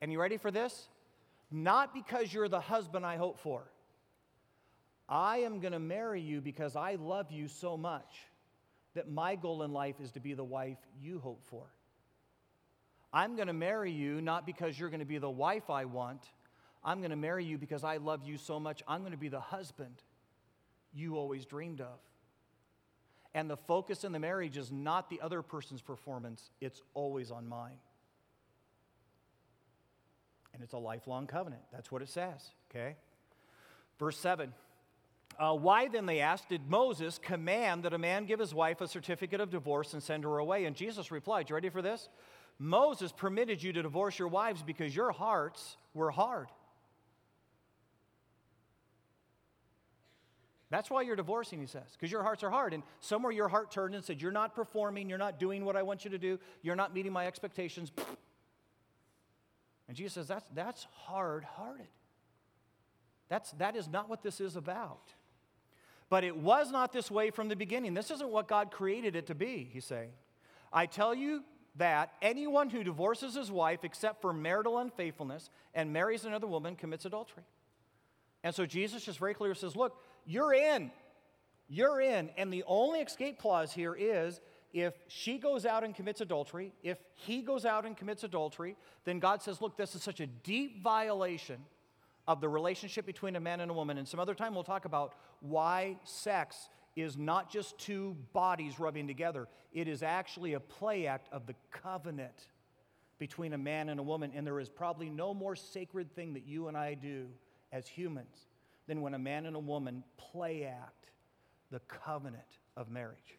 And 0.00 0.10
you 0.10 0.20
ready 0.20 0.38
for 0.38 0.50
this? 0.50 0.88
Not 1.50 1.92
because 1.92 2.32
you're 2.32 2.48
the 2.48 2.60
husband 2.60 3.04
I 3.04 3.16
hope 3.16 3.38
for. 3.38 3.64
I 5.08 5.38
am 5.38 5.60
going 5.60 5.74
to 5.74 5.78
marry 5.78 6.22
you 6.22 6.40
because 6.40 6.76
I 6.76 6.94
love 6.94 7.30
you 7.30 7.46
so 7.46 7.76
much 7.76 8.10
that 8.94 9.10
my 9.10 9.36
goal 9.36 9.62
in 9.62 9.72
life 9.72 9.96
is 10.00 10.12
to 10.12 10.20
be 10.20 10.32
the 10.32 10.44
wife 10.44 10.78
you 11.00 11.18
hope 11.18 11.44
for. 11.44 11.64
I'm 13.12 13.36
going 13.36 13.48
to 13.48 13.52
marry 13.52 13.92
you 13.92 14.22
not 14.22 14.46
because 14.46 14.78
you're 14.78 14.88
going 14.88 15.00
to 15.00 15.06
be 15.06 15.18
the 15.18 15.30
wife 15.30 15.68
I 15.68 15.84
want. 15.84 16.24
I'm 16.82 16.98
going 16.98 17.10
to 17.10 17.16
marry 17.16 17.44
you 17.44 17.58
because 17.58 17.84
I 17.84 17.98
love 17.98 18.22
you 18.24 18.38
so 18.38 18.58
much. 18.58 18.82
I'm 18.88 19.00
going 19.00 19.12
to 19.12 19.18
be 19.18 19.28
the 19.28 19.40
husband 19.40 20.02
you 20.94 21.16
always 21.16 21.44
dreamed 21.44 21.82
of. 21.82 21.98
And 23.34 23.48
the 23.48 23.56
focus 23.56 24.04
in 24.04 24.12
the 24.12 24.18
marriage 24.18 24.56
is 24.56 24.70
not 24.70 25.08
the 25.08 25.20
other 25.20 25.42
person's 25.42 25.80
performance, 25.80 26.50
it's 26.60 26.82
always 26.94 27.30
on 27.30 27.48
mine. 27.48 27.78
And 30.54 30.62
it's 30.62 30.74
a 30.74 30.78
lifelong 30.78 31.26
covenant. 31.26 31.62
That's 31.72 31.90
what 31.90 32.02
it 32.02 32.10
says, 32.10 32.50
okay? 32.70 32.96
Verse 33.98 34.18
7. 34.18 34.52
Uh, 35.38 35.54
why 35.54 35.88
then, 35.88 36.04
they 36.04 36.20
asked, 36.20 36.50
did 36.50 36.68
Moses 36.68 37.18
command 37.18 37.84
that 37.84 37.94
a 37.94 37.98
man 37.98 38.26
give 38.26 38.38
his 38.38 38.54
wife 38.54 38.82
a 38.82 38.88
certificate 38.88 39.40
of 39.40 39.50
divorce 39.50 39.94
and 39.94 40.02
send 40.02 40.24
her 40.24 40.38
away? 40.38 40.66
And 40.66 40.76
Jesus 40.76 41.10
replied, 41.10 41.48
You 41.48 41.54
ready 41.54 41.70
for 41.70 41.80
this? 41.80 42.10
Moses 42.58 43.12
permitted 43.12 43.62
you 43.62 43.72
to 43.72 43.82
divorce 43.82 44.18
your 44.18 44.28
wives 44.28 44.62
because 44.62 44.94
your 44.94 45.10
hearts 45.10 45.78
were 45.94 46.10
hard. 46.10 46.48
That's 50.72 50.88
why 50.88 51.02
you're 51.02 51.16
divorcing, 51.16 51.60
he 51.60 51.66
says, 51.66 51.84
because 51.92 52.10
your 52.10 52.22
hearts 52.22 52.42
are 52.42 52.48
hard. 52.48 52.72
And 52.72 52.82
somewhere 53.00 53.30
your 53.30 53.48
heart 53.48 53.70
turned 53.70 53.94
and 53.94 54.02
said, 54.02 54.22
You're 54.22 54.32
not 54.32 54.54
performing, 54.54 55.06
you're 55.06 55.18
not 55.18 55.38
doing 55.38 55.66
what 55.66 55.76
I 55.76 55.82
want 55.82 56.02
you 56.02 56.10
to 56.10 56.18
do, 56.18 56.38
you're 56.62 56.74
not 56.74 56.94
meeting 56.94 57.12
my 57.12 57.26
expectations. 57.26 57.92
And 59.86 59.94
Jesus 59.94 60.14
says, 60.14 60.28
That's, 60.28 60.48
that's 60.54 60.86
hard 61.04 61.44
hearted. 61.44 61.88
That's, 63.28 63.50
that 63.52 63.76
is 63.76 63.86
not 63.86 64.08
what 64.08 64.22
this 64.22 64.40
is 64.40 64.56
about. 64.56 65.12
But 66.08 66.24
it 66.24 66.38
was 66.38 66.70
not 66.70 66.90
this 66.90 67.10
way 67.10 67.30
from 67.30 67.48
the 67.48 67.56
beginning. 67.56 67.92
This 67.92 68.10
isn't 68.10 68.30
what 68.30 68.48
God 68.48 68.70
created 68.70 69.14
it 69.14 69.26
to 69.26 69.34
be, 69.34 69.68
he's 69.70 69.84
saying. 69.84 70.12
I 70.72 70.86
tell 70.86 71.14
you 71.14 71.44
that 71.76 72.14
anyone 72.22 72.70
who 72.70 72.82
divorces 72.82 73.34
his 73.34 73.50
wife 73.50 73.84
except 73.84 74.22
for 74.22 74.32
marital 74.32 74.78
unfaithfulness 74.78 75.50
and 75.74 75.92
marries 75.92 76.24
another 76.24 76.46
woman 76.46 76.76
commits 76.76 77.04
adultery. 77.04 77.44
And 78.44 78.54
so 78.54 78.66
Jesus 78.66 79.04
just 79.04 79.18
very 79.18 79.34
clearly 79.34 79.54
says, 79.54 79.76
Look, 79.76 79.98
you're 80.26 80.54
in. 80.54 80.90
You're 81.68 82.00
in. 82.00 82.30
And 82.36 82.52
the 82.52 82.64
only 82.66 83.00
escape 83.00 83.38
clause 83.38 83.72
here 83.72 83.94
is 83.94 84.40
if 84.72 84.94
she 85.08 85.38
goes 85.38 85.66
out 85.66 85.84
and 85.84 85.94
commits 85.94 86.20
adultery, 86.20 86.72
if 86.82 86.98
he 87.14 87.42
goes 87.42 87.64
out 87.64 87.84
and 87.84 87.96
commits 87.96 88.24
adultery, 88.24 88.76
then 89.04 89.18
God 89.18 89.42
says, 89.42 89.60
look, 89.60 89.76
this 89.76 89.94
is 89.94 90.02
such 90.02 90.20
a 90.20 90.26
deep 90.26 90.82
violation 90.82 91.58
of 92.26 92.40
the 92.40 92.48
relationship 92.48 93.04
between 93.04 93.36
a 93.36 93.40
man 93.40 93.60
and 93.60 93.70
a 93.70 93.74
woman. 93.74 93.98
And 93.98 94.06
some 94.06 94.20
other 94.20 94.34
time 94.34 94.54
we'll 94.54 94.64
talk 94.64 94.84
about 94.84 95.14
why 95.40 95.98
sex 96.04 96.68
is 96.94 97.16
not 97.16 97.50
just 97.50 97.78
two 97.78 98.16
bodies 98.32 98.78
rubbing 98.78 99.06
together, 99.06 99.48
it 99.72 99.88
is 99.88 100.02
actually 100.02 100.52
a 100.52 100.60
play 100.60 101.06
act 101.06 101.28
of 101.32 101.46
the 101.46 101.54
covenant 101.70 102.48
between 103.18 103.54
a 103.54 103.58
man 103.58 103.88
and 103.88 103.98
a 103.98 104.02
woman. 104.02 104.30
And 104.34 104.46
there 104.46 104.60
is 104.60 104.68
probably 104.68 105.08
no 105.08 105.32
more 105.32 105.56
sacred 105.56 106.14
thing 106.14 106.34
that 106.34 106.46
you 106.46 106.68
and 106.68 106.76
I 106.76 106.94
do 106.94 107.28
as 107.72 107.86
humans 107.86 108.46
than 108.86 109.00
when 109.00 109.14
a 109.14 109.18
man 109.18 109.46
and 109.46 109.56
a 109.56 109.60
woman 109.60 110.04
play 110.16 110.64
act 110.64 111.10
the 111.70 111.80
covenant 111.80 112.58
of 112.76 112.90
marriage. 112.90 113.38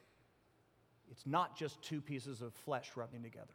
It's 1.12 1.26
not 1.26 1.56
just 1.56 1.82
two 1.82 2.02
pieces 2.02 2.42
of 2.42 2.54
flesh 2.54 2.92
rubbing 2.96 3.22
together. 3.24 3.54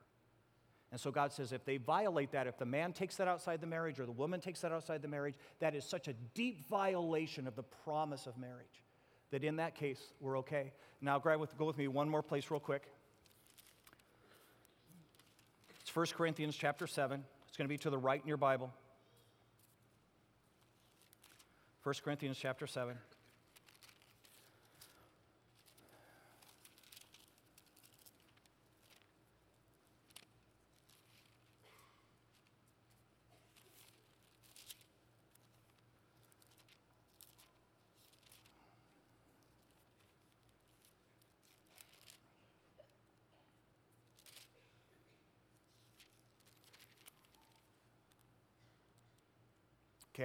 And 0.91 1.01
so 1.01 1.11
God 1.11 1.33
says 1.33 1.53
if 1.53 1.65
they 1.65 1.77
violate 1.77 2.33
that, 2.33 2.47
if 2.47 2.57
the 2.57 2.65
man 2.65 2.93
takes 2.93 3.17
that 3.17 3.29
outside 3.29 3.61
the 3.61 3.67
marriage 3.67 4.01
or 4.01 4.07
the 4.07 4.13
woman 4.13 4.41
takes 4.41 4.61
that 4.63 4.73
outside 4.73 5.03
the 5.03 5.09
marriage, 5.09 5.35
that 5.59 5.75
is 5.75 5.85
such 5.85 6.09
a 6.09 6.15
deep 6.35 6.67
violation 6.69 7.47
of 7.47 7.57
the 7.57 7.63
promise 7.63 8.27
of 8.27 8.39
marriage 8.39 8.83
that 9.31 9.45
in 9.45 9.57
that 9.57 9.75
case 9.75 10.01
we're 10.21 10.39
okay. 10.39 10.73
Now, 11.01 11.19
grab 11.19 11.41
with, 11.41 11.57
go 11.59 11.67
with 11.67 11.79
me 11.79 11.89
one 11.89 12.09
more 12.09 12.23
place 12.23 12.51
real 12.51 12.61
quick. 12.61 12.89
It's 15.81 15.95
1 15.95 16.07
Corinthians 16.17 16.57
chapter 16.57 16.87
7. 16.87 17.23
It's 17.47 17.57
going 17.57 17.67
to 17.67 17.73
be 17.73 17.79
to 17.79 17.91
the 17.91 17.99
right 17.99 18.21
in 18.21 18.29
your 18.29 18.37
Bible. 18.37 18.73
1 21.89 21.95
Corinthians 22.05 22.37
chapter 22.39 22.67
7. 22.67 22.99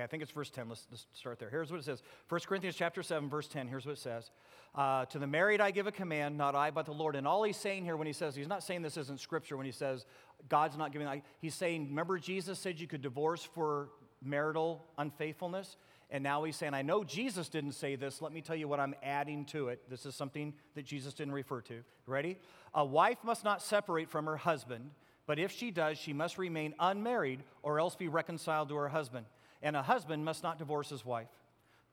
I 0.04 0.08
think 0.08 0.22
it's 0.22 0.32
verse 0.32 0.50
10. 0.50 0.68
Let's, 0.70 0.86
let's, 0.92 1.08
start 1.14 1.40
there. 1.40 1.50
Here's 1.50 1.72
what 1.72 1.80
it 1.80 1.86
says 1.86 2.04
1 2.30 2.42
Corinthians 2.42 2.76
chapter 2.76 3.02
7, 3.02 3.30
verse 3.30 3.48
10. 3.48 3.68
Here's 3.68 3.86
what 3.86 3.94
it 3.94 4.00
says 4.00 4.30
uh, 4.76 5.06
To 5.06 5.20
the 5.20 5.28
married 5.28 5.62
I 5.62 5.72
give 5.72 5.88
a 5.88 5.92
command, 5.92 6.38
not 6.38 6.56
I, 6.56 6.72
but 6.72 6.86
the 6.86 6.94
Lord. 6.94 7.16
And 7.16 7.26
all 7.26 7.44
he's 7.44 7.58
saying 7.58 7.86
here 7.86 7.96
when 7.96 8.08
he 8.08 8.14
says, 8.14 8.36
he's 8.36 8.48
not 8.48 8.64
saying 8.64 8.82
this 8.82 8.98
isn't 8.98 9.20
scripture 9.20 9.56
when 9.56 9.66
he 9.66 9.72
says 9.72 10.06
God's 10.50 10.78
not 10.78 10.92
giving, 10.92 11.22
he's 11.40 11.56
saying, 11.56 11.88
remember 11.90 12.20
Jesus 12.20 12.60
said 12.60 12.80
you 12.80 12.88
could 12.88 13.02
divorce 13.02 13.44
for 13.44 13.90
marital 14.22 14.84
unfaithfulness? 14.98 15.78
And 16.10 16.24
now 16.24 16.44
he's 16.44 16.56
saying, 16.56 16.74
I 16.76 16.84
know 16.84 17.04
Jesus 17.04 17.50
didn't 17.50 17.72
say 17.72 17.96
this. 17.96 18.22
Let 18.22 18.34
me 18.34 18.42
tell 18.42 18.56
you 18.56 18.68
what 18.68 18.80
I'm 18.80 18.94
adding 19.02 19.46
to 19.46 19.70
it. 19.70 19.90
This 19.90 20.06
is 20.06 20.14
something 20.14 20.54
that 20.76 20.86
Jesus 20.86 21.14
didn't 21.14 21.34
refer 21.34 21.62
to. 21.62 21.80
Ready? 22.06 22.38
A 22.76 22.86
wife 22.86 23.18
must 23.24 23.44
not 23.44 23.64
separate 23.64 24.10
from 24.10 24.26
her 24.26 24.38
husband, 24.38 24.92
but 25.26 25.40
if 25.40 25.52
she 25.52 25.72
does, 25.72 25.98
she 25.98 26.14
must 26.14 26.38
remain 26.38 26.76
unmarried 26.80 27.42
or 27.64 27.80
else 27.80 27.96
be 27.96 28.10
reconciled 28.10 28.70
to 28.70 28.76
her 28.76 28.90
husband 28.90 29.26
and 29.64 29.76
a 29.76 29.82
husband 29.82 30.24
must 30.24 30.44
not 30.44 30.60
divorce 30.60 30.90
his 30.90 31.04
wife. 31.04 31.30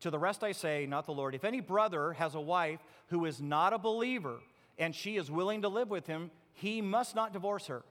To 0.01 0.11
the 0.11 0.18
rest 0.18 0.45
I 0.45 0.53
say, 0.53 0.87
not 0.87 1.07
the 1.07 1.12
Lord. 1.12 1.35
If 1.35 1.45
any 1.45 1.61
brother 1.61 2.12
has 2.14 2.35
a 2.35 2.41
wife 2.41 2.81
who 3.09 3.25
is 3.25 3.41
not 3.41 3.73
a 3.73 3.79
believer 3.79 4.41
and 4.79 4.95
she 4.95 5.16
is 5.16 5.31
willing 5.31 5.62
to 5.62 5.68
live 5.68 5.89
with 5.89 6.07
him, 6.07 6.31
he 6.53 6.83
must 6.83 7.14
not 7.14 7.33
divorce 7.33 7.66
her. 7.68 7.83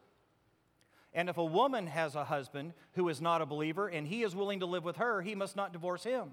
And 1.13 1.29
if 1.29 1.37
a 1.37 1.45
woman 1.45 1.87
has 1.87 2.15
a 2.15 2.25
husband 2.25 2.73
who 2.93 3.09
is 3.09 3.21
not 3.21 3.41
a 3.41 3.45
believer 3.45 3.87
and 3.87 4.05
he 4.05 4.23
is 4.23 4.35
willing 4.35 4.59
to 4.59 4.65
live 4.65 4.83
with 4.83 4.97
her, 4.97 5.21
he 5.21 5.33
must 5.33 5.55
not 5.55 5.73
divorce 5.73 6.03
him. 6.03 6.31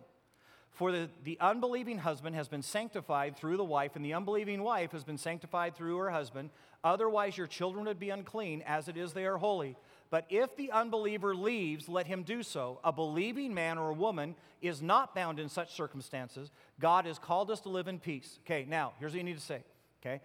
For 0.73 0.93
the, 0.93 1.09
the 1.25 1.39
unbelieving 1.41 1.99
husband 1.99 2.37
has 2.37 2.49
been 2.49 2.61
sanctified 2.61 3.37
through 3.37 3.57
the 3.57 3.65
wife, 3.65 3.97
and 3.97 4.05
the 4.05 4.13
unbelieving 4.13 4.63
wife 4.63 4.93
has 4.93 5.05
been 5.05 5.17
sanctified 5.17 5.75
through 5.75 5.97
her 5.97 6.11
husband. 6.11 6.51
Otherwise, 6.85 7.39
your 7.39 7.47
children 7.47 7.87
would 7.87 7.99
be 7.99 8.11
unclean, 8.11 8.63
as 8.67 8.87
it 8.87 8.99
is 8.99 9.15
they 9.15 9.25
are 9.25 9.39
holy. 9.39 9.75
But 10.11 10.27
if 10.29 10.57
the 10.57 10.71
unbeliever 10.71 11.35
leaves, 11.35 11.89
let 11.89 12.07
him 12.07 12.23
do 12.23 12.43
so. 12.43 12.81
A 12.85 12.93
believing 12.93 13.53
man 13.53 13.79
or 13.79 13.91
a 13.91 13.95
woman 13.95 14.37
is 14.63 14.81
not 14.81 15.15
bound 15.15 15.41
in 15.41 15.49
such 15.49 15.75
circumstances. 15.75 16.51
God 16.81 17.07
has 17.07 17.19
called 17.19 17.51
us 17.51 17.61
to 17.61 17.69
live 17.69 17.89
in 17.89 17.99
peace. 17.99 18.39
Okay, 18.45 18.67
now, 18.69 18.93
here's 18.99 19.13
what 19.13 19.19
you 19.19 19.25
need 19.25 19.37
to 19.37 19.45
say. 19.45 19.63
Okay? 20.01 20.21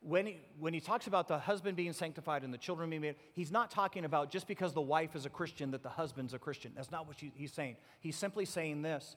When 0.00 0.26
he, 0.26 0.38
when 0.58 0.72
he 0.72 0.80
talks 0.80 1.06
about 1.06 1.28
the 1.28 1.38
husband 1.38 1.76
being 1.76 1.92
sanctified 1.92 2.44
and 2.44 2.52
the 2.52 2.58
children 2.58 2.90
being 2.90 3.02
made, 3.02 3.16
he's 3.32 3.50
not 3.50 3.70
talking 3.70 4.04
about 4.04 4.30
just 4.30 4.46
because 4.46 4.72
the 4.72 4.80
wife 4.80 5.16
is 5.16 5.26
a 5.26 5.30
Christian 5.30 5.70
that 5.72 5.82
the 5.82 5.88
husband's 5.88 6.32
a 6.32 6.38
Christian. 6.38 6.72
That's 6.74 6.90
not 6.90 7.06
what 7.06 7.16
he's 7.18 7.52
saying. 7.52 7.76
He's 8.00 8.16
simply 8.16 8.44
saying 8.44 8.82
this 8.82 9.16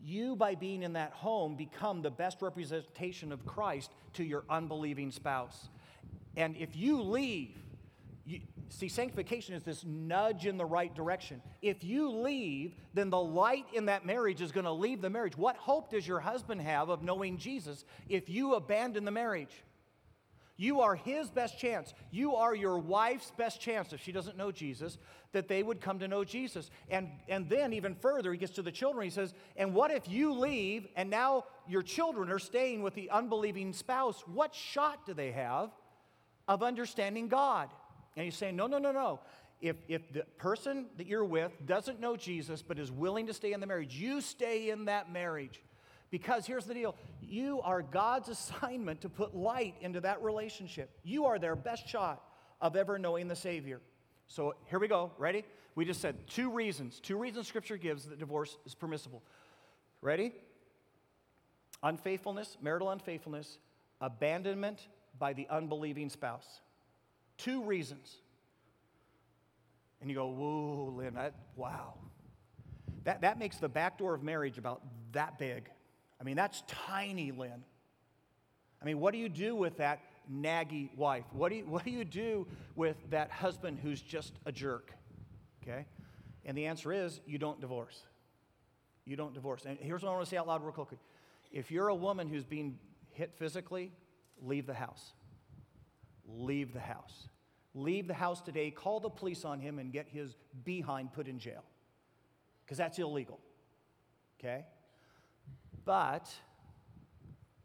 you, 0.00 0.36
by 0.36 0.54
being 0.54 0.82
in 0.82 0.92
that 0.92 1.12
home, 1.12 1.56
become 1.56 2.02
the 2.02 2.10
best 2.10 2.40
representation 2.40 3.32
of 3.32 3.44
Christ 3.44 3.90
to 4.14 4.24
your 4.24 4.44
unbelieving 4.48 5.10
spouse. 5.10 5.68
And 6.36 6.56
if 6.56 6.76
you 6.76 7.02
leave, 7.02 7.56
you, 8.28 8.40
see, 8.68 8.88
sanctification 8.88 9.54
is 9.54 9.62
this 9.62 9.84
nudge 9.86 10.44
in 10.44 10.58
the 10.58 10.66
right 10.66 10.94
direction. 10.94 11.40
If 11.62 11.82
you 11.82 12.10
leave, 12.10 12.74
then 12.92 13.08
the 13.08 13.20
light 13.20 13.64
in 13.72 13.86
that 13.86 14.04
marriage 14.04 14.42
is 14.42 14.52
going 14.52 14.66
to 14.66 14.72
leave 14.72 15.00
the 15.00 15.08
marriage. 15.08 15.38
What 15.38 15.56
hope 15.56 15.90
does 15.90 16.06
your 16.06 16.20
husband 16.20 16.60
have 16.60 16.90
of 16.90 17.02
knowing 17.02 17.38
Jesus 17.38 17.86
if 18.06 18.28
you 18.28 18.54
abandon 18.54 19.06
the 19.06 19.10
marriage? 19.10 19.62
You 20.58 20.82
are 20.82 20.94
his 20.94 21.30
best 21.30 21.58
chance. 21.58 21.94
You 22.10 22.34
are 22.34 22.54
your 22.54 22.78
wife's 22.78 23.32
best 23.38 23.62
chance, 23.62 23.94
if 23.94 24.02
she 24.02 24.12
doesn't 24.12 24.36
know 24.36 24.52
Jesus, 24.52 24.98
that 25.32 25.48
they 25.48 25.62
would 25.62 25.80
come 25.80 25.98
to 26.00 26.08
know 26.08 26.22
Jesus. 26.22 26.70
And, 26.90 27.08
and 27.28 27.48
then, 27.48 27.72
even 27.72 27.94
further, 27.94 28.30
he 28.32 28.38
gets 28.38 28.52
to 28.54 28.62
the 28.62 28.72
children. 28.72 29.04
He 29.04 29.10
says, 29.10 29.32
And 29.56 29.72
what 29.72 29.90
if 29.90 30.06
you 30.06 30.34
leave 30.34 30.86
and 30.96 31.08
now 31.08 31.44
your 31.66 31.82
children 31.82 32.30
are 32.30 32.38
staying 32.38 32.82
with 32.82 32.94
the 32.94 33.08
unbelieving 33.08 33.72
spouse? 33.72 34.22
What 34.26 34.54
shot 34.54 35.06
do 35.06 35.14
they 35.14 35.30
have 35.30 35.70
of 36.46 36.62
understanding 36.62 37.28
God? 37.28 37.70
And 38.18 38.24
he's 38.24 38.34
saying, 38.34 38.56
no, 38.56 38.66
no, 38.66 38.78
no, 38.78 38.90
no. 38.90 39.20
If, 39.60 39.76
if 39.86 40.12
the 40.12 40.24
person 40.38 40.86
that 40.96 41.06
you're 41.06 41.24
with 41.24 41.52
doesn't 41.66 42.00
know 42.00 42.16
Jesus 42.16 42.62
but 42.62 42.76
is 42.76 42.90
willing 42.90 43.28
to 43.28 43.32
stay 43.32 43.52
in 43.52 43.60
the 43.60 43.66
marriage, 43.66 43.94
you 43.94 44.20
stay 44.20 44.70
in 44.70 44.86
that 44.86 45.12
marriage. 45.12 45.62
Because 46.10 46.44
here's 46.44 46.64
the 46.64 46.74
deal 46.74 46.96
you 47.22 47.60
are 47.60 47.80
God's 47.80 48.28
assignment 48.28 49.02
to 49.02 49.08
put 49.08 49.36
light 49.36 49.76
into 49.80 50.00
that 50.00 50.20
relationship. 50.20 50.90
You 51.04 51.26
are 51.26 51.38
their 51.38 51.54
best 51.54 51.88
shot 51.88 52.24
of 52.60 52.74
ever 52.74 52.98
knowing 52.98 53.28
the 53.28 53.36
Savior. 53.36 53.80
So 54.26 54.56
here 54.66 54.80
we 54.80 54.88
go. 54.88 55.12
Ready? 55.16 55.44
We 55.76 55.84
just 55.84 56.00
said 56.00 56.16
two 56.26 56.50
reasons. 56.50 56.98
Two 56.98 57.18
reasons 57.18 57.46
Scripture 57.46 57.76
gives 57.76 58.06
that 58.06 58.18
divorce 58.18 58.56
is 58.66 58.74
permissible. 58.74 59.22
Ready? 60.00 60.32
Unfaithfulness, 61.84 62.56
marital 62.60 62.90
unfaithfulness, 62.90 63.58
abandonment 64.00 64.88
by 65.20 65.34
the 65.34 65.46
unbelieving 65.48 66.10
spouse. 66.10 66.62
Two 67.38 67.62
reasons. 67.62 68.16
And 70.00 70.10
you 70.10 70.16
go, 70.16 70.26
whoa, 70.26 70.94
Lynn, 70.96 71.14
that, 71.14 71.34
wow. 71.56 71.94
That, 73.04 73.22
that 73.22 73.38
makes 73.38 73.56
the 73.56 73.68
back 73.68 73.98
door 73.98 74.14
of 74.14 74.22
marriage 74.22 74.58
about 74.58 74.82
that 75.12 75.38
big. 75.38 75.68
I 76.20 76.24
mean, 76.24 76.36
that's 76.36 76.62
tiny, 76.66 77.32
Lynn. 77.32 77.64
I 78.80 78.84
mean, 78.84 79.00
what 79.00 79.12
do 79.12 79.18
you 79.18 79.28
do 79.28 79.56
with 79.56 79.78
that 79.78 80.00
naggy 80.32 80.94
wife? 80.96 81.24
What 81.32 81.50
do 81.50 81.56
you, 81.56 81.64
what 81.64 81.84
do, 81.84 81.90
you 81.90 82.04
do 82.04 82.46
with 82.76 82.96
that 83.10 83.30
husband 83.30 83.78
who's 83.82 84.00
just 84.00 84.34
a 84.46 84.52
jerk? 84.52 84.92
Okay? 85.62 85.86
And 86.44 86.56
the 86.56 86.66
answer 86.66 86.92
is 86.92 87.20
you 87.26 87.38
don't 87.38 87.60
divorce. 87.60 88.00
You 89.04 89.16
don't 89.16 89.34
divorce. 89.34 89.64
And 89.64 89.78
here's 89.80 90.02
what 90.02 90.10
I 90.10 90.12
want 90.12 90.24
to 90.24 90.30
say 90.30 90.36
out 90.36 90.46
loud 90.46 90.62
real 90.62 90.72
quickly. 90.72 90.98
If 91.50 91.70
you're 91.70 91.88
a 91.88 91.94
woman 91.94 92.28
who's 92.28 92.44
being 92.44 92.78
hit 93.12 93.32
physically, 93.36 93.90
leave 94.42 94.66
the 94.66 94.74
house. 94.74 95.12
Leave 96.28 96.72
the 96.72 96.80
house. 96.80 97.28
Leave 97.74 98.06
the 98.06 98.14
house 98.14 98.40
today, 98.40 98.70
call 98.70 99.00
the 99.00 99.08
police 99.08 99.44
on 99.44 99.60
him, 99.60 99.78
and 99.78 99.92
get 99.92 100.06
his 100.08 100.36
behind 100.64 101.12
put 101.12 101.26
in 101.26 101.38
jail. 101.38 101.64
Because 102.64 102.78
that's 102.78 102.98
illegal. 102.98 103.40
Okay? 104.38 104.64
But 105.84 106.30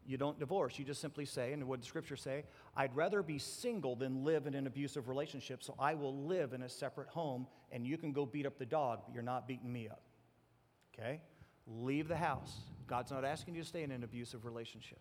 you 0.06 0.16
don't 0.16 0.38
divorce. 0.38 0.78
You 0.78 0.84
just 0.84 1.00
simply 1.00 1.24
say, 1.24 1.52
and 1.52 1.66
what 1.66 1.80
did 1.80 1.86
Scripture 1.86 2.16
say? 2.16 2.44
I'd 2.76 2.94
rather 2.94 3.22
be 3.22 3.38
single 3.38 3.96
than 3.96 4.24
live 4.24 4.46
in 4.46 4.54
an 4.54 4.66
abusive 4.66 5.08
relationship, 5.08 5.62
so 5.62 5.74
I 5.78 5.94
will 5.94 6.24
live 6.26 6.52
in 6.52 6.62
a 6.62 6.68
separate 6.68 7.08
home, 7.08 7.46
and 7.72 7.86
you 7.86 7.96
can 7.96 8.12
go 8.12 8.26
beat 8.26 8.46
up 8.46 8.58
the 8.58 8.66
dog, 8.66 9.00
but 9.06 9.14
you're 9.14 9.22
not 9.22 9.48
beating 9.48 9.72
me 9.72 9.88
up. 9.88 10.02
Okay? 10.94 11.20
Leave 11.66 12.08
the 12.08 12.16
house. 12.16 12.52
God's 12.86 13.10
not 13.10 13.24
asking 13.24 13.54
you 13.54 13.62
to 13.62 13.68
stay 13.68 13.82
in 13.82 13.90
an 13.90 14.04
abusive 14.04 14.44
relationship, 14.44 15.00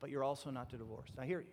but 0.00 0.10
you're 0.10 0.24
also 0.24 0.50
not 0.50 0.68
to 0.70 0.76
divorce. 0.76 1.10
Now, 1.16 1.22
here, 1.22 1.44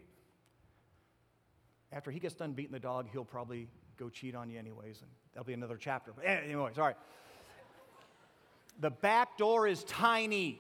after 1.92 2.12
he 2.12 2.20
gets 2.20 2.36
done 2.36 2.54
beating 2.54 2.72
the 2.72 2.80
dog, 2.80 3.08
he'll 3.12 3.26
probably 3.26 3.68
go 3.98 4.10
cheat 4.10 4.36
on 4.36 4.50
you 4.50 4.60
anyways, 4.60 5.02
and 5.02 5.10
that'll 5.34 5.46
be 5.46 5.54
another 5.54 5.78
chapter. 5.78 6.14
But 6.16 6.26
anyways, 6.26 6.78
all 6.78 6.86
right. 6.86 6.98
The 8.80 8.90
back 8.90 9.38
door 9.38 9.68
is 9.68 9.84
tiny. 9.84 10.60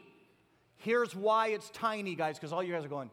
Here's 0.77 1.15
why 1.15 1.49
it's 1.49 1.69
tiny, 1.69 2.15
guys, 2.15 2.37
because 2.37 2.51
all 2.51 2.63
you 2.63 2.73
guys 2.73 2.83
are 2.83 2.89
going, 2.89 3.09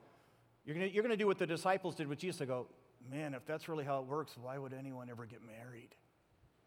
you're 0.65 0.75
going 0.75 0.91
you're 0.93 1.05
to 1.05 1.17
do 1.17 1.27
what 1.27 1.39
the 1.39 1.47
disciples 1.47 1.95
did 1.95 2.09
with 2.09 2.19
Jesus. 2.19 2.39
They 2.41 2.47
go, 2.47 2.67
man, 3.11 3.35
if 3.35 3.47
that's 3.47 3.69
really 3.69 3.85
how 3.85 4.01
it 4.01 4.07
works, 4.07 4.37
why 4.41 4.59
would 4.59 4.73
anyone 4.73 5.09
ever 5.11 5.27
get 5.27 5.41
married? 5.45 5.95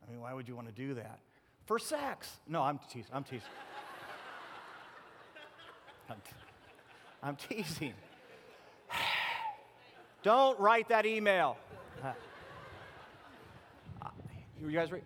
I 0.02 0.10
mean, 0.10 0.22
why 0.22 0.34
would 0.34 0.48
you 0.48 0.56
want 0.56 0.68
to 0.68 0.74
do 0.74 0.94
that? 0.94 1.20
For 1.66 1.78
sex. 1.80 2.40
No, 2.48 2.62
I'm 2.62 2.80
teasing. 2.90 3.12
I'm 3.14 3.24
teasing. 3.24 3.42
I'm, 6.10 6.18
I'm 7.22 7.36
teasing. 7.36 7.94
Don't 10.22 10.60
write 10.60 10.90
that 10.90 11.06
email. 11.06 11.58
you 14.62 14.72
guys 14.72 14.92
ready? 14.92 15.04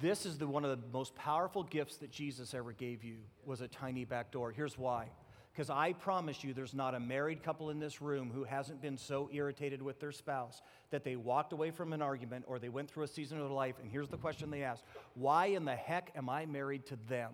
This 0.00 0.26
is 0.26 0.38
the, 0.38 0.46
one 0.46 0.64
of 0.64 0.70
the 0.70 0.86
most 0.92 1.14
powerful 1.14 1.62
gifts 1.62 1.98
that 1.98 2.10
Jesus 2.10 2.52
ever 2.52 2.72
gave 2.72 3.04
you 3.04 3.16
was 3.46 3.60
a 3.60 3.68
tiny 3.68 4.04
back 4.04 4.32
door. 4.32 4.50
Here's 4.50 4.76
why. 4.76 5.08
Because 5.52 5.70
I 5.70 5.92
promise 5.92 6.42
you, 6.42 6.52
there's 6.52 6.74
not 6.74 6.96
a 6.96 7.00
married 7.00 7.44
couple 7.44 7.70
in 7.70 7.78
this 7.78 8.02
room 8.02 8.32
who 8.34 8.42
hasn't 8.42 8.82
been 8.82 8.98
so 8.98 9.30
irritated 9.32 9.80
with 9.80 10.00
their 10.00 10.10
spouse 10.10 10.60
that 10.90 11.04
they 11.04 11.14
walked 11.14 11.52
away 11.52 11.70
from 11.70 11.92
an 11.92 12.02
argument 12.02 12.44
or 12.48 12.58
they 12.58 12.68
went 12.68 12.90
through 12.90 13.04
a 13.04 13.08
season 13.08 13.38
of 13.38 13.44
their 13.44 13.54
life. 13.54 13.76
And 13.80 13.88
here's 13.88 14.08
the 14.08 14.16
question 14.16 14.50
they 14.50 14.64
asked 14.64 14.82
Why 15.14 15.46
in 15.46 15.64
the 15.64 15.76
heck 15.76 16.10
am 16.16 16.28
I 16.28 16.44
married 16.46 16.86
to 16.86 16.98
them? 17.08 17.30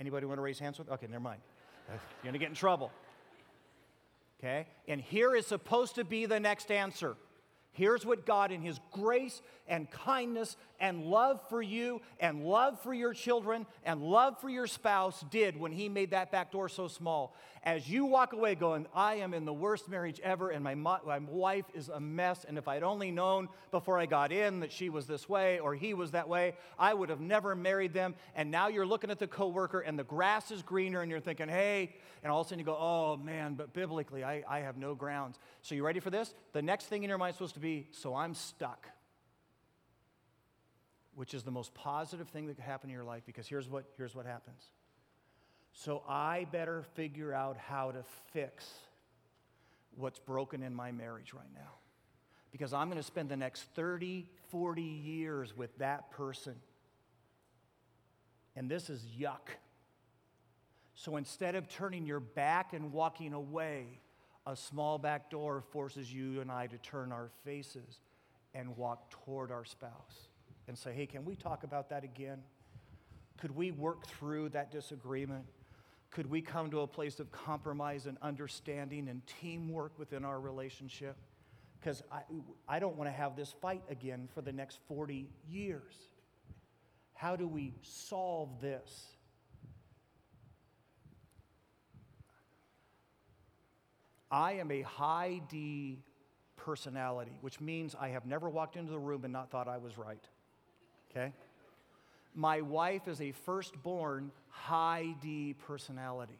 Anybody 0.00 0.24
want 0.24 0.38
to 0.38 0.42
raise 0.42 0.58
hands 0.58 0.78
with? 0.78 0.88
Okay, 0.88 1.06
never 1.08 1.20
mind. 1.20 1.42
You're 1.88 1.98
going 2.24 2.32
to 2.32 2.38
get 2.38 2.48
in 2.48 2.54
trouble. 2.54 2.90
Okay? 4.38 4.66
And 4.86 5.00
here 5.00 5.34
is 5.34 5.46
supposed 5.46 5.96
to 5.96 6.04
be 6.04 6.26
the 6.26 6.38
next 6.38 6.70
answer. 6.70 7.16
Here's 7.78 8.04
what 8.04 8.26
God, 8.26 8.50
in 8.50 8.60
His 8.60 8.80
grace 8.90 9.40
and 9.68 9.88
kindness 9.88 10.56
and 10.80 11.04
love 11.04 11.40
for 11.48 11.62
you 11.62 12.00
and 12.18 12.44
love 12.44 12.80
for 12.82 12.92
your 12.92 13.14
children 13.14 13.66
and 13.84 14.02
love 14.02 14.40
for 14.40 14.48
your 14.48 14.66
spouse, 14.66 15.24
did 15.30 15.56
when 15.56 15.70
He 15.70 15.88
made 15.88 16.10
that 16.10 16.32
back 16.32 16.50
door 16.50 16.68
so 16.68 16.88
small. 16.88 17.36
As 17.62 17.88
you 17.88 18.04
walk 18.04 18.32
away 18.32 18.56
going, 18.56 18.86
I 18.94 19.16
am 19.16 19.32
in 19.32 19.44
the 19.44 19.52
worst 19.52 19.88
marriage 19.88 20.20
ever 20.24 20.50
and 20.50 20.64
my, 20.64 20.74
my 20.74 21.18
wife 21.18 21.66
is 21.72 21.88
a 21.88 22.00
mess, 22.00 22.44
and 22.48 22.58
if 22.58 22.66
I'd 22.66 22.82
only 22.82 23.12
known 23.12 23.48
before 23.70 23.98
I 23.98 24.06
got 24.06 24.32
in 24.32 24.60
that 24.60 24.72
she 24.72 24.88
was 24.88 25.06
this 25.06 25.28
way 25.28 25.60
or 25.60 25.74
he 25.74 25.94
was 25.94 26.12
that 26.12 26.28
way, 26.28 26.54
I 26.78 26.94
would 26.94 27.10
have 27.10 27.20
never 27.20 27.54
married 27.54 27.92
them. 27.92 28.14
And 28.34 28.50
now 28.50 28.68
you're 28.68 28.86
looking 28.86 29.10
at 29.10 29.18
the 29.20 29.26
coworker 29.28 29.80
and 29.80 29.96
the 29.98 30.04
grass 30.04 30.50
is 30.50 30.62
greener 30.62 31.02
and 31.02 31.10
you're 31.10 31.20
thinking, 31.20 31.48
hey, 31.48 31.94
and 32.22 32.32
all 32.32 32.40
of 32.40 32.46
a 32.46 32.48
sudden 32.48 32.58
you 32.58 32.64
go, 32.64 32.76
oh 32.76 33.16
man, 33.16 33.54
but 33.54 33.72
biblically, 33.72 34.24
I, 34.24 34.42
I 34.48 34.60
have 34.60 34.76
no 34.76 34.94
grounds. 34.94 35.38
So 35.62 35.74
you 35.74 35.84
ready 35.84 36.00
for 36.00 36.10
this? 36.10 36.34
The 36.52 36.62
next 36.62 36.86
thing 36.86 37.02
in 37.02 37.08
your 37.08 37.18
mind 37.18 37.32
is 37.32 37.36
supposed 37.36 37.54
to 37.54 37.60
be, 37.60 37.67
so 37.90 38.14
I'm 38.14 38.34
stuck. 38.34 38.88
Which 41.14 41.34
is 41.34 41.42
the 41.42 41.50
most 41.50 41.74
positive 41.74 42.28
thing 42.28 42.46
that 42.46 42.54
could 42.54 42.64
happen 42.64 42.90
in 42.90 42.94
your 42.94 43.04
life 43.04 43.22
because 43.26 43.46
here's 43.48 43.68
what, 43.68 43.84
here's 43.96 44.14
what 44.14 44.26
happens. 44.26 44.62
So 45.72 46.02
I 46.08 46.46
better 46.50 46.84
figure 46.94 47.32
out 47.32 47.56
how 47.56 47.90
to 47.90 48.02
fix 48.32 48.68
what's 49.96 50.18
broken 50.18 50.62
in 50.62 50.74
my 50.74 50.92
marriage 50.92 51.32
right 51.32 51.52
now. 51.54 51.72
Because 52.50 52.72
I'm 52.72 52.88
going 52.88 52.98
to 53.00 53.06
spend 53.06 53.28
the 53.28 53.36
next 53.36 53.62
30, 53.74 54.26
40 54.50 54.82
years 54.82 55.56
with 55.56 55.76
that 55.78 56.10
person. 56.10 56.54
And 58.56 58.70
this 58.70 58.88
is 58.88 59.04
yuck. 59.18 59.50
So 60.94 61.16
instead 61.16 61.54
of 61.54 61.68
turning 61.68 62.06
your 62.06 62.20
back 62.20 62.72
and 62.72 62.92
walking 62.92 63.32
away, 63.32 64.00
a 64.48 64.56
small 64.56 64.96
back 64.98 65.28
door 65.30 65.60
forces 65.60 66.10
you 66.12 66.40
and 66.40 66.50
I 66.50 66.66
to 66.68 66.78
turn 66.78 67.12
our 67.12 67.28
faces 67.44 68.00
and 68.54 68.74
walk 68.78 69.10
toward 69.10 69.52
our 69.52 69.66
spouse 69.66 70.28
and 70.68 70.76
say, 70.76 70.92
hey, 70.92 71.04
can 71.04 71.26
we 71.26 71.36
talk 71.36 71.64
about 71.64 71.90
that 71.90 72.02
again? 72.02 72.38
Could 73.36 73.54
we 73.54 73.72
work 73.72 74.06
through 74.06 74.48
that 74.50 74.72
disagreement? 74.72 75.44
Could 76.10 76.30
we 76.30 76.40
come 76.40 76.70
to 76.70 76.80
a 76.80 76.86
place 76.86 77.20
of 77.20 77.30
compromise 77.30 78.06
and 78.06 78.16
understanding 78.22 79.08
and 79.10 79.20
teamwork 79.26 79.92
within 79.98 80.24
our 80.24 80.40
relationship? 80.40 81.16
Because 81.78 82.02
I, 82.10 82.22
I 82.66 82.78
don't 82.78 82.96
want 82.96 83.08
to 83.08 83.14
have 83.14 83.36
this 83.36 83.54
fight 83.60 83.82
again 83.90 84.30
for 84.34 84.40
the 84.40 84.52
next 84.52 84.78
40 84.88 85.28
years. 85.46 85.94
How 87.12 87.36
do 87.36 87.46
we 87.46 87.74
solve 87.82 88.62
this? 88.62 89.17
I 94.30 94.52
am 94.54 94.70
a 94.70 94.82
high 94.82 95.40
D 95.48 95.98
personality, 96.56 97.38
which 97.40 97.60
means 97.60 97.94
I 97.98 98.08
have 98.08 98.26
never 98.26 98.48
walked 98.48 98.76
into 98.76 98.90
the 98.90 98.98
room 98.98 99.24
and 99.24 99.32
not 99.32 99.50
thought 99.50 99.68
I 99.68 99.78
was 99.78 99.96
right. 99.96 100.22
Okay? 101.10 101.32
My 102.34 102.60
wife 102.60 103.08
is 103.08 103.20
a 103.20 103.32
firstborn 103.32 104.30
high 104.48 105.14
D 105.20 105.54
personality. 105.66 106.38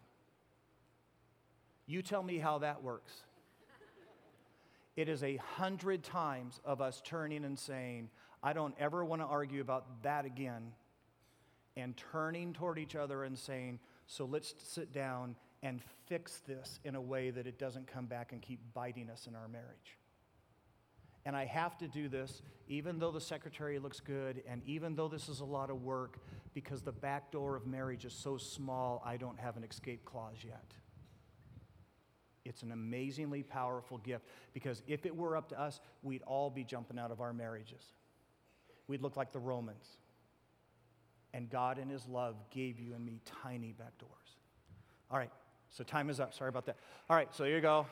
You 1.87 2.03
tell 2.03 2.23
me 2.23 2.39
how 2.39 2.59
that 2.59 2.83
works. 2.83 3.13
It 4.97 5.09
is 5.09 5.23
a 5.23 5.37
hundred 5.37 6.03
times 6.03 6.61
of 6.65 6.81
us 6.81 7.01
turning 7.05 7.45
and 7.45 7.59
saying, 7.59 8.11
I 8.43 8.53
don't 8.53 8.75
ever 8.79 9.05
want 9.05 9.23
to 9.23 9.27
argue 9.27 9.61
about 9.61 10.03
that 10.03 10.25
again, 10.25 10.73
and 11.77 11.97
turning 11.97 12.53
toward 12.53 12.79
each 12.79 12.97
other 12.97 13.25
and 13.25 13.39
saying, 13.39 13.79
So 14.07 14.25
let's 14.25 14.55
sit 14.59 14.93
down 14.93 15.37
and 15.63 15.81
fix 16.07 16.41
this 16.47 16.79
in 16.85 16.95
a 16.95 17.01
way 17.01 17.31
that 17.31 17.47
it 17.47 17.59
doesn't 17.59 17.87
come 17.87 18.07
back 18.07 18.33
and 18.33 18.41
keep 18.41 18.61
biting 18.75 19.11
us 19.11 19.27
in 19.27 19.35
our 19.35 19.49
marriage. 19.49 19.99
And 21.25 21.37
I 21.37 21.45
have 21.45 21.77
to 21.79 21.89
do 21.89 22.09
this 22.09 22.43
even 22.69 22.99
though 22.99 23.11
the 23.11 23.21
secretary 23.21 23.79
looks 23.79 24.01
good 24.01 24.43
and 24.49 24.63
even 24.65 24.95
though 24.95 25.09
this 25.09 25.29
is 25.29 25.41
a 25.41 25.45
lot 25.45 25.71
of 25.71 25.83
work 25.83 26.19
because 26.55 26.83
the 26.83 26.93
back 26.93 27.31
door 27.33 27.57
of 27.57 27.67
marriage 27.67 28.05
is 28.05 28.13
so 28.13 28.37
small, 28.37 29.03
I 29.05 29.17
don't 29.17 29.39
have 29.39 29.57
an 29.57 29.65
escape 29.65 30.05
clause 30.05 30.39
yet. 30.45 30.75
It's 32.45 32.63
an 32.63 32.73
amazingly 32.73 33.43
powerful 33.43 33.99
gift 33.99 34.25
because 34.55 34.83
if 34.87 35.05
it 35.05 35.15
were 35.15 35.37
up 35.37 35.51
to 35.51 35.61
us, 35.61 35.81
we'd 36.03 36.23
all 36.23 36.49
be 36.49 36.65
jumping 36.65 36.99
out 36.99 37.11
of 37.11 37.21
our 37.21 37.33
marriages. 37.35 37.93
We'd 38.87 39.03
look 39.03 39.17
like 39.17 39.33
the 39.33 39.39
Romans. 39.39 39.99
And 41.35 41.51
God, 41.51 41.79
in 41.79 41.91
His 41.91 42.07
love, 42.09 42.37
gave 42.51 42.81
you 42.81 42.95
and 42.95 43.05
me 43.05 43.21
tiny 43.43 43.73
back 43.73 43.99
doors. 43.99 44.37
All 45.11 45.19
right, 45.19 45.31
so 45.71 45.85
time 45.85 46.11
is 46.11 46.21
up. 46.21 46.35
Sorry 46.35 46.49
about 46.49 46.67
that. 46.67 46.77
All 47.09 47.17
right, 47.17 47.29
so 47.35 47.45
here 47.45 47.57
you 47.57 47.61
go. 47.61 47.87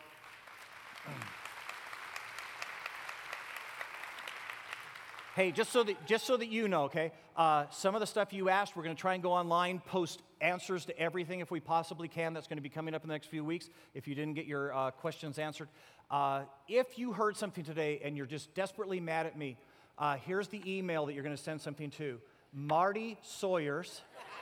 Hey, 5.37 5.53
just 5.53 5.71
so 5.71 5.83
that, 5.83 6.07
just 6.07 6.25
so 6.25 6.39
that 6.39 6.47
you 6.47 6.67
know, 6.67 6.85
okay, 6.85 7.13
uh, 7.37 7.67
some 7.71 7.95
of 7.95 8.01
the 8.01 8.07
stuff 8.07 8.33
you 8.33 8.49
asked, 8.49 8.75
we're 8.75 8.83
going 8.83 8.97
to 8.97 9.01
try 9.01 9.13
and 9.13 9.23
go 9.23 9.33
online, 9.33 9.81
post 9.81 10.23
answers 10.41 10.87
to 10.87 10.99
everything 10.99 11.41
if 11.41 11.51
we 11.51 11.61
possibly 11.61 12.09
can. 12.09 12.33
That's 12.33 12.47
going 12.47 12.57
to 12.57 12.63
be 12.63 12.71
coming 12.71 12.95
up 12.95 13.03
in 13.03 13.09
the 13.09 13.15
next 13.15 13.27
few 13.27 13.45
weeks 13.45 13.69
if 13.93 14.09
you 14.09 14.15
didn't 14.15 14.33
get 14.33 14.47
your 14.47 14.75
uh, 14.75 14.93
questions 14.93 15.39
answered. 15.39 15.69
Uh, 16.11 16.45
if 16.69 16.99
you 16.99 17.13
heard 17.13 17.37
something 17.37 17.65
today 17.65 18.01
and 18.03 18.17
you're 18.17 18.25
just 18.25 18.55
desperately 18.55 18.99
mad 18.99 19.27
at 19.27 19.37
me, 19.37 19.59
uh, 19.99 20.17
here's 20.17 20.49
the 20.49 20.63
email 20.67 21.05
that 21.05 21.13
you're 21.13 21.25
going 21.25 21.37
to 21.37 21.43
send 21.43 21.61
something 21.61 21.91
to 21.91 22.19
Marty 22.55 23.19
Sawyers. 23.23 24.01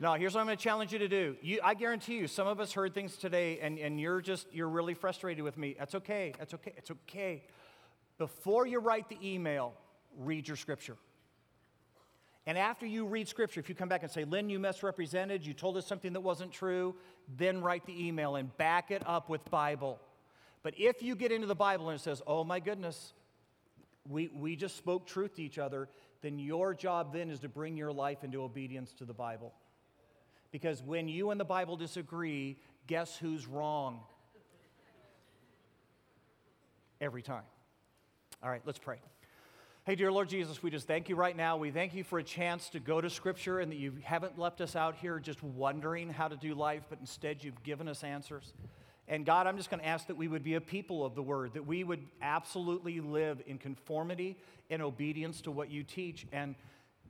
no, 0.02 0.14
here's 0.14 0.34
what 0.34 0.40
I'm 0.40 0.46
going 0.46 0.58
to 0.58 0.62
challenge 0.62 0.92
you 0.92 0.98
to 0.98 1.06
do. 1.06 1.36
You, 1.42 1.60
I 1.62 1.74
guarantee 1.74 2.16
you, 2.16 2.26
some 2.26 2.48
of 2.48 2.58
us 2.58 2.72
heard 2.72 2.92
things 2.92 3.16
today 3.16 3.60
and, 3.60 3.78
and 3.78 4.00
you're 4.00 4.20
just, 4.20 4.48
you're 4.52 4.68
really 4.68 4.94
frustrated 4.94 5.44
with 5.44 5.56
me. 5.56 5.76
That's 5.78 5.94
okay. 5.94 6.34
That's 6.40 6.54
okay. 6.54 6.72
It's 6.76 6.90
okay. 6.90 7.44
Before 8.18 8.66
you 8.66 8.80
write 8.80 9.08
the 9.08 9.16
email, 9.22 9.74
read 10.18 10.48
your 10.48 10.56
scripture. 10.56 10.96
And 12.46 12.58
after 12.58 12.84
you 12.84 13.06
read 13.06 13.28
scripture, 13.28 13.60
if 13.60 13.68
you 13.68 13.76
come 13.76 13.88
back 13.88 14.02
and 14.02 14.10
say, 14.10 14.24
Lynn, 14.24 14.50
you 14.50 14.58
misrepresented, 14.58 15.46
you 15.46 15.54
told 15.54 15.76
us 15.76 15.86
something 15.86 16.14
that 16.14 16.20
wasn't 16.20 16.50
true, 16.50 16.96
then 17.38 17.60
write 17.60 17.86
the 17.86 18.08
email 18.08 18.34
and 18.34 18.54
back 18.56 18.90
it 18.90 19.04
up 19.06 19.28
with 19.28 19.48
Bible. 19.52 20.00
But 20.64 20.74
if 20.76 21.00
you 21.00 21.14
get 21.14 21.30
into 21.30 21.46
the 21.46 21.54
Bible 21.54 21.90
and 21.90 22.00
it 22.00 22.02
says, 22.02 22.20
oh 22.26 22.42
my 22.42 22.58
goodness, 22.58 23.12
we, 24.08 24.32
we 24.34 24.56
just 24.56 24.76
spoke 24.76 25.06
truth 25.06 25.36
to 25.36 25.44
each 25.44 25.58
other, 25.58 25.88
then 26.22 26.40
your 26.40 26.74
job 26.74 27.12
then 27.12 27.30
is 27.30 27.38
to 27.38 27.48
bring 27.48 27.76
your 27.76 27.92
life 27.92 28.24
into 28.24 28.42
obedience 28.42 28.92
to 28.94 29.04
the 29.04 29.14
Bible. 29.14 29.52
Because 30.52 30.82
when 30.82 31.08
you 31.08 31.30
and 31.30 31.40
the 31.40 31.44
Bible 31.44 31.76
disagree, 31.76 32.58
guess 32.86 33.16
who's 33.16 33.46
wrong? 33.46 34.00
Every 37.00 37.22
time. 37.22 37.42
All 38.42 38.50
right, 38.50 38.62
let's 38.64 38.78
pray. 38.78 38.98
Hey, 39.84 39.96
dear 39.96 40.12
Lord 40.12 40.28
Jesus, 40.28 40.62
we 40.62 40.70
just 40.70 40.86
thank 40.86 41.08
you 41.08 41.16
right 41.16 41.36
now. 41.36 41.56
We 41.56 41.72
thank 41.72 41.94
you 41.94 42.04
for 42.04 42.20
a 42.20 42.22
chance 42.22 42.68
to 42.68 42.78
go 42.78 43.00
to 43.00 43.10
Scripture 43.10 43.58
and 43.58 43.72
that 43.72 43.78
you 43.78 43.94
haven't 44.04 44.38
left 44.38 44.60
us 44.60 44.76
out 44.76 44.94
here 44.94 45.18
just 45.18 45.42
wondering 45.42 46.10
how 46.10 46.28
to 46.28 46.36
do 46.36 46.54
life, 46.54 46.82
but 46.88 47.00
instead 47.00 47.42
you've 47.42 47.60
given 47.64 47.88
us 47.88 48.04
answers. 48.04 48.52
And 49.08 49.26
God, 49.26 49.48
I'm 49.48 49.56
just 49.56 49.70
going 49.70 49.80
to 49.80 49.86
ask 49.86 50.06
that 50.06 50.16
we 50.16 50.28
would 50.28 50.44
be 50.44 50.54
a 50.54 50.60
people 50.60 51.04
of 51.04 51.16
the 51.16 51.22
Word, 51.22 51.54
that 51.54 51.66
we 51.66 51.82
would 51.82 52.06
absolutely 52.20 53.00
live 53.00 53.42
in 53.46 53.58
conformity 53.58 54.36
and 54.70 54.82
obedience 54.82 55.40
to 55.40 55.50
what 55.50 55.68
you 55.70 55.82
teach. 55.82 56.26
And 56.30 56.54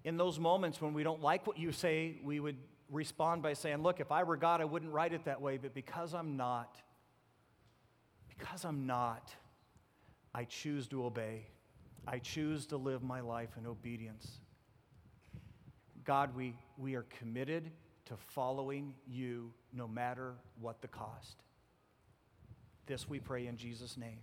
in 0.05 0.17
those 0.17 0.39
moments 0.39 0.81
when 0.81 0.95
we 0.95 1.03
don't 1.03 1.21
like 1.21 1.47
what 1.47 1.59
you 1.59 1.73
say, 1.73 2.21
we 2.25 2.41
would 2.41 2.57
respond 2.93 3.43
by 3.43 3.55
saying, 3.55 3.83
Look, 3.83 3.99
if 3.99 4.13
I 4.13 4.23
were 4.23 4.37
God, 4.37 4.61
I 4.61 4.65
wouldn't 4.65 4.93
write 4.93 5.13
it 5.13 5.25
that 5.25 5.41
way, 5.41 5.57
but 5.57 5.75
because 5.75 6.15
I'm 6.15 6.37
not, 6.37 6.81
because 8.29 8.65
I'm 8.65 8.87
not, 8.87 9.35
I 10.35 10.45
choose 10.45 10.87
to 10.89 11.05
obey. 11.05 11.47
I 12.07 12.19
choose 12.19 12.67
to 12.67 12.77
live 12.77 13.03
my 13.03 13.21
life 13.21 13.51
in 13.59 13.67
obedience. 13.67 14.41
God, 16.05 16.35
we, 16.35 16.55
we 16.77 16.95
are 16.97 17.07
committed 17.19 17.71
to 18.07 18.17
following 18.17 18.95
you 19.07 19.53
no 19.73 19.87
matter 19.87 20.35
what 20.61 20.83
the 20.83 20.89
cost. 20.89 21.37
This 22.87 23.09
we 23.09 23.21
pray 23.21 23.47
in 23.47 23.57
Jesus' 23.57 23.97
name. 23.97 24.19